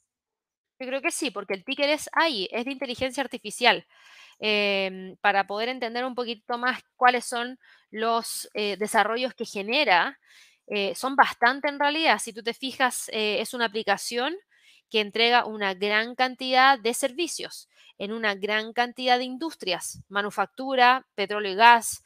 Yo 0.79 0.87
creo 0.87 1.01
que 1.01 1.11
sí, 1.11 1.31
porque 1.31 1.55
el 1.55 1.65
ticker 1.65 1.89
es 1.89 2.09
ahí, 2.13 2.49
es 2.53 2.67
de 2.67 2.73
inteligencia 2.73 3.23
artificial. 3.23 3.87
Em, 4.39 5.17
para 5.23 5.47
poder 5.47 5.69
entender 5.71 6.05
un 6.05 6.15
poquito 6.15 6.59
más 6.59 6.81
cuáles 6.97 7.25
son 7.25 7.59
los 7.91 8.49
eh, 8.55 8.77
desarrollos 8.79 9.35
que 9.35 9.47
genera. 9.47 10.19
Eh, 10.69 10.95
son 10.95 11.17
bastante 11.17 11.69
en 11.69 11.79
realidad, 11.79 12.19
si 12.19 12.33
tú 12.33 12.43
te 12.43 12.53
fijas, 12.55 13.09
eh, 13.13 13.41
es 13.41 13.55
una 13.55 13.67
aplicación 13.67 14.35
que 14.91 15.01
entrega 15.01 15.47
una 15.47 15.75
gran 15.75 16.15
cantidad 16.15 16.79
de 16.79 16.95
servicios 16.95 17.69
en 17.99 18.13
una 18.13 18.35
gran 18.35 18.73
cantidad 18.73 19.19
de 19.19 19.25
industrias, 19.25 20.03
manufactura, 20.09 21.07
petróleo 21.15 21.53
y 21.53 21.55
gas, 21.55 22.05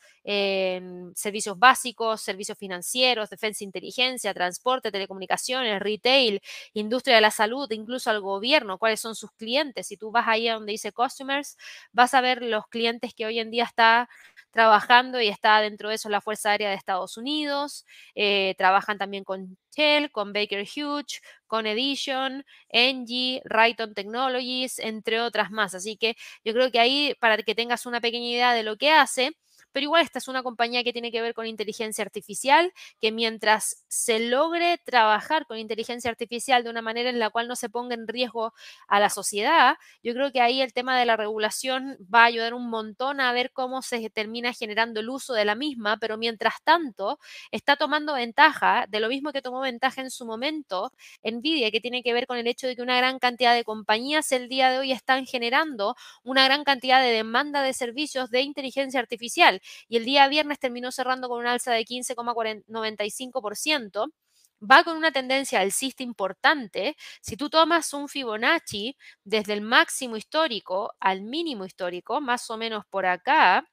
servicios 1.14 1.58
básicos, 1.58 2.20
servicios 2.20 2.56
financieros, 2.56 3.30
defensa 3.30 3.64
e 3.64 3.66
inteligencia, 3.66 4.32
transporte, 4.34 4.92
telecomunicaciones, 4.92 5.80
retail, 5.80 6.40
industria 6.74 7.16
de 7.16 7.22
la 7.22 7.30
salud, 7.30 7.68
incluso 7.72 8.10
al 8.10 8.20
gobierno, 8.20 8.78
cuáles 8.78 9.00
son 9.00 9.16
sus 9.16 9.32
clientes. 9.32 9.88
Si 9.88 9.96
tú 9.96 10.10
vas 10.12 10.28
ahí 10.28 10.46
a 10.46 10.54
donde 10.54 10.72
dice 10.72 10.92
customers, 10.92 11.56
vas 11.92 12.14
a 12.14 12.20
ver 12.20 12.42
los 12.42 12.68
clientes 12.68 13.12
que 13.14 13.26
hoy 13.26 13.40
en 13.40 13.50
día 13.50 13.64
está 13.64 14.08
trabajando 14.50 15.20
y 15.20 15.28
está 15.28 15.60
dentro 15.60 15.88
de 15.88 15.96
eso 15.96 16.08
la 16.08 16.20
Fuerza 16.20 16.50
Aérea 16.50 16.70
de 16.70 16.76
Estados 16.76 17.16
Unidos. 17.16 17.84
Eh, 18.14 18.54
trabajan 18.58 18.98
también 18.98 19.24
con 19.24 19.56
Shell, 19.76 20.10
con 20.10 20.32
Baker 20.32 20.64
Hughes, 20.64 21.20
con 21.46 21.66
Edition, 21.66 22.44
Engie, 22.68 23.40
Rayton 23.44 23.94
Technologies, 23.94 24.78
entre 24.78 25.20
otras 25.20 25.50
más. 25.50 25.74
Así 25.74 25.96
que 25.96 26.16
yo 26.44 26.52
creo 26.52 26.70
que 26.70 26.80
ahí, 26.80 27.14
para 27.20 27.38
que 27.38 27.54
tengas 27.54 27.86
una 27.86 28.00
pequeña 28.00 28.26
idea 28.28 28.54
de 28.54 28.62
lo 28.62 28.76
que 28.76 28.90
hace, 28.90 29.32
pero 29.72 29.84
igual 29.84 30.02
esta 30.02 30.18
es 30.18 30.28
una 30.28 30.42
compañía 30.42 30.84
que 30.84 30.92
tiene 30.92 31.10
que 31.12 31.22
ver 31.22 31.34
con 31.34 31.46
inteligencia 31.46 32.04
artificial, 32.04 32.72
que 33.00 33.12
mientras 33.12 33.84
se 33.88 34.18
logre 34.20 34.78
trabajar 34.84 35.46
con 35.46 35.58
inteligencia 35.58 36.10
artificial 36.10 36.64
de 36.64 36.70
una 36.70 36.82
manera 36.82 37.10
en 37.10 37.18
la 37.18 37.30
cual 37.30 37.48
no 37.48 37.56
se 37.56 37.68
ponga 37.68 37.94
en 37.94 38.06
riesgo 38.08 38.52
a 38.88 39.00
la 39.00 39.10
sociedad, 39.10 39.76
yo 40.02 40.12
creo 40.14 40.32
que 40.32 40.40
ahí 40.40 40.60
el 40.62 40.72
tema 40.72 40.98
de 40.98 41.06
la 41.06 41.16
regulación 41.16 41.96
va 42.12 42.22
a 42.22 42.24
ayudar 42.26 42.54
un 42.54 42.68
montón 42.70 43.20
a 43.20 43.32
ver 43.32 43.52
cómo 43.52 43.82
se 43.82 44.10
termina 44.10 44.52
generando 44.52 45.00
el 45.00 45.08
uso 45.08 45.34
de 45.34 45.44
la 45.44 45.54
misma, 45.54 45.96
pero 45.98 46.16
mientras 46.18 46.62
tanto 46.64 47.18
está 47.50 47.76
tomando 47.76 48.14
ventaja 48.14 48.86
de 48.88 49.00
lo 49.00 49.08
mismo 49.08 49.32
que 49.32 49.42
tomó 49.42 49.60
ventaja 49.60 50.00
en 50.02 50.10
su 50.10 50.26
momento 50.26 50.92
Nvidia, 51.22 51.70
que 51.70 51.80
tiene 51.80 52.02
que 52.02 52.12
ver 52.12 52.26
con 52.26 52.38
el 52.38 52.46
hecho 52.46 52.66
de 52.66 52.76
que 52.76 52.82
una 52.82 52.96
gran 52.96 53.18
cantidad 53.18 53.54
de 53.54 53.64
compañías 53.64 54.32
el 54.32 54.48
día 54.48 54.70
de 54.70 54.78
hoy 54.78 54.92
están 54.92 55.26
generando 55.26 55.96
una 56.22 56.44
gran 56.44 56.64
cantidad 56.64 57.00
de 57.02 57.10
demanda 57.10 57.62
de 57.62 57.72
servicios 57.72 58.30
de 58.30 58.42
inteligencia 58.42 59.00
artificial 59.00 59.59
y 59.88 59.96
el 59.96 60.04
día 60.04 60.28
viernes 60.28 60.58
terminó 60.58 60.92
cerrando 60.92 61.28
con 61.28 61.40
un 61.40 61.46
alza 61.46 61.72
de 61.72 61.84
15,95% 61.84 64.12
va 64.62 64.84
con 64.84 64.96
una 64.96 65.10
tendencia 65.12 65.60
alcista 65.60 66.02
importante. 66.02 66.96
Si 67.22 67.36
tú 67.36 67.48
tomas 67.50 67.92
un 67.94 68.08
Fibonacci 68.08 68.96
desde 69.24 69.54
el 69.54 69.62
máximo 69.62 70.16
histórico 70.16 70.92
al 71.00 71.22
mínimo 71.22 71.64
histórico, 71.64 72.20
más 72.20 72.50
o 72.50 72.56
menos 72.58 72.84
por 72.90 73.06
acá, 73.06 73.64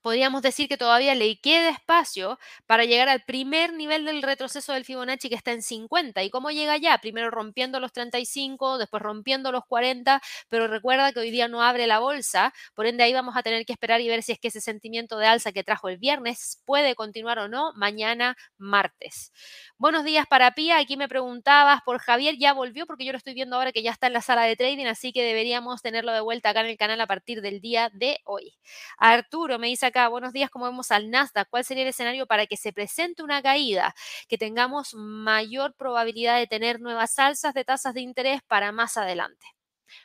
podríamos 0.00 0.42
decir 0.42 0.68
que 0.68 0.76
todavía 0.76 1.14
le 1.14 1.40
queda 1.40 1.70
espacio 1.70 2.38
para 2.66 2.84
llegar 2.84 3.08
al 3.08 3.22
primer 3.24 3.72
nivel 3.72 4.04
del 4.04 4.22
retroceso 4.22 4.72
del 4.72 4.84
Fibonacci 4.84 5.28
que 5.28 5.34
está 5.34 5.52
en 5.52 5.62
50. 5.62 6.22
¿Y 6.22 6.30
cómo 6.30 6.50
llega 6.50 6.74
allá? 6.74 6.98
Primero 6.98 7.30
rompiendo 7.30 7.80
los 7.80 7.92
35, 7.92 8.78
después 8.78 9.02
rompiendo 9.02 9.52
los 9.52 9.64
40, 9.66 10.20
pero 10.48 10.66
recuerda 10.68 11.12
que 11.12 11.20
hoy 11.20 11.30
día 11.30 11.48
no 11.48 11.62
abre 11.62 11.86
la 11.86 11.98
bolsa, 11.98 12.52
por 12.74 12.86
ende 12.86 13.04
ahí 13.04 13.12
vamos 13.12 13.36
a 13.36 13.42
tener 13.42 13.64
que 13.64 13.72
esperar 13.72 14.00
y 14.00 14.08
ver 14.08 14.22
si 14.22 14.32
es 14.32 14.38
que 14.38 14.48
ese 14.48 14.60
sentimiento 14.60 15.18
de 15.18 15.26
alza 15.26 15.52
que 15.52 15.64
trajo 15.64 15.88
el 15.88 15.98
viernes 15.98 16.62
puede 16.64 16.94
continuar 16.94 17.38
o 17.38 17.48
no 17.48 17.72
mañana 17.74 18.36
martes. 18.58 19.32
Buenos 19.78 20.04
días 20.04 20.26
para 20.26 20.52
Pía, 20.52 20.78
aquí 20.78 20.96
me 20.96 21.08
preguntabas 21.08 21.80
por 21.84 21.98
Javier, 21.98 22.36
ya 22.38 22.52
volvió 22.52 22.86
porque 22.86 23.04
yo 23.04 23.12
lo 23.12 23.18
estoy 23.18 23.34
viendo 23.34 23.56
ahora 23.56 23.72
que 23.72 23.82
ya 23.82 23.90
está 23.90 24.06
en 24.06 24.12
la 24.12 24.22
sala 24.22 24.44
de 24.44 24.56
trading, 24.56 24.86
así 24.86 25.12
que 25.12 25.22
deberíamos 25.22 25.82
tenerlo 25.82 26.12
de 26.12 26.20
vuelta 26.20 26.50
acá 26.50 26.60
en 26.60 26.66
el 26.66 26.76
canal 26.76 27.00
a 27.00 27.06
partir 27.06 27.40
del 27.40 27.60
día 27.60 27.90
de 27.92 28.18
hoy. 28.24 28.54
Arturo 28.98 29.58
me 29.62 29.68
dice 29.68 29.86
acá, 29.86 30.08
buenos 30.08 30.32
días, 30.32 30.50
¿cómo 30.50 30.64
vemos 30.66 30.90
al 30.90 31.08
Nasdaq? 31.08 31.48
¿Cuál 31.48 31.64
sería 31.64 31.84
el 31.84 31.90
escenario 31.90 32.26
para 32.26 32.46
que 32.48 32.56
se 32.56 32.72
presente 32.72 33.22
una 33.22 33.40
caída? 33.42 33.94
Que 34.28 34.36
tengamos 34.36 34.92
mayor 34.94 35.74
probabilidad 35.76 36.36
de 36.38 36.48
tener 36.48 36.80
nuevas 36.80 37.16
alzas 37.20 37.54
de 37.54 37.64
tasas 37.64 37.94
de 37.94 38.00
interés 38.00 38.40
para 38.48 38.72
más 38.72 38.96
adelante. 38.96 39.46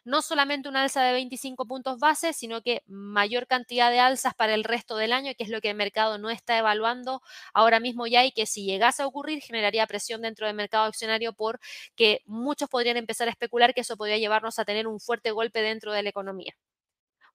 No 0.05 0.21
solamente 0.21 0.69
una 0.69 0.83
alza 0.83 1.03
de 1.03 1.13
25 1.13 1.65
puntos 1.67 1.99
base, 1.99 2.33
sino 2.33 2.61
que 2.61 2.83
mayor 2.87 3.47
cantidad 3.47 3.91
de 3.91 3.99
alzas 3.99 4.35
para 4.35 4.53
el 4.53 4.63
resto 4.63 4.97
del 4.97 5.13
año, 5.13 5.33
que 5.37 5.43
es 5.45 5.49
lo 5.49 5.61
que 5.61 5.71
el 5.71 5.77
mercado 5.77 6.17
no 6.19 6.29
está 6.29 6.57
evaluando 6.57 7.21
ahora 7.53 7.79
mismo 7.79 8.07
ya 8.07 8.25
y 8.25 8.31
que 8.33 8.45
si 8.45 8.65
llegase 8.65 9.03
a 9.03 9.07
ocurrir 9.07 9.41
generaría 9.41 9.87
presión 9.87 10.21
dentro 10.21 10.47
del 10.47 10.55
mercado 10.55 10.85
accionario 10.85 11.33
porque 11.33 12.21
muchos 12.25 12.69
podrían 12.69 12.97
empezar 12.97 13.27
a 13.27 13.31
especular 13.31 13.73
que 13.73 13.81
eso 13.81 13.97
podría 13.97 14.17
llevarnos 14.19 14.59
a 14.59 14.65
tener 14.65 14.87
un 14.87 14.99
fuerte 14.99 15.31
golpe 15.31 15.61
dentro 15.63 15.93
de 15.93 16.03
la 16.03 16.09
economía. 16.09 16.53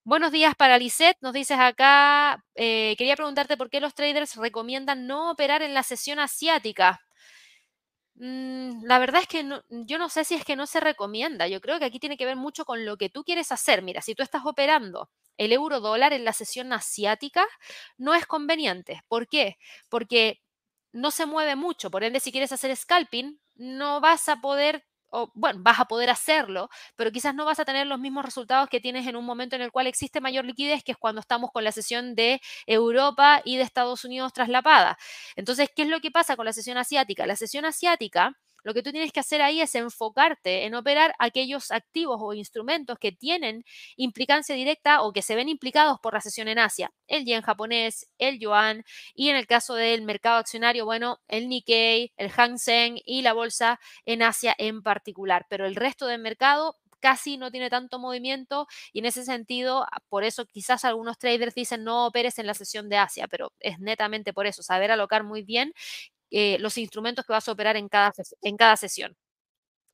Buenos 0.05 0.32
días 0.32 0.55
para 0.57 0.78
Lisette. 0.78 1.16
Nos 1.20 1.32
dices 1.32 1.59
acá, 1.61 2.44
eh, 2.55 2.94
quería 2.98 3.14
preguntarte 3.16 3.57
por 3.57 3.70
qué 3.70 3.80
los 3.80 3.94
traders 3.94 4.36
recomiendan 4.36 5.07
no 5.07 5.30
operar 5.30 5.62
en 5.62 5.74
la 5.74 5.82
sesión 5.84 6.18
asiática. 6.18 7.00
Mm, 8.14 8.84
la 8.84 8.98
verdad 8.98 9.22
es 9.22 9.28
que 9.28 9.44
yo 9.70 9.98
no 9.98 10.09
sé 10.09 10.24
si 10.24 10.34
es 10.34 10.44
que 10.44 10.57
no 10.57 10.66
se 10.66 10.80
recomienda. 10.80 11.48
Yo 11.48 11.61
creo 11.61 11.78
que 11.78 11.86
aquí 11.86 11.98
tiene 11.98 12.16
que 12.16 12.26
ver 12.26 12.36
mucho 12.36 12.64
con 12.64 12.84
lo 12.84 12.96
que 12.96 13.09
tú 13.09 13.24
quieres 13.24 13.53
hacer. 13.53 13.82
Mira, 13.82 14.03
si 14.03 14.14
tú 14.14 14.22
estás 14.22 14.42
operando 14.44 15.11
el 15.38 15.53
euro 15.53 15.80
dólar 15.80 16.12
en 16.12 16.24
la 16.24 16.32
sesión 16.32 16.72
asiática, 16.72 17.46
no 17.96 18.14
es 18.14 18.26
conveniente. 18.26 19.03
¿Por 19.09 19.28
qué? 19.28 19.57
Porque 19.88 20.40
no 20.92 21.11
se 21.11 21.26
mueve 21.26 21.57
mucho. 21.57 21.90
Por 21.90 22.05
ende, 22.05 22.20
si 22.20 22.32
quieres 22.32 22.53
hacer 22.53 22.74
scalping, 22.76 23.40
no 23.55 24.00
vas 24.00 24.28
a 24.28 24.36
poder 24.40 24.84
o 25.13 25.31
bueno, 25.35 25.61
vas 25.63 25.79
a 25.81 25.85
poder 25.87 26.11
hacerlo, 26.11 26.69
pero 26.97 27.13
quizás 27.13 27.35
no 27.35 27.45
vas 27.45 27.61
a 27.61 27.65
tener 27.65 27.87
los 27.87 27.99
mismos 28.01 28.25
resultados 28.25 28.69
que 28.69 28.81
tienes 28.81 29.07
en 29.07 29.17
un 29.17 29.25
momento 29.25 29.57
en 29.57 29.63
el 29.63 29.71
cual 29.71 29.87
existe 29.87 30.21
mayor 30.21 30.45
liquidez, 30.45 30.83
que 30.85 30.93
es 30.93 30.99
cuando 30.99 31.21
estamos 31.21 31.51
con 31.53 31.65
la 31.65 31.73
sesión 31.73 32.15
de 32.15 32.41
Europa 32.67 33.43
y 33.45 33.57
de 33.57 33.63
Estados 33.63 34.05
Unidos 34.05 34.33
traslapada. 34.33 34.99
Entonces, 35.37 35.69
¿qué 35.75 35.83
es 35.83 35.89
lo 35.89 36.01
que 36.01 36.11
pasa 36.11 36.37
con 36.37 36.47
la 36.47 36.53
sesión 36.53 36.79
asiática? 36.79 37.27
La 37.27 37.37
sesión 37.37 37.65
asiática 37.65 38.37
lo 38.63 38.75
que 38.75 38.83
tú 38.83 38.93
tienes 38.93 39.13
que 39.13 39.21
hacer 39.21 39.43
ahí 39.43 39.61
es 39.61 39.75
enfocarte 39.75 40.65
en 40.65 40.75
operar 40.75 41.15
aquellos 41.19 41.71
activos 41.71 42.19
o 42.21 42.33
instrumentos 42.35 42.99
que 42.99 43.13
tienen 43.13 43.65
implicancia 43.97 44.55
directa 44.55 45.03
o 45.03 45.13
que 45.13 45.23
se 45.23 45.35
ven 45.35 45.49
implicados 45.49 45.99
por 46.01 46.15
la 46.15 46.21
sesión 46.21 46.49
en 46.49 46.59
Asia. 46.59 46.93
El 47.07 47.25
yen 47.25 47.43
japonés, 47.43 48.09
el 48.19 48.39
yuan 48.39 48.85
y 49.15 49.29
en 49.31 49.37
el 49.37 49.47
caso 49.47 49.75
del 49.75 50.03
mercado 50.03 50.39
accionario, 50.39 50.85
bueno, 50.85 51.19
el 51.29 51.49
Nikkei, 51.49 52.13
el 52.17 52.31
Hang 52.31 52.59
Seng 52.59 52.99
y 53.05 53.23
la 53.23 53.33
bolsa 53.33 53.81
en 54.07 54.23
Asia 54.23 54.55
en 54.59 54.83
particular. 54.83 55.47
Pero 55.49 55.67
el 55.67 55.77
resto 55.77 56.07
del 56.07 56.21
mercado 56.21 56.77
casi 57.01 57.37
no 57.37 57.51
tiene 57.51 57.69
tanto 57.69 57.99
movimiento 57.99 58.69
y 58.93 59.01
en 59.01 59.07
ese 59.07 59.25
sentido, 59.25 59.87
por 60.09 60.23
eso 60.25 60.47
quizás 60.47 60.85
algunos 60.85 61.19
traders 61.19 61.55
dicen 61.55 61.83
no 61.85 62.07
operes 62.07 62.39
en 62.39 62.47
la 62.47 62.55
sesión 62.55 62.89
de 62.89 62.97
Asia, 62.97 63.27
pero 63.29 63.53
es 63.59 63.81
netamente 63.81 64.33
por 64.33 64.47
eso, 64.47 64.63
saber 64.63 64.93
alocar 64.93 65.25
muy 65.25 65.43
bien 65.43 65.73
eh, 66.33 66.59
los 66.61 66.78
instrumentos 66.78 67.26
que 67.26 67.33
vas 67.35 67.49
a 67.49 67.53
operar 67.53 67.76
en 67.78 67.89
cada, 67.89 68.12
en 68.43 68.57
cada 68.59 68.76
sesión. 68.78 69.16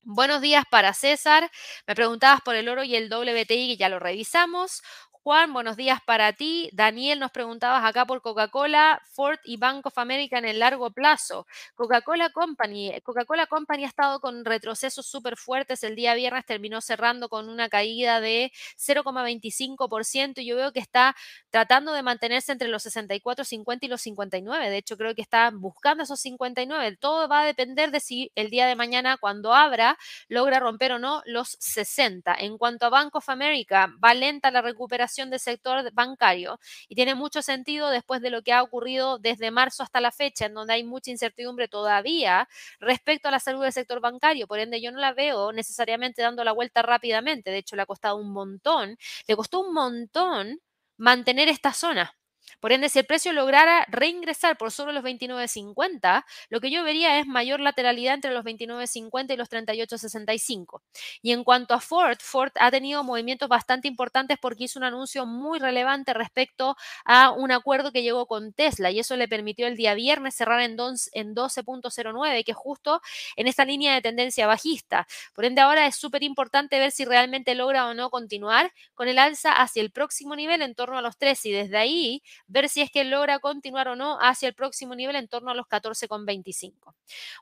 Buenos 0.03 0.41
días 0.43 0.65
para 0.71 0.95
César. 0.95 1.51
Me 1.87 1.95
preguntabas 1.95 2.41
por 2.43 2.57
el 2.57 2.69
oro 2.69 2.85
y 2.85 2.97
el 2.97 3.11
WTI, 3.13 3.69
que 3.69 3.77
ya 3.77 3.89
lo 3.91 3.99
revisamos. 3.99 4.83
Juan, 5.25 5.53
buenos 5.53 5.77
días 5.77 6.01
para 6.07 6.33
ti. 6.33 6.71
Daniel, 6.73 7.19
nos 7.19 7.31
preguntabas 7.33 7.85
acá 7.85 8.07
por 8.07 8.23
Coca-Cola, 8.23 9.03
Ford 9.13 9.39
y 9.45 9.59
Bank 9.59 9.85
of 9.85 9.99
America 9.99 10.39
en 10.39 10.47
el 10.47 10.61
largo 10.61 10.91
plazo. 10.91 11.47
Coca-Cola 11.75 12.31
Company, 12.31 12.91
eh, 12.91 13.03
Coca-Cola 13.03 13.47
Company 13.47 13.85
ha 13.85 13.89
estado 13.89 14.21
con 14.21 14.45
retrocesos 14.45 15.07
súper 15.07 15.37
fuertes. 15.37 15.83
El 15.83 15.97
día 15.97 16.15
viernes 16.15 16.47
terminó 16.47 16.81
cerrando 16.81 17.29
con 17.29 17.49
una 17.51 17.69
caída 17.69 18.21
de 18.21 18.53
0,25% 18.77 20.41
y 20.41 20.47
yo 20.47 20.57
veo 20.57 20.73
que 20.73 20.81
está 20.81 21.15
tratando 21.51 21.93
de 21.93 22.03
mantenerse 22.03 22.53
entre 22.53 22.69
los 22.69 22.87
64,50 22.87 23.79
y 23.83 23.89
los 23.89 24.01
59. 24.01 24.71
De 24.71 24.77
hecho, 24.79 24.97
creo 24.97 25.15
que 25.15 25.23
está 25.23 25.51
buscando 25.53 26.05
esos 26.05 26.21
59. 26.21 26.97
Todo 26.97 27.29
va 27.29 27.41
a 27.41 27.45
depender 27.45 27.91
de 27.91 28.01
si 28.01 28.33
el 28.35 28.49
día 28.49 28.67
de 28.67 28.77
mañana, 28.77 29.19
cuando 29.19 29.53
abra, 29.53 29.99
logra 30.29 30.61
romper 30.61 30.93
o 30.93 30.99
no 30.99 31.23
los 31.27 31.57
60. 31.61 32.35
En 32.39 32.57
cuanto 32.57 32.87
a 32.87 32.89
Bank 32.89 33.15
of 33.15 33.29
America, 33.29 33.93
va 34.03 34.15
lenta 34.15 34.51
la 34.51 34.63
recuperación 34.63 35.18
del 35.31 35.41
sector 35.41 35.93
bancario 35.93 36.59
y 36.89 36.95
tiene 36.95 37.15
mucho 37.15 37.43
sentido 37.43 37.91
después 37.91 38.21
de 38.23 38.31
lo 38.31 38.43
que 38.43 38.53
ha 38.53 38.63
ocurrido 38.63 39.19
desde 39.19 39.51
marzo 39.51 39.83
hasta 39.83 40.01
la 40.01 40.13
fecha, 40.13 40.47
en 40.47 40.55
donde 40.55 40.75
hay 40.75 40.85
mucha 40.85 41.11
incertidumbre 41.11 41.69
todavía 41.69 42.49
respecto 42.81 43.29
a 43.29 43.31
la 43.33 43.41
salud 43.41 43.63
del 43.63 43.73
sector 43.73 44.01
bancario. 44.01 44.47
Por 44.47 44.59
ende, 44.61 44.81
yo 44.81 44.93
no 44.93 44.99
la 44.99 45.13
veo 45.13 45.53
necesariamente 45.53 46.23
dando 46.23 46.45
la 46.45 46.53
vuelta 46.53 46.83
rápidamente. 46.83 47.51
De 47.51 47.59
hecho, 47.59 47.77
le 47.77 47.83
ha 47.83 47.87
costado 47.87 48.17
un 48.17 48.33
montón, 48.33 48.97
le 49.27 49.37
costó 49.37 49.61
un 49.61 49.75
montón 49.75 50.61
mantener 50.97 51.49
esta 51.49 51.73
zona. 51.73 52.15
Por 52.61 52.73
ende, 52.73 52.89
si 52.89 52.99
el 52.99 53.07
precio 53.07 53.33
lograra 53.33 53.87
reingresar 53.89 54.57
por 54.57 54.71
sobre 54.71 54.93
los 54.93 55.05
29.50, 55.05 56.25
lo 56.49 56.61
que 56.61 56.71
yo 56.71 56.83
vería 56.85 57.19
es 57.19 57.27
mayor 57.27 57.61
lateralidad 57.61 58.15
entre 58.15 58.33
los 58.33 58.45
29.50 58.45 59.35
y 59.35 59.37
los 59.37 59.49
38.65. 59.49 60.83
Y 61.23 61.33
en 61.33 61.45
cuanto 61.45 61.75
a 61.75 61.81
Ford, 61.81 62.19
Ford 62.21 62.53
ha 62.57 62.71
tenido 62.71 63.05
movimientos 63.05 63.49
bastante 63.49 63.89
importantes 63.89 64.39
porque 64.41 64.65
hizo 64.65 64.79
un 64.79 64.85
anuncio 64.85 65.27
muy 65.27 65.59
relevante 65.59 66.15
respecto 66.15 66.77
a 67.05 67.31
un 67.31 67.53
acuerdo 67.53 67.93
que 67.93 68.03
llegó 68.03 68.27
con 68.27 68.53
Tesla 68.53 68.91
y 68.91 68.99
eso 68.99 69.17
le 69.17 69.29
permitió 69.29 69.67
el 69.67 69.77
día 69.77 69.95
viernes 69.95 70.35
cerrar 70.35 70.61
en 70.61 70.77
12.09, 70.77 72.45
que 72.45 72.53
es 72.53 72.57
justo 72.57 73.01
en 73.37 73.47
esta 73.47 73.65
línea 73.65 73.95
de 73.95 74.03
tendencia 74.03 74.47
bajista. 74.47 75.07
Por 75.35 75.45
ende, 75.45 75.61
ahora 75.61 75.87
es 75.87 75.97
súper 75.97 76.23
importante 76.23 76.79
ver 76.79 76.91
si 76.93 77.05
realmente 77.05 77.55
logra 77.55 77.87
o 77.87 77.95
no 77.95 78.11
continuar 78.11 78.73
con 78.95 79.09
el 79.09 79.19
alza 79.19 79.53
hacia 79.53 79.83
el 79.83 79.91
próximo 79.91 80.37
nivel 80.37 80.63
en 80.63 80.75
torno 80.75 80.99
a 80.99 81.03
los 81.03 81.17
13 81.19 81.49
y 81.49 81.53
desde 81.53 81.77
ahí 81.79 82.23
ver 82.47 82.69
si 82.69 82.81
es 82.81 82.91
que 82.91 83.05
logra 83.05 83.39
continuar 83.39 83.89
o 83.89 83.97
no 83.97 84.19
hacia 84.21 84.49
el 84.49 84.55
próximo 84.55 84.95
nivel 84.95 85.17
en 85.17 85.29
torno 85.29 85.51
a 85.51 85.55
los 85.55 85.67
14,25. 85.67 86.95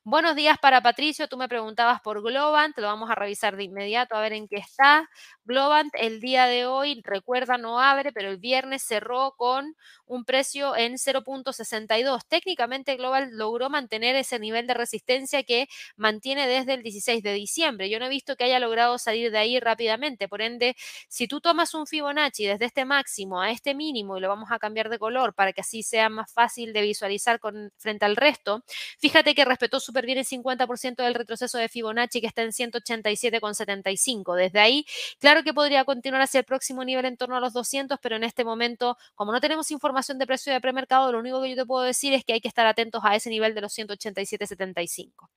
Buenos 0.05 0.37
días 0.37 0.59
para 0.59 0.81
Patricio, 0.81 1.29
tú 1.29 1.37
me 1.37 1.49
preguntabas 1.49 2.01
por 2.01 2.23
Globant, 2.23 2.77
lo 2.79 2.87
vamos 2.87 3.11
a 3.11 3.15
revisar 3.15 3.57
de 3.57 3.65
inmediato 3.65 4.17
a 4.17 4.21
ver 4.21 4.33
en 4.33 4.49
qué 4.49 4.57
está. 4.57 5.09
Globant 5.45 5.93
el 5.95 6.21
día 6.21 6.47
de 6.47 6.67
hoy, 6.67 7.01
recuerda, 7.05 7.59
no 7.59 7.81
abre, 7.81 8.13
pero 8.13 8.31
el 8.31 8.39
viernes 8.39 8.83
cerró 8.83 9.35
con 9.37 9.77
un 10.07 10.25
precio 10.25 10.77
en 10.77 10.95
0.62. 10.95 12.23
Técnicamente 12.29 12.97
Global 12.97 13.31
logró 13.33 13.71
mantener 13.71 14.17
ese 14.17 14.39
nivel 14.39 14.67
de 14.67 14.75
resistencia 14.75 15.43
que 15.43 15.69
mantiene 15.97 16.47
desde 16.49 16.75
el 16.75 16.83
16 16.83 17.23
de 17.23 17.33
diciembre. 17.33 17.91
Yo 17.91 17.99
no 17.99 18.07
he 18.07 18.09
visto 18.09 18.37
que 18.37 18.45
haya 18.45 18.61
logrado 18.61 18.99
salir 18.99 19.31
de 19.31 19.39
ahí 19.39 19.61
rápidamente, 19.61 20.29
por 20.29 20.43
ende, 20.43 20.77
si 21.09 21.29
tú 21.29 21.41
tomas 21.41 21.75
un 21.75 21.87
Fibonacci 21.87 22.47
desde 22.47 22.67
este 22.67 22.85
máximo 22.85 23.41
a 23.41 23.51
este 23.51 23.75
mínimo 23.75 24.17
y 24.17 24.21
lo 24.21 24.29
vamos 24.29 24.51
a 24.51 24.59
cambiar 24.59 24.86
de 24.89 24.99
color 24.99 25.35
para 25.35 25.53
que 25.53 25.61
así 25.61 25.83
sea 25.83 26.09
más 26.09 26.33
fácil 26.33 26.73
de 26.73 26.83
visualizar 26.83 27.41
con, 27.41 27.73
frente 27.77 28.05
al 28.05 28.17
resto. 28.17 28.65
Fíjate 28.99 29.35
que 29.35 29.45
respetó 29.45 29.81
súper 29.81 30.07
bien 30.07 30.19
el 30.19 30.25
50% 30.25 30.97
del 30.97 31.15
retroceso 31.15 31.59
de 31.59 31.69
Fibonacci 31.69 32.21
que 32.21 32.27
está 32.27 32.43
en 32.43 32.51
187,75. 32.51 34.35
Desde 34.37 34.61
ahí, 34.61 34.87
claro 35.19 35.43
que 35.43 35.55
podría 35.55 35.85
continuar 35.85 36.23
hacia 36.23 36.39
el 36.39 36.45
próximo 36.45 36.85
nivel 36.85 37.05
en 37.07 37.17
torno 37.17 37.37
a 37.37 37.41
los 37.41 37.53
200, 37.53 37.99
pero 38.01 38.17
en 38.17 38.25
este 38.25 38.45
momento, 38.45 38.97
como 39.15 39.33
no 39.33 39.41
tenemos 39.41 39.71
información 39.71 40.19
de 40.19 40.27
precio 40.27 40.53
de 40.53 40.61
premercado, 40.61 41.13
lo 41.13 41.19
único 41.19 41.43
que 41.43 41.51
yo 41.51 41.57
te 41.57 41.67
puedo 41.67 41.85
decir 41.85 42.13
es 42.13 42.25
que 42.25 42.33
hay 42.35 42.41
que 42.41 42.49
estar 42.49 42.67
atentos 42.67 43.03
a 43.05 43.15
ese 43.15 43.31
nivel 43.31 43.55
de 43.55 43.61
los 43.61 43.77
187,75. 43.77 45.29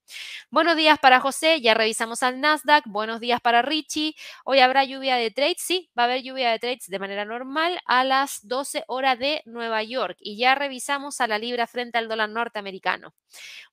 Buenos 0.50 0.76
días 0.76 1.00
para 1.00 1.20
José, 1.20 1.62
ya 1.62 1.74
revisamos 1.74 2.24
al 2.24 2.40
Nasdaq. 2.40 2.86
Buenos 2.88 3.20
días 3.20 3.42
para 3.42 3.62
Richie. 3.62 4.16
Hoy 4.44 4.60
habrá 4.60 4.84
lluvia 4.84 5.16
de 5.16 5.32
trades, 5.32 5.58
sí, 5.60 5.90
va 5.98 6.04
a 6.04 6.06
haber 6.06 6.24
lluvia 6.24 6.52
de 6.52 6.60
trades 6.60 6.88
de 6.88 7.00
manera 7.00 7.26
normal 7.26 7.80
a 7.86 8.04
las 8.04 8.48
12 8.48 8.84
horas 8.88 9.20
de 9.20 9.39
Nueva 9.46 9.84
York 9.84 10.18
y 10.20 10.38
ya 10.38 10.56
revisamos 10.56 11.22
a 11.22 11.28
la 11.28 11.38
libra 11.38 11.68
frente 11.68 11.98
al 11.98 12.08
dólar 12.08 12.30
norteamericano. 12.30 13.14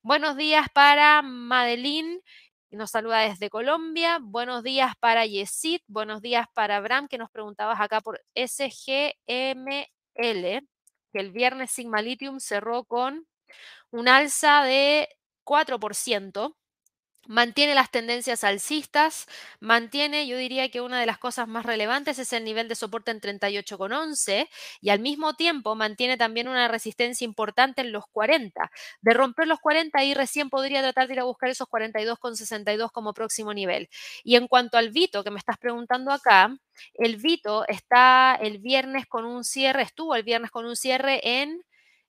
Buenos 0.02 0.36
días 0.36 0.66
para 0.72 1.22
Madeline 1.22 2.20
nos 2.76 2.90
saluda 2.90 3.20
desde 3.20 3.48
Colombia. 3.48 4.18
Buenos 4.20 4.62
días 4.62 4.94
para 5.00 5.24
Yesid. 5.24 5.80
Buenos 5.86 6.20
días 6.20 6.46
para 6.52 6.80
Bram, 6.80 7.08
que 7.08 7.16
nos 7.18 7.30
preguntabas 7.30 7.80
acá 7.80 8.00
por 8.00 8.20
SGML, 8.34 9.14
que 10.14 11.20
el 11.20 11.30
viernes 11.32 11.70
Sigma 11.70 12.02
Lithium 12.02 12.40
cerró 12.40 12.84
con 12.84 13.26
un 13.90 14.08
alza 14.08 14.62
de 14.64 15.08
4%. 15.44 16.56
Mantiene 17.28 17.74
las 17.74 17.90
tendencias 17.90 18.44
alcistas, 18.44 19.26
mantiene, 19.58 20.28
yo 20.28 20.36
diría 20.38 20.68
que 20.70 20.80
una 20.80 21.00
de 21.00 21.06
las 21.06 21.18
cosas 21.18 21.48
más 21.48 21.66
relevantes 21.66 22.20
es 22.20 22.32
el 22.32 22.44
nivel 22.44 22.68
de 22.68 22.76
soporte 22.76 23.10
en 23.10 23.20
38,11 23.20 24.48
y 24.80 24.90
al 24.90 25.00
mismo 25.00 25.34
tiempo 25.34 25.74
mantiene 25.74 26.16
también 26.16 26.46
una 26.46 26.68
resistencia 26.68 27.24
importante 27.24 27.80
en 27.80 27.90
los 27.90 28.04
40. 28.12 28.70
De 29.00 29.12
romper 29.12 29.48
los 29.48 29.58
40 29.58 30.04
y 30.04 30.14
recién 30.14 30.50
podría 30.50 30.82
tratar 30.82 31.08
de 31.08 31.14
ir 31.14 31.20
a 31.20 31.24
buscar 31.24 31.48
esos 31.50 31.66
42,62 31.68 32.92
como 32.92 33.12
próximo 33.12 33.52
nivel. 33.52 33.88
Y 34.22 34.36
en 34.36 34.46
cuanto 34.46 34.78
al 34.78 34.90
Vito, 34.90 35.24
que 35.24 35.30
me 35.32 35.38
estás 35.38 35.58
preguntando 35.58 36.12
acá, 36.12 36.56
el 36.94 37.16
Vito 37.16 37.66
está 37.66 38.36
el 38.40 38.58
viernes 38.58 39.06
con 39.06 39.24
un 39.24 39.42
cierre, 39.42 39.82
estuvo 39.82 40.14
el 40.14 40.22
viernes 40.22 40.50
con 40.52 40.64
un 40.64 40.76
cierre 40.76 41.20
en 41.42 41.62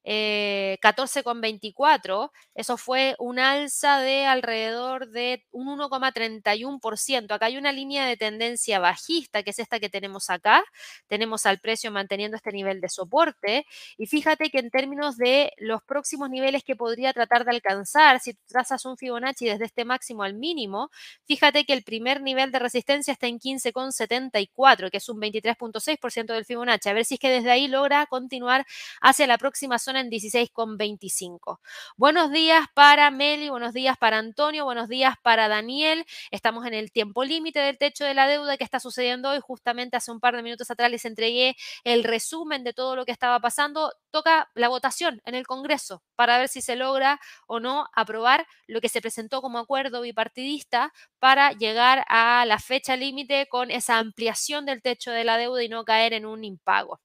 14,24. 0.07 2.31
Eh, 2.33 2.37
Eso 2.55 2.77
fue 2.77 3.15
un 3.19 3.39
alza 3.39 3.99
de 3.99 4.25
alrededor 4.25 5.09
de 5.09 5.43
un 5.51 5.67
1,31%. 5.67 7.35
Acá 7.35 7.47
hay 7.47 7.57
una 7.57 7.71
línea 7.71 8.05
de 8.05 8.17
tendencia 8.17 8.79
bajista, 8.79 9.43
que 9.43 9.51
es 9.51 9.59
esta 9.59 9.79
que 9.79 9.89
tenemos 9.89 10.29
acá. 10.29 10.63
Tenemos 11.07 11.45
al 11.45 11.59
precio 11.59 11.91
manteniendo 11.91 12.37
este 12.37 12.51
nivel 12.51 12.81
de 12.81 12.89
soporte. 12.89 13.65
Y 13.97 14.07
fíjate 14.07 14.49
que 14.49 14.59
en 14.59 14.69
términos 14.69 15.17
de 15.17 15.51
los 15.57 15.83
próximos 15.83 16.29
niveles 16.29 16.63
que 16.63 16.75
podría 16.75 17.13
tratar 17.13 17.45
de 17.45 17.51
alcanzar, 17.51 18.19
si 18.19 18.33
trazas 18.47 18.85
un 18.85 18.97
Fibonacci 18.97 19.45
desde 19.45 19.65
este 19.65 19.85
máximo 19.85 20.23
al 20.23 20.33
mínimo, 20.35 20.89
fíjate 21.25 21.65
que 21.65 21.73
el 21.73 21.83
primer 21.83 22.21
nivel 22.21 22.51
de 22.51 22.59
resistencia 22.59 23.11
está 23.11 23.27
en 23.27 23.39
15,74, 23.39 24.89
que 24.89 24.97
es 24.97 25.09
un 25.09 25.19
23,6% 25.19 26.33
del 26.33 26.45
Fibonacci. 26.45 26.89
A 26.89 26.93
ver 26.93 27.05
si 27.05 27.15
es 27.15 27.19
que 27.19 27.29
desde 27.29 27.51
ahí 27.51 27.67
logra 27.67 28.05
continuar 28.07 28.65
hacia 29.01 29.27
la 29.27 29.37
próxima 29.37 29.79
zona 29.79 29.96
en 29.97 30.09
16,25. 30.09 31.59
Buenos 31.95 32.31
días 32.31 32.65
para 32.73 33.11
Meli, 33.11 33.49
buenos 33.49 33.73
días 33.73 33.97
para 33.97 34.17
Antonio, 34.17 34.65
buenos 34.65 34.87
días 34.87 35.15
para 35.23 35.47
Daniel. 35.47 36.05
Estamos 36.31 36.65
en 36.65 36.73
el 36.73 36.91
tiempo 36.91 37.23
límite 37.23 37.59
del 37.59 37.77
techo 37.77 38.05
de 38.05 38.13
la 38.13 38.27
deuda 38.27 38.57
que 38.57 38.63
está 38.63 38.79
sucediendo 38.79 39.29
hoy. 39.29 39.39
Justamente 39.41 39.97
hace 39.97 40.11
un 40.11 40.19
par 40.19 40.35
de 40.35 40.43
minutos 40.43 40.69
atrás 40.71 40.91
les 40.91 41.05
entregué 41.05 41.55
el 41.83 42.03
resumen 42.03 42.63
de 42.63 42.73
todo 42.73 42.95
lo 42.95 43.05
que 43.05 43.11
estaba 43.11 43.39
pasando. 43.39 43.93
Toca 44.11 44.49
la 44.53 44.69
votación 44.69 45.21
en 45.25 45.35
el 45.35 45.45
Congreso 45.45 46.03
para 46.15 46.37
ver 46.37 46.47
si 46.47 46.61
se 46.61 46.75
logra 46.75 47.19
o 47.47 47.59
no 47.59 47.87
aprobar 47.93 48.47
lo 48.67 48.81
que 48.81 48.89
se 48.89 49.01
presentó 49.01 49.41
como 49.41 49.59
acuerdo 49.59 50.01
bipartidista 50.01 50.93
para 51.19 51.51
llegar 51.51 52.05
a 52.07 52.45
la 52.45 52.59
fecha 52.59 52.95
límite 52.95 53.47
con 53.47 53.71
esa 53.71 53.97
ampliación 53.97 54.65
del 54.65 54.81
techo 54.81 55.11
de 55.11 55.23
la 55.23 55.37
deuda 55.37 55.63
y 55.63 55.69
no 55.69 55.85
caer 55.85 56.13
en 56.13 56.25
un 56.25 56.43
impago. 56.43 56.99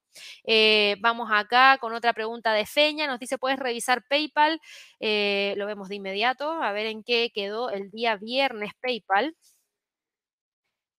Eh, 0.44 0.96
vamos 1.00 1.28
acá 1.32 1.78
con 1.78 1.92
otra 1.94 2.12
pregunta 2.12 2.52
de 2.52 2.66
Feña. 2.66 3.06
Nos 3.06 3.18
dice, 3.20 3.38
¿puedes 3.38 3.58
revisar 3.58 4.04
PayPal? 4.08 4.60
Eh, 5.00 5.54
lo 5.56 5.66
vemos 5.66 5.88
de 5.88 5.96
inmediato. 5.96 6.50
A 6.62 6.72
ver 6.72 6.86
en 6.86 7.02
qué 7.04 7.30
quedó 7.34 7.70
el 7.70 7.90
día 7.90 8.16
viernes 8.16 8.72
PayPal. 8.80 9.36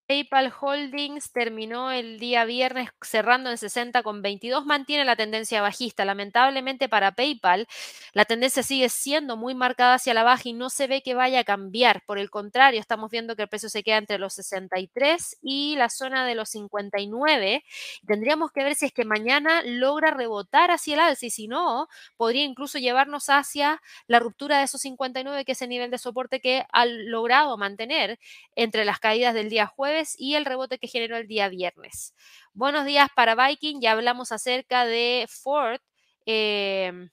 PayPal 0.05 0.53
Holdings 0.59 1.31
terminó 1.31 1.89
el 1.91 2.19
día 2.19 2.43
viernes 2.43 2.89
cerrando 3.01 3.49
en 3.49 3.57
60,22, 3.57 4.65
mantiene 4.65 5.05
la 5.05 5.15
tendencia 5.15 5.61
bajista. 5.61 6.03
Lamentablemente 6.03 6.89
para 6.89 7.13
PayPal, 7.13 7.67
la 8.13 8.25
tendencia 8.25 8.63
sigue 8.63 8.89
siendo 8.89 9.37
muy 9.37 9.55
marcada 9.55 9.93
hacia 9.95 10.13
la 10.13 10.23
baja 10.23 10.49
y 10.49 10.53
no 10.53 10.69
se 10.69 10.87
ve 10.87 11.01
que 11.01 11.13
vaya 11.15 11.39
a 11.39 11.43
cambiar. 11.45 12.03
Por 12.05 12.19
el 12.19 12.29
contrario, 12.29 12.81
estamos 12.81 13.11
viendo 13.11 13.35
que 13.37 13.43
el 13.43 13.47
precio 13.47 13.69
se 13.69 13.81
queda 13.81 13.97
entre 13.97 14.17
los 14.17 14.33
63 14.33 15.37
y 15.41 15.75
la 15.77 15.89
zona 15.89 16.25
de 16.25 16.35
los 16.35 16.49
59. 16.49 17.63
Tendríamos 18.05 18.51
que 18.51 18.63
ver 18.63 18.75
si 18.75 18.87
es 18.87 18.91
que 18.91 19.05
mañana 19.05 19.61
logra 19.63 20.11
rebotar 20.11 20.69
hacia 20.71 20.95
el 20.95 20.99
alza 20.99 21.27
y 21.27 21.29
si 21.29 21.47
no, 21.47 21.87
podría 22.17 22.43
incluso 22.43 22.77
llevarnos 22.77 23.29
hacia 23.29 23.81
la 24.07 24.19
ruptura 24.19 24.57
de 24.57 24.65
esos 24.65 24.81
59, 24.81 25.45
que 25.45 25.53
es 25.53 25.61
el 25.61 25.69
nivel 25.69 25.91
de 25.91 25.97
soporte 25.97 26.41
que 26.41 26.65
ha 26.73 26.85
logrado 26.85 27.57
mantener 27.57 28.19
entre 28.55 28.83
las 28.83 28.99
caídas 28.99 29.33
del 29.33 29.49
día 29.49 29.65
jueves 29.65 29.92
y 30.17 30.35
el 30.35 30.45
rebote 30.45 30.79
que 30.79 30.87
generó 30.87 31.17
el 31.17 31.27
día 31.27 31.49
viernes. 31.49 32.13
Buenos 32.53 32.85
días 32.85 33.09
para 33.15 33.35
Viking, 33.35 33.81
ya 33.81 33.91
hablamos 33.93 34.31
acerca 34.31 34.85
de 34.85 35.25
Ford. 35.29 35.79
Em, 36.25 37.09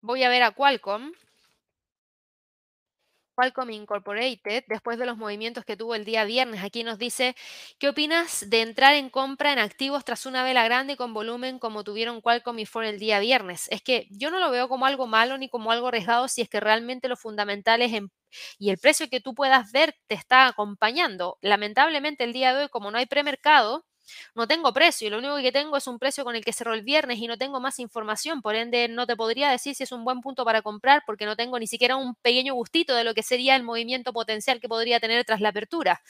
voy 0.00 0.22
a 0.24 0.28
ver 0.28 0.42
a 0.42 0.50
Qualcomm. 0.50 1.12
Qualcomm 3.38 3.70
Incorporated, 3.70 4.64
después 4.68 4.98
de 4.98 5.06
los 5.06 5.16
movimientos 5.16 5.64
que 5.64 5.76
tuvo 5.76 5.94
el 5.94 6.04
día 6.04 6.24
viernes, 6.24 6.62
aquí 6.64 6.82
nos 6.84 6.98
dice, 6.98 7.36
¿qué 7.78 7.88
opinas 7.88 8.50
de 8.50 8.62
entrar 8.62 8.94
en 8.94 9.10
compra 9.10 9.52
en 9.52 9.60
activos 9.60 10.04
tras 10.04 10.26
una 10.26 10.42
vela 10.42 10.64
grande 10.64 10.94
y 10.94 10.96
con 10.96 11.14
volumen 11.14 11.58
como 11.60 11.84
tuvieron 11.84 12.20
Qualcomm 12.20 12.58
y 12.58 12.66
Ford 12.66 12.86
el 12.86 12.98
día 12.98 13.20
viernes? 13.20 13.68
Es 13.70 13.82
que 13.82 14.06
yo 14.10 14.30
no 14.30 14.40
lo 14.40 14.50
veo 14.50 14.68
como 14.68 14.86
algo 14.86 15.06
malo 15.06 15.38
ni 15.38 15.48
como 15.48 15.70
algo 15.70 15.88
arriesgado 15.88 16.26
si 16.28 16.42
es 16.42 16.48
que 16.48 16.60
realmente 16.60 17.08
lo 17.08 17.16
fundamental 17.16 17.80
es 17.82 17.92
en 17.92 18.10
y 18.58 18.70
el 18.70 18.78
precio 18.78 19.08
que 19.08 19.20
tú 19.20 19.34
puedas 19.34 19.72
ver 19.72 19.94
te 20.06 20.14
está 20.14 20.46
acompañando. 20.46 21.38
Lamentablemente 21.40 22.24
el 22.24 22.32
día 22.32 22.54
de 22.54 22.64
hoy, 22.64 22.68
como 22.68 22.90
no 22.90 22.98
hay 22.98 23.06
premercado, 23.06 23.84
no 24.34 24.46
tengo 24.46 24.72
precio 24.72 25.06
y 25.06 25.10
lo 25.10 25.18
único 25.18 25.36
que 25.36 25.52
tengo 25.52 25.76
es 25.76 25.86
un 25.86 25.98
precio 25.98 26.24
con 26.24 26.36
el 26.36 26.44
que 26.44 26.52
cerró 26.52 26.74
el 26.74 26.82
viernes 26.82 27.18
y 27.18 27.26
no 27.26 27.36
tengo 27.36 27.60
más 27.60 27.78
información, 27.78 28.42
por 28.42 28.54
ende 28.54 28.88
no 28.88 29.06
te 29.06 29.16
podría 29.16 29.50
decir 29.50 29.74
si 29.74 29.82
es 29.84 29.92
un 29.92 30.04
buen 30.04 30.20
punto 30.20 30.44
para 30.44 30.62
comprar 30.62 31.02
porque 31.06 31.26
no 31.26 31.36
tengo 31.36 31.58
ni 31.58 31.66
siquiera 31.66 31.96
un 31.96 32.14
pequeño 32.16 32.54
gustito 32.54 32.94
de 32.94 33.04
lo 33.04 33.14
que 33.14 33.22
sería 33.22 33.56
el 33.56 33.62
movimiento 33.62 34.12
potencial 34.12 34.60
que 34.60 34.68
podría 34.68 35.00
tener 35.00 35.24
tras 35.24 35.40
la 35.40 35.50
apertura 35.50 36.00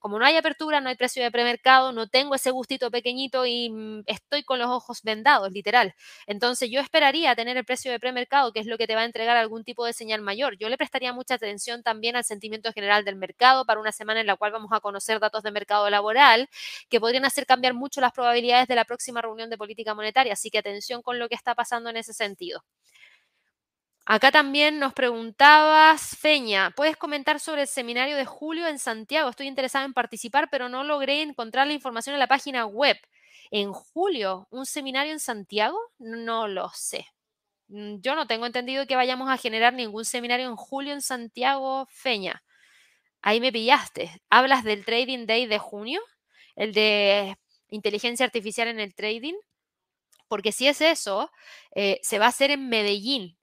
como 0.00 0.18
no 0.18 0.24
hay 0.24 0.36
apertura, 0.36 0.80
no 0.80 0.88
hay 0.88 0.96
precio 0.96 1.22
de 1.22 1.30
premercado, 1.30 1.92
no 1.92 2.08
tengo 2.08 2.34
ese 2.34 2.50
gustito 2.50 2.90
pequeñito 2.90 3.46
y 3.46 3.70
mm, 3.70 4.02
estoy 4.06 4.42
con 4.42 4.58
los 4.58 4.68
ojos 4.68 5.02
vendados, 5.02 5.52
literal. 5.52 5.94
Entonces 6.26 6.70
yo 6.70 6.80
esperaría 6.80 7.36
tener 7.36 7.56
el 7.56 7.64
precio 7.64 7.92
de 7.92 8.00
premercado, 8.00 8.52
que 8.52 8.60
es 8.60 8.66
lo 8.66 8.78
que 8.78 8.86
te 8.86 8.94
va 8.96 9.02
a 9.02 9.04
entregar 9.04 9.36
algún 9.36 9.62
tipo 9.62 9.84
de 9.84 9.92
señal 9.92 10.22
mayor. 10.22 10.56
Yo 10.58 10.68
le 10.68 10.78
prestaría 10.78 11.12
mucha 11.12 11.34
atención 11.34 11.82
también 11.82 12.16
al 12.16 12.24
sentimiento 12.24 12.72
general 12.72 13.04
del 13.04 13.16
mercado 13.16 13.64
para 13.66 13.80
una 13.80 13.92
semana 13.92 14.20
en 14.20 14.26
la 14.26 14.36
cual 14.36 14.52
vamos 14.52 14.72
a 14.72 14.80
conocer 14.80 15.20
datos 15.20 15.42
de 15.42 15.52
mercado 15.52 15.88
laboral 15.90 16.48
que 16.88 16.98
podrían 17.00 17.24
hacer 17.26 17.46
cambiar 17.46 17.74
mucho 17.74 18.00
las 18.00 18.12
probabilidades 18.12 18.68
de 18.68 18.74
la 18.74 18.84
próxima 18.84 19.22
reunión 19.22 19.50
de 19.50 19.58
política 19.58 19.94
monetaria. 19.94 20.32
Así 20.32 20.50
que 20.50 20.58
atención 20.58 21.02
con 21.02 21.18
lo 21.18 21.28
que 21.28 21.34
está 21.34 21.54
pasando 21.54 21.90
en 21.90 21.96
ese 21.98 22.14
sentido. 22.14 22.64
Acá 24.12 24.32
también 24.32 24.80
nos 24.80 24.92
preguntabas, 24.92 26.16
Feña, 26.18 26.72
¿puedes 26.72 26.96
comentar 26.96 27.38
sobre 27.38 27.62
el 27.62 27.68
seminario 27.68 28.16
de 28.16 28.24
julio 28.24 28.66
en 28.66 28.80
Santiago? 28.80 29.30
Estoy 29.30 29.46
interesada 29.46 29.84
en 29.84 29.94
participar, 29.94 30.48
pero 30.50 30.68
no 30.68 30.82
logré 30.82 31.22
encontrar 31.22 31.68
la 31.68 31.74
información 31.74 32.14
en 32.14 32.18
la 32.18 32.26
página 32.26 32.66
web. 32.66 32.96
¿En 33.52 33.72
julio? 33.72 34.48
¿Un 34.50 34.66
seminario 34.66 35.12
en 35.12 35.20
Santiago? 35.20 35.78
No 36.00 36.48
lo 36.48 36.70
sé. 36.74 37.06
Mm, 37.68 38.00
yo 38.00 38.16
no 38.16 38.26
tengo 38.26 38.46
entendido 38.46 38.84
que 38.88 38.96
vayamos 38.96 39.30
a 39.30 39.36
generar 39.36 39.74
ningún 39.74 40.04
seminario 40.04 40.48
en 40.48 40.56
julio 40.56 40.92
en 40.92 41.02
Santiago, 41.02 41.86
Feña. 41.88 42.42
Ahí 43.22 43.40
me 43.40 43.52
pillaste. 43.52 44.10
¿Hablas 44.28 44.64
del 44.64 44.84
Trading 44.84 45.26
Day 45.26 45.46
de 45.46 45.60
junio? 45.60 46.00
¿El 46.56 46.72
de 46.72 47.36
inteligencia 47.68 48.26
artificial 48.26 48.66
en 48.66 48.80
el 48.80 48.92
trading? 48.92 49.34
Porque 50.26 50.50
si 50.50 50.66
es 50.66 50.80
eso, 50.80 51.30
eh, 51.76 52.00
se 52.02 52.18
va 52.18 52.26
a 52.26 52.30
hacer 52.30 52.50
en 52.50 52.68
Medellín, 52.68 53.36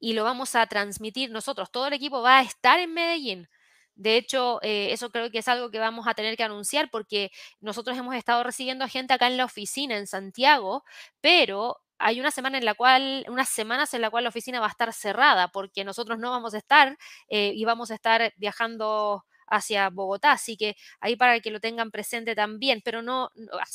y 0.00 0.12
lo 0.14 0.24
vamos 0.24 0.54
a 0.54 0.66
transmitir 0.66 1.30
nosotros. 1.30 1.70
Todo 1.70 1.86
el 1.88 1.94
equipo 1.94 2.22
va 2.22 2.38
a 2.38 2.42
estar 2.42 2.78
en 2.80 2.94
Medellín. 2.94 3.48
De 3.96 4.16
hecho, 4.16 4.58
eh, 4.62 4.92
eso 4.92 5.10
creo 5.10 5.30
que 5.30 5.38
es 5.38 5.48
algo 5.48 5.70
que 5.70 5.78
vamos 5.78 6.06
a 6.08 6.14
tener 6.14 6.36
que 6.36 6.42
anunciar 6.42 6.90
porque 6.90 7.30
nosotros 7.60 7.96
hemos 7.96 8.14
estado 8.16 8.42
recibiendo 8.42 8.88
gente 8.88 9.14
acá 9.14 9.28
en 9.28 9.36
la 9.36 9.44
oficina 9.44 9.96
en 9.96 10.06
Santiago, 10.08 10.84
pero 11.20 11.78
hay 11.98 12.18
una 12.20 12.32
semana 12.32 12.58
en 12.58 12.64
la 12.64 12.74
cual, 12.74 13.24
unas 13.28 13.48
semanas 13.48 13.94
en 13.94 14.00
la 14.02 14.10
cual 14.10 14.24
la 14.24 14.30
oficina 14.30 14.58
va 14.60 14.66
a 14.66 14.70
estar 14.70 14.92
cerrada 14.92 15.48
porque 15.48 15.84
nosotros 15.84 16.18
no 16.18 16.30
vamos 16.30 16.54
a 16.54 16.58
estar 16.58 16.98
eh, 17.28 17.52
y 17.54 17.64
vamos 17.64 17.90
a 17.92 17.94
estar 17.94 18.32
viajando 18.36 19.24
hacia 19.46 19.90
Bogotá, 19.90 20.32
así 20.32 20.56
que 20.56 20.74
ahí 21.00 21.16
para 21.16 21.38
que 21.40 21.50
lo 21.50 21.60
tengan 21.60 21.90
presente 21.90 22.34
también, 22.34 22.80
pero 22.84 23.02
no, 23.02 23.30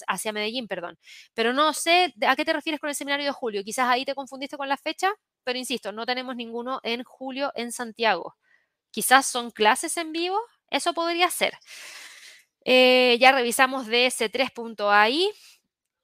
hacia 0.07 0.33
Medellín, 0.33 0.67
perdón. 0.67 0.97
Pero 1.33 1.53
no 1.53 1.73
sé 1.73 2.13
a 2.27 2.35
qué 2.35 2.43
te 2.43 2.53
refieres 2.53 2.79
con 2.81 2.89
el 2.89 2.95
seminario 2.95 3.25
de 3.25 3.31
julio, 3.31 3.63
quizás 3.63 3.87
ahí 3.87 4.03
te 4.05 4.15
confundiste 4.15 4.57
con 4.57 4.67
la 4.67 4.77
fecha 4.77 5.11
pero 5.49 5.57
insisto, 5.57 5.91
no 5.91 6.05
tenemos 6.05 6.35
ninguno 6.35 6.79
en 6.83 7.03
julio 7.03 7.51
en 7.55 7.71
Santiago. 7.71 8.35
Quizás 8.91 9.25
son 9.25 9.49
clases 9.49 9.97
en 9.97 10.11
vivo, 10.11 10.39
eso 10.69 10.93
podría 10.93 11.27
ser. 11.31 11.55
Eh, 12.65 13.17
ya 13.19 13.31
revisamos 13.31 13.87
ds3.ai. 13.87 15.27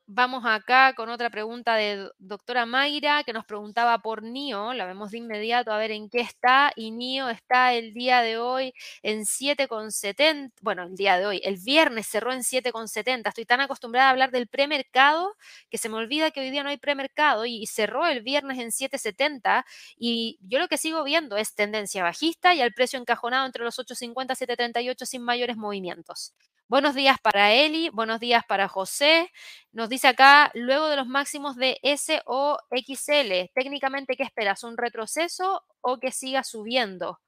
Vamos 0.07 0.43
acá 0.45 0.93
con 0.93 1.09
otra 1.09 1.31
pregunta 1.31 1.75
de 1.75 2.11
doctora 2.19 2.67
Mayra 2.67 3.23
que 3.23 3.33
nos 3.33 3.43
preguntaba 3.43 3.97
por 4.03 4.21
NIO. 4.21 4.73
La 4.75 4.85
vemos 4.85 5.09
de 5.09 5.17
inmediato 5.17 5.71
a 5.71 5.79
ver 5.79 5.89
en 5.89 6.09
qué 6.09 6.19
está. 6.19 6.71
Y 6.75 6.91
NIO 6.91 7.27
está 7.29 7.73
el 7.73 7.91
día 7.93 8.21
de 8.21 8.37
hoy 8.37 8.71
en 9.01 9.25
7,70. 9.25 10.51
Bueno, 10.61 10.83
el 10.83 10.95
día 10.95 11.17
de 11.17 11.25
hoy. 11.25 11.41
El 11.43 11.57
viernes 11.57 12.05
cerró 12.07 12.31
en 12.33 12.43
7,70. 12.43 13.29
Estoy 13.29 13.45
tan 13.45 13.61
acostumbrada 13.61 14.09
a 14.09 14.11
hablar 14.11 14.29
del 14.29 14.47
premercado 14.47 15.35
que 15.71 15.79
se 15.79 15.89
me 15.89 15.95
olvida 15.95 16.29
que 16.29 16.41
hoy 16.41 16.51
día 16.51 16.61
no 16.61 16.69
hay 16.69 16.77
premercado 16.77 17.45
y 17.47 17.65
cerró 17.65 18.05
el 18.05 18.21
viernes 18.21 18.59
en 18.59 18.69
7,70. 18.71 19.65
Y 19.97 20.37
yo 20.41 20.59
lo 20.59 20.67
que 20.67 20.77
sigo 20.77 21.03
viendo 21.03 21.35
es 21.35 21.55
tendencia 21.55 22.03
bajista 22.03 22.53
y 22.53 22.61
al 22.61 22.73
precio 22.73 22.99
encajonado 22.99 23.47
entre 23.47 23.63
los 23.63 23.79
8,50 23.79 24.33
y 24.33 24.45
7,38 24.45 25.05
sin 25.07 25.23
mayores 25.23 25.57
movimientos. 25.57 26.33
Buenos 26.67 26.95
días 26.95 27.19
para 27.21 27.53
Eli, 27.53 27.89
buenos 27.89 28.19
días 28.19 28.43
para 28.47 28.67
José. 28.67 29.31
Nos 29.71 29.87
dice 29.87 30.07
acá, 30.07 30.49
luego 30.55 30.87
de 30.87 30.95
los 30.95 31.05
máximos 31.07 31.55
de 31.57 31.79
SOXL, 31.83 33.51
técnicamente, 33.53 34.15
¿qué 34.15 34.23
esperas? 34.23 34.63
¿Un 34.63 34.75
retroceso 34.75 35.61
o 35.81 35.99
que 35.99 36.11
siga 36.11 36.43
subiendo? 36.43 37.19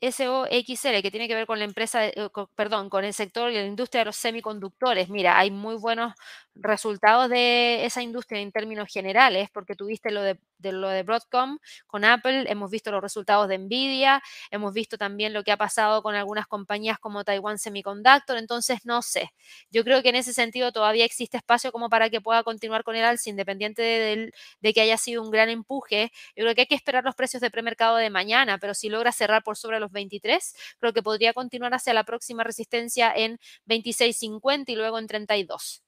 SOXL, 0.00 1.02
que 1.02 1.10
tiene 1.10 1.26
que 1.28 1.34
ver 1.34 1.46
con 1.46 1.58
la 1.58 1.64
empresa, 1.64 2.06
eh, 2.06 2.14
perdón, 2.54 2.88
con 2.88 3.04
el 3.04 3.12
sector 3.14 3.50
y 3.50 3.54
la 3.54 3.64
industria 3.64 4.00
de 4.02 4.06
los 4.06 4.16
semiconductores. 4.16 5.08
Mira, 5.08 5.38
hay 5.38 5.50
muy 5.50 5.76
buenos 5.76 6.14
resultados 6.60 7.30
de 7.30 7.84
esa 7.84 8.02
industria 8.02 8.40
en 8.40 8.52
términos 8.52 8.88
generales, 8.92 9.48
porque 9.52 9.74
tuviste 9.76 10.10
lo 10.10 10.22
de, 10.22 10.38
lo 10.60 10.88
de 10.88 11.02
Broadcom 11.04 11.58
con 11.86 12.04
Apple, 12.04 12.50
hemos 12.50 12.70
visto 12.70 12.90
los 12.90 13.00
resultados 13.02 13.48
de 13.48 13.58
Nvidia, 13.58 14.22
hemos 14.50 14.74
visto 14.74 14.98
también 14.98 15.32
lo 15.32 15.44
que 15.44 15.52
ha 15.52 15.56
pasado 15.56 16.02
con 16.02 16.14
algunas 16.14 16.46
compañías 16.46 16.98
como 16.98 17.24
Taiwan 17.24 17.58
Semiconductor, 17.58 18.36
entonces 18.38 18.80
no 18.84 19.02
sé. 19.02 19.30
Yo 19.70 19.84
creo 19.84 20.02
que 20.02 20.08
en 20.10 20.16
ese 20.16 20.32
sentido 20.32 20.72
todavía 20.72 21.04
existe 21.04 21.36
espacio 21.36 21.72
como 21.72 21.88
para 21.88 22.10
que 22.10 22.20
pueda 22.20 22.42
continuar 22.42 22.84
con 22.84 22.96
el 22.96 23.04
alza, 23.04 23.30
independiente 23.30 23.82
de, 23.82 24.72
que 24.72 24.80
haya 24.80 24.96
sido 24.98 25.22
un 25.22 25.30
gran 25.30 25.48
empuje. 25.48 26.10
Yo 26.36 26.44
creo 26.44 26.54
que 26.54 26.62
hay 26.62 26.66
que 26.66 26.74
esperar 26.74 27.04
los 27.04 27.14
precios 27.14 27.40
de 27.40 27.50
premercado 27.50 27.96
de 27.96 28.10
mañana, 28.10 28.58
pero 28.58 28.74
si 28.74 28.88
logra 28.88 29.12
cerrar 29.12 29.42
por 29.42 29.56
sobre 29.56 29.80
los 29.80 29.90
23, 29.92 30.54
creo 30.78 30.92
que 30.92 31.02
podría 31.02 31.32
continuar 31.32 31.74
hacia 31.74 31.94
la 31.94 32.04
próxima 32.04 32.44
resistencia 32.44 33.12
en 33.14 33.38
26.50 33.66 34.72
y 34.72 34.76
luego 34.76 34.98
en 34.98 35.06
32. 35.06 35.82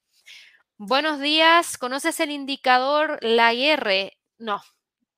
Buenos 0.82 1.20
días, 1.20 1.76
¿conoces 1.76 2.20
el 2.20 2.30
indicador 2.30 3.18
La 3.20 3.52
R? 3.52 4.18
No. 4.38 4.62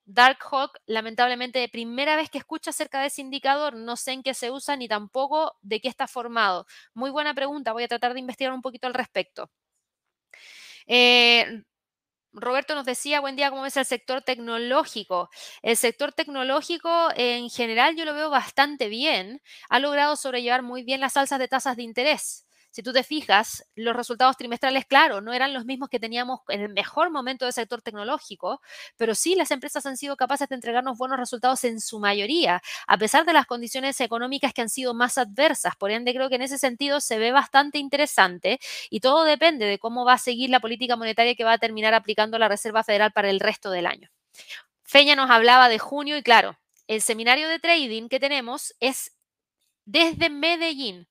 Dark 0.05 0.39
Hawk, 0.51 0.81
lamentablemente, 0.87 1.69
primera 1.69 2.17
vez 2.17 2.31
que 2.31 2.39
escucho 2.39 2.71
acerca 2.71 3.01
de 3.01 3.07
ese 3.07 3.21
indicador, 3.21 3.77
no 3.77 3.95
sé 3.95 4.11
en 4.11 4.25
qué 4.25 4.35
se 4.35 4.51
usa 4.51 4.75
ni 4.75 4.89
tampoco 4.89 5.57
de 5.63 5.81
qué 5.81 5.87
está 5.87 6.09
formado. 6.09 6.67
Muy 6.95 7.11
buena 7.11 7.33
pregunta, 7.33 7.73
voy 7.73 7.85
a 7.85 7.89
tratar 7.89 8.13
de 8.13 8.19
investigar 8.19 8.53
un 8.53 8.61
poquito 8.61 8.89
al 8.89 8.95
respecto. 8.95 9.53
Eh, 10.89 11.63
Roberto 12.33 12.75
nos 12.75 12.85
decía, 12.85 13.21
buen 13.21 13.37
día, 13.37 13.51
¿cómo 13.51 13.63
ves 13.63 13.77
el 13.77 13.85
sector 13.85 14.23
tecnológico? 14.23 15.31
El 15.63 15.77
sector 15.77 16.13
tecnológico 16.13 17.11
en 17.15 17.51
general 17.51 17.95
yo 17.95 18.05
lo 18.05 18.15
veo 18.15 18.31
bastante 18.31 18.89
bien. 18.89 19.41
Ha 19.69 19.79
logrado 19.79 20.17
sobrellevar 20.17 20.63
muy 20.63 20.83
bien 20.83 21.01
las 21.01 21.17
alzas 21.17 21.39
de 21.39 21.47
tasas 21.47 21.77
de 21.77 21.85
interés. 21.85 22.47
Si 22.73 22.83
tú 22.83 22.91
te 22.95 23.03
fijas, 23.03 23.67
los 23.75 23.95
resultados 23.95 24.39
trimestrales, 24.39 24.87
claro, 24.87 25.21
no 25.21 25.35
eran 25.35 25.53
los 25.53 25.67
mismos 25.67 25.91
que 25.91 26.01
teníamos 26.01 26.41
en 26.49 26.63
el 26.63 26.71
mejor 26.71 27.11
momento 27.11 27.45
del 27.45 27.53
sector 27.53 27.83
tecnológico, 27.83 28.63
pero 28.97 29.15
sí 29.15 29.35
las 29.35 29.51
empresas 29.51 29.85
han 29.85 29.99
sido 29.99 30.17
capaces 30.17 30.49
de 30.49 30.55
entregarnos 30.55 30.97
buenos 30.97 31.19
resultados 31.19 31.65
en 31.65 31.83
su 31.83 32.01
mayoría, 32.01 32.63
a 32.87 32.97
pesar 32.97 33.27
de 33.27 33.35
las 33.35 33.45
condiciones 33.45 34.01
económicas 34.01 34.55
que 34.55 34.63
han 34.63 34.71
sido 34.71 34.95
más 34.95 35.19
adversas. 35.19 35.77
Por 35.77 35.91
ende, 35.91 36.15
creo 36.15 36.31
que 36.31 36.37
en 36.37 36.43
ese 36.43 36.57
sentido 36.57 37.03
se 37.03 37.19
ve 37.19 37.31
bastante 37.31 37.77
interesante 37.79 38.59
y 38.89 39.01
todo 39.01 39.25
depende 39.25 39.67
de 39.67 39.79
cómo 39.79 40.07
va 40.07 40.15
a 40.15 40.19
seguir 40.19 40.49
la 40.49 40.61
política 40.61 40.97
monetaria 40.97 41.35
que 41.35 41.45
va 41.45 41.53
a 41.53 41.59
terminar 41.59 41.93
aplicando 41.93 42.39
la 42.39 42.49
Reserva 42.49 42.85
Federal 42.85 43.13
para 43.13 43.29
el 43.29 43.39
resto 43.39 43.71
del 43.71 43.85
año. 43.85 44.09
Feña 44.83 45.15
nos 45.15 45.31
hablaba 45.31 45.69
de 45.69 45.79
junio 45.79 46.17
y 46.17 46.23
claro, 46.23 46.59
el 46.87 47.03
seminario 47.03 47.51
de 47.51 47.59
trading 47.59 48.09
que 48.09 48.19
tenemos 48.19 48.75
es 48.81 49.13
desde 49.85 50.31
Medellín 50.31 51.07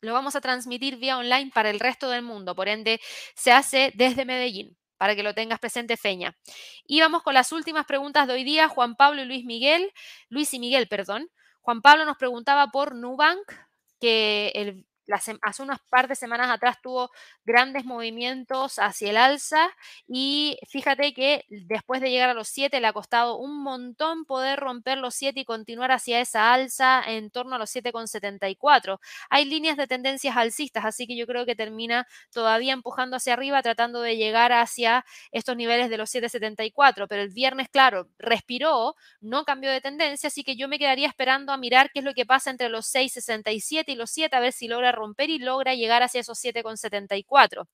lo 0.00 0.12
vamos 0.12 0.36
a 0.36 0.40
transmitir 0.40 0.96
vía 0.96 1.18
online 1.18 1.50
para 1.54 1.70
el 1.70 1.80
resto 1.80 2.08
del 2.08 2.22
mundo. 2.22 2.54
Por 2.54 2.68
ende, 2.68 3.00
se 3.34 3.52
hace 3.52 3.92
desde 3.94 4.24
Medellín, 4.24 4.76
para 4.96 5.14
que 5.16 5.22
lo 5.22 5.34
tengas 5.34 5.58
presente, 5.58 5.96
Feña. 5.96 6.36
Y 6.84 7.00
vamos 7.00 7.22
con 7.22 7.34
las 7.34 7.52
últimas 7.52 7.86
preguntas 7.86 8.26
de 8.26 8.34
hoy 8.34 8.44
día. 8.44 8.68
Juan 8.68 8.96
Pablo 8.96 9.22
y 9.22 9.26
Luis 9.26 9.44
Miguel, 9.44 9.92
Luis 10.28 10.52
y 10.54 10.58
Miguel, 10.58 10.88
perdón. 10.88 11.28
Juan 11.60 11.82
Pablo 11.82 12.04
nos 12.04 12.16
preguntaba 12.16 12.68
por 12.68 12.94
Nubank, 12.94 13.52
que 14.00 14.52
el 14.54 14.86
hace 15.12 15.62
unas 15.62 15.80
par 15.88 16.08
de 16.08 16.14
semanas 16.16 16.50
atrás 16.50 16.76
tuvo 16.82 17.10
grandes 17.44 17.84
movimientos 17.84 18.78
hacia 18.78 19.10
el 19.10 19.16
alza 19.16 19.70
y 20.08 20.58
fíjate 20.68 21.12
que 21.14 21.44
después 21.48 22.00
de 22.00 22.10
llegar 22.10 22.30
a 22.30 22.34
los 22.34 22.48
7 22.48 22.80
le 22.80 22.86
ha 22.86 22.92
costado 22.92 23.36
un 23.36 23.62
montón 23.62 24.24
poder 24.24 24.58
romper 24.58 24.98
los 24.98 25.14
7 25.14 25.40
y 25.40 25.44
continuar 25.44 25.92
hacia 25.92 26.20
esa 26.20 26.52
alza 26.52 27.02
en 27.06 27.30
torno 27.30 27.56
a 27.56 27.58
los 27.58 27.70
7,74. 27.70 28.98
Hay 29.30 29.44
líneas 29.44 29.76
de 29.76 29.86
tendencias 29.86 30.36
alcistas, 30.36 30.84
así 30.84 31.06
que 31.06 31.16
yo 31.16 31.26
creo 31.26 31.46
que 31.46 31.54
termina 31.54 32.06
todavía 32.32 32.72
empujando 32.72 33.16
hacia 33.16 33.34
arriba 33.34 33.62
tratando 33.62 34.00
de 34.00 34.16
llegar 34.16 34.52
hacia 34.52 35.04
estos 35.32 35.56
niveles 35.56 35.90
de 35.90 35.98
los 35.98 36.10
7,74, 36.10 37.06
pero 37.08 37.22
el 37.22 37.30
viernes, 37.30 37.68
claro, 37.68 38.08
respiró, 38.18 38.94
no 39.20 39.44
cambió 39.44 39.70
de 39.70 39.80
tendencia, 39.80 40.28
así 40.28 40.44
que 40.44 40.56
yo 40.56 40.68
me 40.68 40.78
quedaría 40.78 41.08
esperando 41.08 41.52
a 41.52 41.56
mirar 41.56 41.90
qué 41.92 42.00
es 42.00 42.04
lo 42.04 42.14
que 42.14 42.26
pasa 42.26 42.50
entre 42.50 42.68
los 42.68 42.86
6,67 42.86 43.84
y 43.88 43.94
los 43.94 44.10
7, 44.10 44.34
a 44.36 44.40
ver 44.40 44.52
si 44.52 44.68
logra 44.68 44.92
romper 44.96 45.30
y 45.30 45.38
logra 45.38 45.74
llegar 45.74 46.02
hacia 46.02 46.20
esos 46.20 46.42
7,74. 46.42 47.68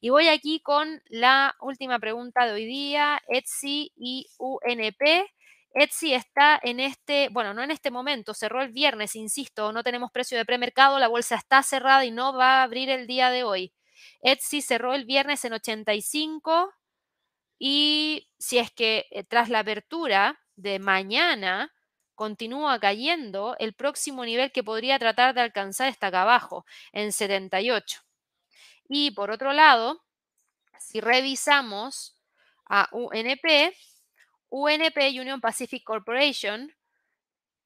Y 0.00 0.08
voy 0.08 0.28
aquí 0.28 0.60
con 0.60 1.02
la 1.08 1.54
última 1.60 1.98
pregunta 1.98 2.46
de 2.46 2.52
hoy 2.52 2.64
día, 2.64 3.20
Etsy 3.28 3.92
y 3.96 4.26
UNP. 4.38 5.28
Etsy 5.74 6.14
está 6.14 6.58
en 6.62 6.80
este, 6.80 7.28
bueno, 7.30 7.54
no 7.54 7.62
en 7.62 7.70
este 7.70 7.90
momento, 7.90 8.34
cerró 8.34 8.62
el 8.62 8.72
viernes, 8.72 9.14
insisto, 9.14 9.72
no 9.72 9.84
tenemos 9.84 10.10
precio 10.10 10.36
de 10.38 10.44
premercado, 10.44 10.98
la 10.98 11.08
bolsa 11.08 11.36
está 11.36 11.62
cerrada 11.62 12.04
y 12.04 12.10
no 12.10 12.32
va 12.34 12.60
a 12.60 12.62
abrir 12.64 12.90
el 12.90 13.06
día 13.06 13.30
de 13.30 13.44
hoy. 13.44 13.72
Etsy 14.22 14.62
cerró 14.62 14.94
el 14.94 15.04
viernes 15.04 15.44
en 15.44 15.52
85 15.52 16.72
y 17.58 18.28
si 18.38 18.58
es 18.58 18.70
que 18.72 19.06
eh, 19.10 19.22
tras 19.22 19.48
la 19.48 19.60
apertura 19.60 20.40
de 20.56 20.78
mañana 20.78 21.72
continúa 22.20 22.78
cayendo, 22.78 23.56
el 23.58 23.72
próximo 23.72 24.26
nivel 24.26 24.52
que 24.52 24.62
podría 24.62 24.98
tratar 24.98 25.32
de 25.32 25.40
alcanzar 25.40 25.88
está 25.88 26.08
acá 26.08 26.20
abajo, 26.20 26.66
en 26.92 27.12
78. 27.12 28.02
Y 28.90 29.12
por 29.12 29.30
otro 29.30 29.54
lado, 29.54 30.04
si 30.78 31.00
revisamos 31.00 32.20
a 32.66 32.90
UNP, 32.92 33.74
UNP 34.50 34.98
Union 35.18 35.40
Pacific 35.40 35.82
Corporation 35.82 36.70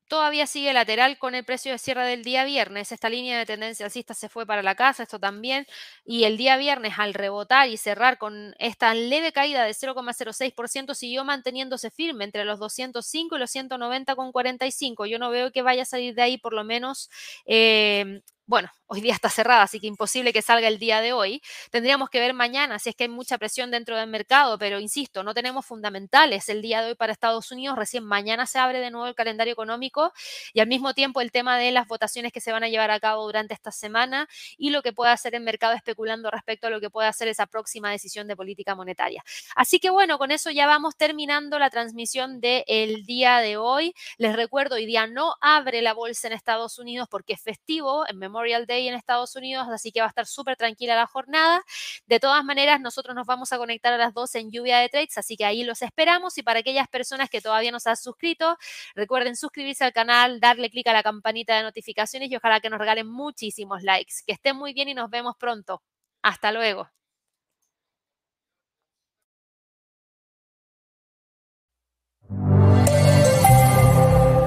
todavía 0.09 0.47
sigue 0.47 0.73
lateral 0.73 1.19
con 1.19 1.35
el 1.35 1.45
precio 1.45 1.73
de 1.73 1.79
cierre 1.79 2.07
del 2.07 2.23
día 2.25 2.45
viernes. 2.45 2.93
Esta 2.93 3.09
línea 3.09 3.39
de 3.39 3.47
tendencia 3.47 3.87
alcista 3.87 4.15
se 4.15 4.29
fue 4.29 4.47
para 4.47 4.63
la 4.63 4.75
casa, 4.75 5.03
esto 5.03 5.19
también. 5.19 5.67
Y 6.05 6.25
el 6.25 6.37
día 6.37 6.57
viernes, 6.57 6.95
al 6.99 7.15
rebotar 7.15 7.69
y 7.69 7.77
cerrar 7.77 8.19
con 8.19 8.55
esta 8.59 8.95
leve 8.95 9.33
caída 9.33 9.65
de 9.65 9.75
0,06%, 9.75 10.95
siguió 10.95 11.25
manteniéndose 11.25 11.91
firme 11.91 12.25
entre 12.25 12.45
los 12.45 12.59
205 12.59 13.37
y 13.37 13.39
los 13.39 13.51
190,45. 13.51 15.07
Yo 15.07 15.19
no 15.19 15.31
veo 15.31 15.53
que 15.53 15.63
vaya 15.63 15.83
a 15.83 15.87
salir 15.87 16.15
de 16.15 16.23
ahí 16.23 16.39
por 16.39 16.53
lo 16.53 16.65
menos 16.65 17.11
eh, 17.47 18.23
bueno, 18.47 18.71
hoy 18.87 19.01
día 19.01 19.15
está 19.15 19.31
cerrada, 19.31 19.63
así 19.63 19.81
que 19.81 19.87
imposible 19.87 20.33
que 20.33 20.43
salga 20.43 20.69
el 20.69 20.79
día 20.79 21.01
de 21.01 21.15
hoy. 21.15 21.41
Tendríamos 21.71 22.11
que 22.11 22.21
ver 22.21 22.35
mañana 22.35 22.79
si 22.79 22.91
es 22.91 22.97
que 22.97 23.05
hay 23.05 23.09
mucha 23.09 23.39
presión 23.39 23.71
dentro 23.71 23.97
del 23.97 24.09
mercado, 24.09 24.59
pero 24.59 24.79
insisto, 24.81 25.23
no 25.23 25.33
tenemos 25.33 25.65
fundamentales 25.65 26.49
el 26.51 26.61
día 26.61 26.83
de 26.83 26.89
hoy 26.89 26.95
para 26.95 27.13
Estados 27.13 27.51
Unidos. 27.51 27.79
Recién 27.79 28.05
mañana 28.05 28.47
se 28.47 28.59
abre 28.59 28.81
de 28.81 28.91
nuevo 28.91 29.07
el 29.07 29.15
calendario 29.15 29.53
económico 29.53 30.13
y 30.53 30.61
al 30.61 30.67
mismo 30.67 30.93
tiempo 30.93 31.23
el 31.23 31.33
tema 31.33 31.57
de 31.57 31.73
las 31.73 31.89
votaciones 31.89 32.33
que 32.33 32.41
se 32.41 32.53
van 32.53 32.65
a 32.65 32.69
llevar 32.69 32.91
a 32.91 33.01
cabo 33.01 33.25
durante 33.25 33.55
esta 33.55 33.73
semana 33.73 34.29
y 34.59 34.71
lo 34.71 34.83
que 34.83 34.93
puede 34.93 35.13
hacer 35.13 35.35
el 35.35 35.43
mercado 35.43 35.75
especulando 35.75 36.31
respecto 36.31 36.67
a 36.67 36.71
lo 36.71 36.81
que 36.81 36.91
puede 36.91 37.09
hacer 37.09 37.29
esa 37.29 37.47
próxima 37.47 37.91
decisión 37.91 38.29
de 38.29 38.37
política 38.37 38.75
monetaria. 38.75 39.25
Así 39.57 39.79
que 39.81 39.89
bueno, 39.89 40.19
con 40.19 40.31
eso 40.31 40.51
ya 40.51 40.67
vamos 40.67 40.97
terminando 40.97 41.59
la 41.59 41.71
transmisión 41.71 42.41
del 42.41 43.05
día 43.07 43.39
de 43.39 43.57
hoy. 43.57 43.95
Les 44.19 44.37
recuerdo, 44.37 44.77
hoy 44.77 44.85
día 44.85 45.07
no 45.07 45.35
abre 45.41 45.81
la 45.81 45.95
bolsa 45.95 46.27
en 46.27 46.35
Estados 46.35 46.79
Unidos 46.79 47.09
porque 47.11 47.33
es 47.33 47.43
festivo 47.43 48.07
en 48.07 48.19
Memorial 48.35 48.67
Day 48.67 48.89
en 48.89 48.95
Estados 48.95 49.37
Unidos, 49.37 49.69
así 49.71 49.93
que 49.93 50.01
va 50.01 50.07
a 50.07 50.09
estar 50.09 50.27
súper 50.27 50.57
tranquila 50.57 50.97
la 50.97 51.07
jornada. 51.07 51.63
De 52.07 52.19
todas 52.19 52.45
maneras, 52.45 52.81
nosotros 52.81 53.15
nos 53.15 53.27
vamos 53.27 53.53
a 53.53 53.59
conectar 53.59 53.93
a 53.93 53.99
las 53.99 54.13
12 54.13 54.41
en 54.41 54.51
lluvia 54.51 54.79
de 54.79 54.89
trades, 54.89 55.17
así 55.19 55.37
que 55.37 55.45
ahí 55.45 55.63
los 55.63 55.83
esperamos. 55.83 56.37
Y 56.39 56.43
para 56.43 56.61
aquellas 56.61 56.89
personas 56.89 57.31
que 57.31 57.41
todavía 57.41 57.71
no 57.71 57.79
se 57.79 57.91
han 57.91 57.97
suscrito, 57.97 58.59
recuerden 58.97 59.37
suscribirse 59.37 59.85
al 59.85 59.93
canal, 59.93 60.41
darle 60.41 60.69
clic 60.71 60.87
a 60.89 60.93
la 60.93 61.03
campanita 61.05 61.57
de 61.57 61.63
notificaciones 61.63 62.31
y 62.31 62.37
ojalá 62.37 62.61
que 62.61 62.71
nos 62.71 62.79
regalen 62.81 63.07
muchísimos 63.07 63.83
likes. 63.83 64.15
Que 64.27 64.33
estén 64.33 64.57
muy 64.57 64.73
bien 64.73 64.89
y 64.89 64.95
nos 64.95 65.11
vemos 65.11 65.37
pronto. 65.39 65.83
Hasta 66.23 66.51
luego. 66.53 66.89